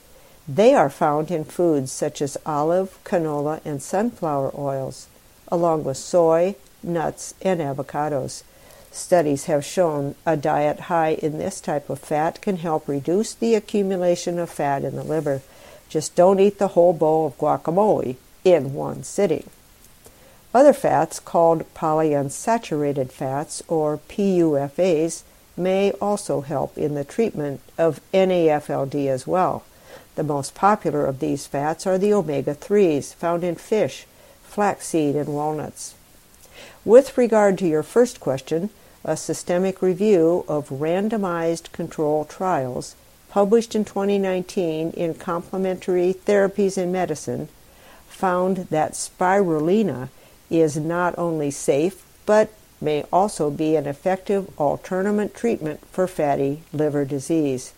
They 0.48 0.74
are 0.74 0.90
found 0.90 1.30
in 1.30 1.44
foods 1.44 1.92
such 1.92 2.22
as 2.22 2.38
olive, 2.46 2.98
canola, 3.04 3.62
and 3.64 3.82
sunflower 3.82 4.52
oils, 4.58 5.08
along 5.50 5.84
with 5.84 5.98
soy, 5.98 6.56
nuts, 6.82 7.34
and 7.42 7.60
avocados. 7.60 8.44
Studies 8.92 9.46
have 9.46 9.64
shown 9.64 10.16
a 10.26 10.36
diet 10.36 10.80
high 10.82 11.14
in 11.14 11.38
this 11.38 11.62
type 11.62 11.90
of 11.90 12.00
fat 12.00 12.42
can 12.42 12.58
help 12.58 12.88
reduce 12.88 13.34
the 13.34 13.54
accumulation 13.54 14.40
of 14.40 14.50
fat 14.50 14.84
in 14.84 14.96
the 14.96 15.04
liver. 15.04 15.42
Just 15.90 16.16
don't 16.16 16.40
eat 16.40 16.58
the 16.58 16.70
whole 16.70 16.94
bowl 16.94 17.28
of 17.28 17.38
guacamole 17.38 18.16
in 18.44 18.74
one 18.74 19.04
sitting. 19.04 19.50
Other 20.54 20.74
fats, 20.74 21.20
called 21.20 21.72
polyunsaturated 21.76 23.12
fats 23.12 23.62
or 23.68 24.00
PUFAs, 24.10 25.22
may 25.60 25.92
also 26.02 26.42
help 26.42 26.78
in 26.78 26.96
the 26.96 27.04
treatment 27.04 27.62
of 27.78 28.00
NAFLD 28.14 29.08
as 29.08 29.28
well. 29.28 29.64
The 30.16 30.24
most 30.24 30.56
popular 30.56 31.06
of 31.06 31.20
these 31.20 31.46
fats 31.46 31.86
are 31.86 31.98
the 31.98 32.14
omega 32.14 32.56
3s 32.56 33.14
found 33.14 33.44
in 33.44 33.56
fish, 33.56 34.06
flaxseed, 34.44 35.16
and 35.16 35.30
walnuts. 35.30 35.96
With 36.84 37.18
regard 37.18 37.58
to 37.60 37.68
your 37.68 37.84
first 37.84 38.20
question, 38.20 38.70
a 39.04 39.16
systemic 39.16 39.82
review 39.82 40.46
of 40.48 40.70
randomized 40.70 41.72
control 41.72 42.26
trials 42.26 42.96
published 43.30 43.76
in 43.76 43.86
2019 43.86 44.92
in 44.92 45.14
Complementary 45.14 46.14
Therapies 46.14 46.78
in 46.78 46.92
Medicine, 46.92 47.48
found 48.08 48.58
that 48.70 48.94
spirulina 48.94 50.10
is 50.50 50.76
not 50.76 51.18
only 51.18 51.52
safe 51.52 52.04
but 52.26 52.52
may 52.82 53.04
also 53.12 53.50
be 53.50 53.76
an 53.76 53.86
effective 53.86 54.50
alternate 54.60 55.36
treatment 55.36 55.86
for 55.88 56.08
fatty 56.08 56.64
liver 56.72 57.06
disease. 57.06 57.74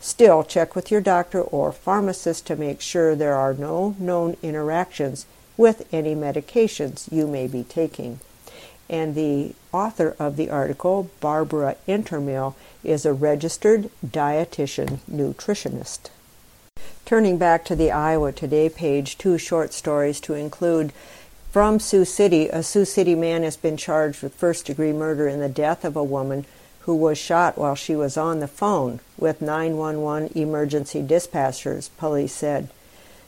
Still, 0.00 0.44
check 0.44 0.74
with 0.74 0.90
your 0.90 1.00
doctor 1.00 1.40
or 1.40 1.72
pharmacist 1.72 2.46
to 2.46 2.56
make 2.56 2.80
sure 2.80 3.14
there 3.14 3.36
are 3.36 3.54
no 3.54 3.96
known 3.98 4.36
interactions 4.42 5.24
with 5.56 5.86
any 5.92 6.14
medications 6.14 7.10
you 7.10 7.26
may 7.26 7.46
be 7.46 7.62
taking. 7.64 8.20
And 8.88 9.14
the 9.14 9.54
author 9.72 10.14
of 10.18 10.36
the 10.36 10.50
article, 10.50 11.10
Barbara 11.20 11.76
Intermill, 11.88 12.54
is 12.82 13.06
a 13.06 13.14
registered 13.14 13.88
dietitian 14.06 14.98
nutritionist. 15.10 16.10
Turning 17.06 17.38
back 17.38 17.64
to 17.64 17.76
the 17.76 17.90
Iowa 17.90 18.32
Today 18.32 18.68
page, 18.68 19.16
two 19.16 19.38
short 19.38 19.72
stories 19.72 20.20
to 20.20 20.34
include 20.34 20.92
from 21.54 21.78
Sioux 21.78 22.04
City. 22.04 22.48
A 22.48 22.64
Sioux 22.64 22.84
City 22.84 23.14
man 23.14 23.44
has 23.44 23.56
been 23.56 23.76
charged 23.76 24.24
with 24.24 24.34
first 24.34 24.66
degree 24.66 24.92
murder 24.92 25.28
in 25.28 25.38
the 25.38 25.48
death 25.48 25.84
of 25.84 25.94
a 25.94 26.02
woman 26.02 26.46
who 26.80 26.96
was 26.96 27.16
shot 27.16 27.56
while 27.56 27.76
she 27.76 27.94
was 27.94 28.16
on 28.16 28.40
the 28.40 28.48
phone 28.48 28.98
with 29.16 29.40
911 29.40 30.32
emergency 30.34 31.00
dispatchers, 31.00 31.90
police 31.96 32.32
said. 32.32 32.70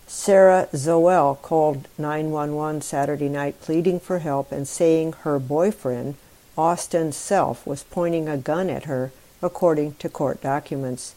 Sarah 0.09 0.67
Zoel 0.73 1.41
called 1.41 1.87
911 1.99 2.81
Saturday 2.81 3.29
night 3.29 3.61
pleading 3.61 4.01
for 4.01 4.19
help 4.19 4.51
and 4.51 4.67
saying 4.67 5.13
her 5.21 5.39
boyfriend, 5.39 6.17
Austin 6.59 7.13
Self, 7.13 7.65
was 7.65 7.85
pointing 7.85 8.29
a 8.29 8.37
gun 8.37 8.69
at 8.69 8.87
her, 8.87 9.13
according 9.41 9.95
to 10.01 10.09
court 10.09 10.43
documents. 10.43 11.15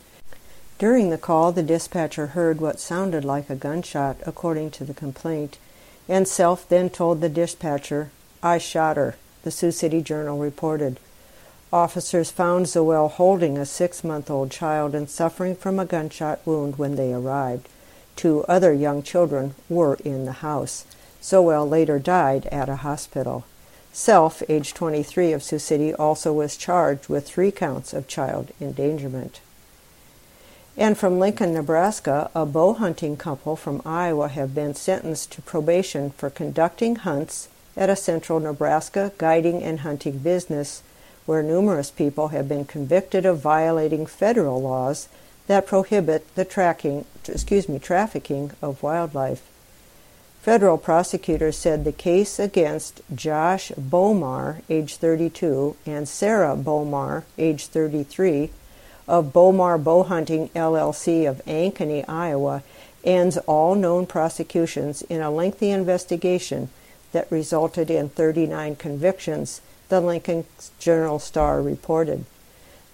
During 0.78 1.10
the 1.10 1.18
call, 1.18 1.54
the 1.54 1.64
dispatcher 1.64 2.28
heard 2.28 2.62
what 2.62 2.80
sounded 2.80 3.26
like 3.26 3.50
a 3.50 3.56
gunshot, 3.56 4.18
according 4.28 4.70
to 4.72 4.84
the 4.84 4.94
complaint, 4.94 5.58
and 6.10 6.28
Self 6.28 6.68
then 6.68 6.90
told 6.90 7.22
the 7.22 7.30
dispatcher, 7.30 8.10
I 8.42 8.58
shot 8.58 8.98
her, 8.98 9.16
the 9.44 9.52
Sioux 9.52 9.72
City 9.72 10.02
Journal 10.02 10.40
reported. 10.40 11.00
Officers 11.72 12.32
found 12.32 12.66
Zoel 12.66 13.12
holding 13.12 13.58
a 13.58 13.66
six 13.66 14.04
month 14.04 14.32
old 14.32 14.50
child 14.50 14.96
and 14.96 15.08
suffering 15.08 15.56
from 15.56 15.80
a 15.80 15.86
gunshot 15.86 16.40
wound 16.46 16.80
when 16.80 16.96
they 16.96 17.14
arrived. 17.14 17.70
Two 18.16 18.44
other 18.50 18.74
young 18.74 19.04
children 19.04 19.54
were 19.70 20.00
in 20.04 20.26
the 20.26 20.42
house. 20.44 20.84
Zoel 21.22 21.70
later 21.70 22.00
died 22.00 22.48
at 22.48 22.70
a 22.70 22.78
hospital. 22.78 23.46
Self, 23.94 24.42
age 24.50 24.74
23 24.74 25.32
of 25.32 25.44
Sioux 25.44 25.60
City, 25.60 25.94
also 25.94 26.34
was 26.34 26.58
charged 26.58 27.08
with 27.08 27.28
three 27.28 27.52
counts 27.52 27.94
of 27.94 28.08
child 28.08 28.52
endangerment. 28.60 29.42
And 30.78 30.98
from 30.98 31.20
Lincoln, 31.20 31.54
Nebraska, 31.54 32.32
a 32.34 32.46
bow 32.46 32.74
hunting 32.74 33.18
couple 33.18 33.56
from 33.56 33.82
Iowa 33.86 34.30
have 34.30 34.56
been 34.56 34.76
sentenced 34.76 35.32
to 35.34 35.42
probation 35.42 36.12
for 36.12 36.30
conducting 36.30 36.96
hunts 36.98 37.50
at 37.76 37.90
a 37.90 37.96
central 37.96 38.40
Nebraska 38.40 39.12
guiding 39.18 39.64
and 39.64 39.82
hunting 39.82 40.20
business 40.20 40.82
where 41.26 41.44
numerous 41.44 41.92
people 41.92 42.30
have 42.30 42.50
been 42.50 42.66
convicted 42.66 43.26
of 43.26 43.40
violating 43.40 44.06
federal 44.06 44.62
laws 44.62 45.08
that 45.48 45.68
prohibit 45.68 46.34
the 46.36 46.46
tracking, 46.46 47.06
excuse 47.28 47.68
me, 47.68 47.80
trafficking 47.80 48.52
of 48.62 48.82
wildlife. 48.82 49.42
Federal 50.42 50.78
prosecutors 50.78 51.58
said 51.58 51.84
the 51.84 51.92
case 51.92 52.40
against 52.40 53.02
Josh 53.14 53.72
Bomar, 53.72 54.62
age 54.70 54.96
32, 54.96 55.76
and 55.86 56.08
Sarah 56.08 56.56
Bomar, 56.56 57.24
age 57.38 57.68
33, 57.68 58.50
of 59.10 59.34
Bomar 59.34 59.84
Bow 59.84 60.04
Hunting 60.04 60.50
LLC 60.50 61.28
of 61.28 61.44
Ankeny, 61.46 62.06
Iowa, 62.08 62.62
ends 63.04 63.38
all 63.40 63.74
known 63.74 64.06
prosecutions 64.06 65.02
in 65.02 65.20
a 65.20 65.32
lengthy 65.32 65.72
investigation 65.72 66.70
that 67.12 67.32
resulted 67.32 67.90
in 67.90 68.10
39 68.10 68.76
convictions, 68.76 69.62
the 69.90 70.00
Lincoln 70.00 70.46
Journal 70.78 71.18
Star 71.18 71.60
reported. 71.60 72.26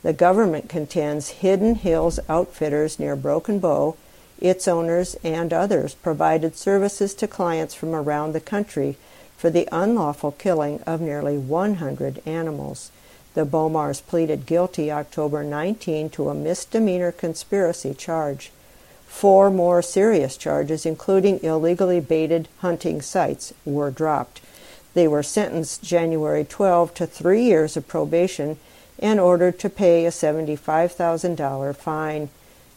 The 0.04 0.14
government 0.14 0.70
contends 0.70 1.42
Hidden 1.42 1.76
Hills 1.76 2.20
Outfitters 2.30 2.98
near 2.98 3.18
Broken 3.18 3.60
Bow, 3.60 3.98
its 4.40 4.70
owners, 4.70 5.16
and 5.22 5.52
others 5.52 5.96
provided 5.96 6.56
services 6.56 7.14
to 7.16 7.28
clients 7.28 7.76
from 7.76 7.94
around 7.94 8.32
the 8.32 8.40
country 8.40 8.96
for 9.36 9.50
the 9.50 9.68
unlawful 9.70 10.32
killing 10.32 10.82
of 10.84 11.02
nearly 11.02 11.38
100 11.38 12.22
animals. 12.26 12.90
The 13.36 13.46
Bomars 13.46 14.00
pleaded 14.00 14.46
guilty 14.46 14.90
October 14.90 15.44
19 15.44 16.10
to 16.12 16.30
a 16.30 16.34
misdemeanor 16.34 17.12
conspiracy 17.12 17.94
charge. 17.94 18.50
Four 19.08 19.52
more 19.52 19.82
serious 19.82 20.38
charges, 20.38 20.86
including 20.86 21.44
illegally 21.44 22.00
baited 22.00 22.48
hunting 22.60 23.02
sites, 23.02 23.54
were 23.66 23.92
dropped. 23.92 24.40
They 24.94 25.06
were 25.06 25.22
sentenced 25.22 25.84
January 25.84 26.46
12 26.46 26.94
to 26.94 27.06
three 27.06 27.44
years 27.44 27.76
of 27.76 27.90
probation 27.90 28.58
and 29.00 29.20
ordered 29.20 29.60
to 29.60 29.70
pay 29.70 30.06
a 30.06 30.12
$75,000 30.12 31.76
fine. 31.76 32.30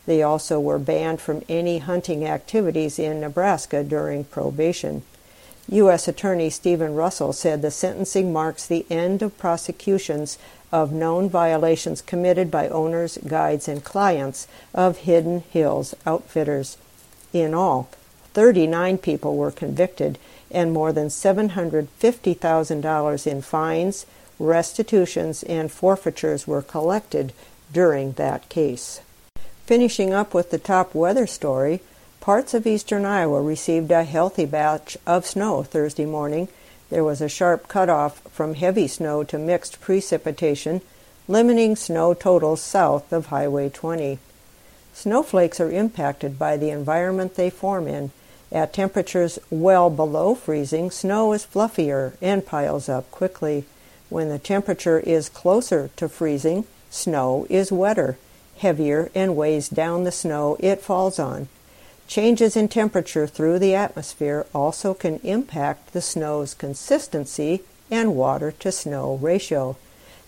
They 0.07 0.25
also 0.25 0.59
were 0.59 0.81
banned 0.81 1.21
from 1.21 1.45
any 1.49 1.79
hunting 1.79 2.27
activities 2.27 2.99
in 2.99 3.21
Nebraska 3.21 3.85
during 3.85 4.25
probation. 4.25 5.03
U.S. 5.71 6.09
Attorney 6.09 6.49
Stephen 6.49 6.95
Russell 6.95 7.35
said 7.35 7.61
the 7.61 7.71
sentencing 7.71 8.33
marks 8.33 8.67
the 8.67 8.87
end 8.89 9.21
of 9.21 9.37
prosecutions 9.37 10.39
of 10.73 10.93
known 10.93 11.29
violations 11.29 12.01
committed 12.01 12.51
by 12.51 12.69
owners, 12.69 13.19
guides, 13.27 13.69
and 13.69 13.85
clients 13.85 14.49
of 14.75 14.97
Hidden 14.99 15.41
Hills 15.51 15.95
Outfitters. 16.07 16.79
In 17.35 17.53
all, 17.53 17.91
39 18.33 18.97
people 18.99 19.37
were 19.37 19.51
convicted, 19.51 20.19
and 20.51 20.73
more 20.73 20.93
than 20.93 21.09
$750,000 21.09 23.27
in 23.27 23.43
fines, 23.43 24.07
restitutions, 24.39 25.43
and 25.43 25.71
forfeitures 25.71 26.47
were 26.47 26.63
collected 26.63 27.35
during 27.73 28.13
that 28.13 28.49
case. 28.49 29.01
Finishing 29.67 30.15
up 30.15 30.33
with 30.33 30.51
the 30.51 30.59
top 30.59 30.95
weather 30.95 31.27
story, 31.27 31.81
Parts 32.29 32.53
of 32.53 32.67
eastern 32.67 33.07
Iowa 33.07 33.41
received 33.41 33.91
a 33.91 34.05
healthy 34.05 34.45
batch 34.45 34.99
of 35.07 35.25
snow 35.25 35.63
Thursday 35.63 36.05
morning. 36.05 36.49
There 36.91 37.03
was 37.03 37.23
a 37.23 37.27
sharp 37.27 37.69
cutoff 37.69 38.19
from 38.31 38.53
heavy 38.53 38.87
snow 38.87 39.25
to 39.25 39.39
mixed 39.39 39.81
precipitation, 39.81 40.83
limiting 41.27 41.75
snow 41.75 42.13
totals 42.13 42.61
south 42.61 43.15
of 43.15 43.29
Highway 43.29 43.71
20. 43.71 44.19
Snowflakes 44.93 45.59
are 45.59 45.71
impacted 45.71 46.39
by 46.39 46.59
the 46.59 46.69
environment 46.69 47.35
they 47.35 47.49
form 47.49 47.89
in. 47.89 48.11
At 48.53 48.75
temperatures 48.75 49.39
well 49.49 49.89
below 49.89 50.35
freezing, 50.35 50.91
snow 50.91 51.33
is 51.33 51.47
fluffier 51.47 52.13
and 52.21 52.45
piles 52.45 52.91
up 52.91 53.11
quickly. 53.11 53.65
When 54.11 54.29
the 54.29 54.39
temperature 54.39 55.01
is 55.01 55.31
closer 55.31 55.89
to 55.97 56.11
freezing, 56.11 56.67
snow 56.91 57.47
is 57.49 57.73
wetter, 57.73 58.19
heavier, 58.59 59.11
and 59.15 59.35
weighs 59.35 59.71
down 59.71 60.05
the 60.05 60.13
snow 60.13 60.59
it 60.61 60.83
falls 60.83 61.19
on. 61.19 61.49
Changes 62.09 62.57
in 62.57 62.69
temperature 62.69 63.27
through 63.27 63.59
the 63.59 63.75
atmosphere 63.75 64.47
also 64.55 64.95
can 64.95 65.21
impact 65.23 65.93
the 65.93 66.01
snow's 66.01 66.55
consistency 66.55 67.61
and 67.91 68.17
water 68.17 68.51
to 68.51 68.73
snow 68.73 69.17
ratio. 69.17 69.77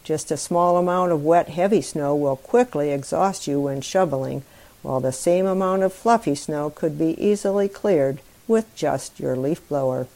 Just 0.05 0.31
a 0.31 0.37
small 0.37 0.77
amount 0.77 1.11
of 1.11 1.25
wet, 1.25 1.49
heavy 1.49 1.81
snow 1.81 2.15
will 2.15 2.37
quickly 2.37 2.91
exhaust 2.91 3.47
you 3.47 3.63
when 3.63 3.81
shoveling, 3.81 4.43
while 4.83 5.01
the 5.01 5.11
same 5.11 5.47
amount 5.47 5.83
of 5.83 5.95
fluffy 5.95 6.35
snow 6.35 6.69
could 6.69 6.99
be 6.99 7.19
easily 7.19 7.67
cleared 7.67 8.21
with 8.47 8.75
just 8.75 9.19
your 9.19 9.35
leaf 9.35 9.67
blower. 9.67 10.07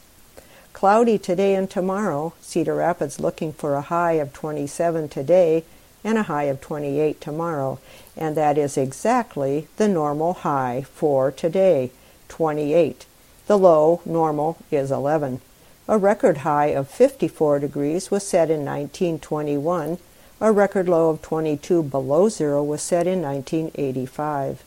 Cloudy 0.74 1.16
today 1.16 1.54
and 1.54 1.70
tomorrow. 1.70 2.34
Cedar 2.42 2.74
Rapids 2.74 3.18
looking 3.18 3.54
for 3.54 3.74
a 3.74 3.80
high 3.80 4.14
of 4.14 4.34
27 4.34 5.08
today 5.08 5.64
and 6.04 6.18
a 6.18 6.24
high 6.24 6.44
of 6.44 6.60
28 6.60 7.20
tomorrow 7.20 7.80
and 8.16 8.36
that 8.36 8.56
is 8.56 8.76
exactly 8.76 9.66
the 9.76 9.88
normal 9.88 10.34
high 10.34 10.82
for 10.82 11.30
today, 11.30 11.90
28. 12.28 13.06
The 13.46 13.58
low, 13.58 14.00
normal, 14.04 14.58
is 14.70 14.90
11. 14.90 15.40
A 15.88 15.98
record 15.98 16.38
high 16.38 16.66
of 16.66 16.88
54 16.88 17.58
degrees 17.58 18.10
was 18.10 18.26
set 18.26 18.50
in 18.50 18.64
1921. 18.64 19.98
A 20.40 20.52
record 20.52 20.88
low 20.88 21.10
of 21.10 21.22
22 21.22 21.82
below 21.82 22.28
zero 22.28 22.62
was 22.62 22.82
set 22.82 23.06
in 23.06 23.20
1985. 23.20 24.62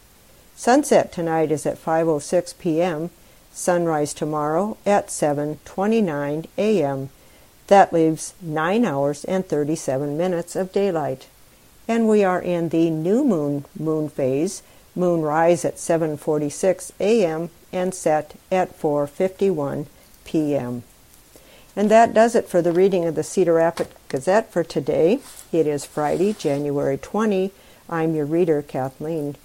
Sunset 0.56 1.12
tonight 1.12 1.52
is 1.52 1.66
at 1.66 1.84
5:06 1.84 2.58
p.m. 2.58 3.10
Sunrise 3.52 4.14
tomorrow 4.14 4.78
at 4.86 5.08
7:29 5.08 6.46
a.m. 6.58 7.10
That 7.68 7.94
leaves 7.94 8.34
9 8.42 8.86
hours 8.86 9.24
and 9.26 9.46
37 9.46 10.18
minutes 10.18 10.56
of 10.56 10.72
daylight 10.72 11.28
and 11.88 12.08
we 12.08 12.24
are 12.24 12.42
in 12.42 12.70
the 12.70 12.90
new 12.90 13.24
moon 13.24 13.66
moon 13.78 14.10
phase. 14.10 14.62
Moon 14.96 15.22
rise 15.22 15.64
at 15.64 15.76
7:46 15.78 16.92
a.m. 17.00 17.50
and 17.72 17.94
set 17.94 18.36
at 18.52 18.78
4:51 18.78 19.86
p.m. 20.26 20.84
And 21.76 21.90
that 21.92 22.14
does 22.14 22.36
it 22.36 22.50
for 22.50 22.62
the 22.62 22.72
reading 22.72 23.06
of 23.06 23.16
the 23.16 23.24
Cedar 23.24 23.54
Rapids 23.54 23.92
Gazette 24.10 24.52
for 24.52 24.64
today. 24.64 25.20
It 25.52 25.68
is 25.68 25.86
Friday, 25.86 26.34
January 26.34 26.98
20. 26.98 27.52
I'm 27.90 28.16
your 28.16 28.26
reader, 28.26 28.62
Kathleen. 28.62 29.36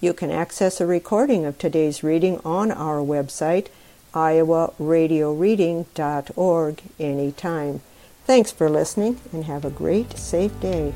You 0.00 0.14
can 0.14 0.30
access 0.30 0.80
a 0.80 0.86
recording 0.86 1.44
of 1.44 1.58
today's 1.58 2.02
reading 2.02 2.40
on 2.44 2.70
our 2.70 2.98
website, 2.98 3.66
iowaradioreading.org, 4.14 6.82
anytime. 6.98 7.80
Thanks 8.24 8.50
for 8.52 8.70
listening 8.70 9.20
and 9.32 9.44
have 9.44 9.64
a 9.64 9.70
great, 9.70 10.18
safe 10.18 10.60
day. 10.60 10.92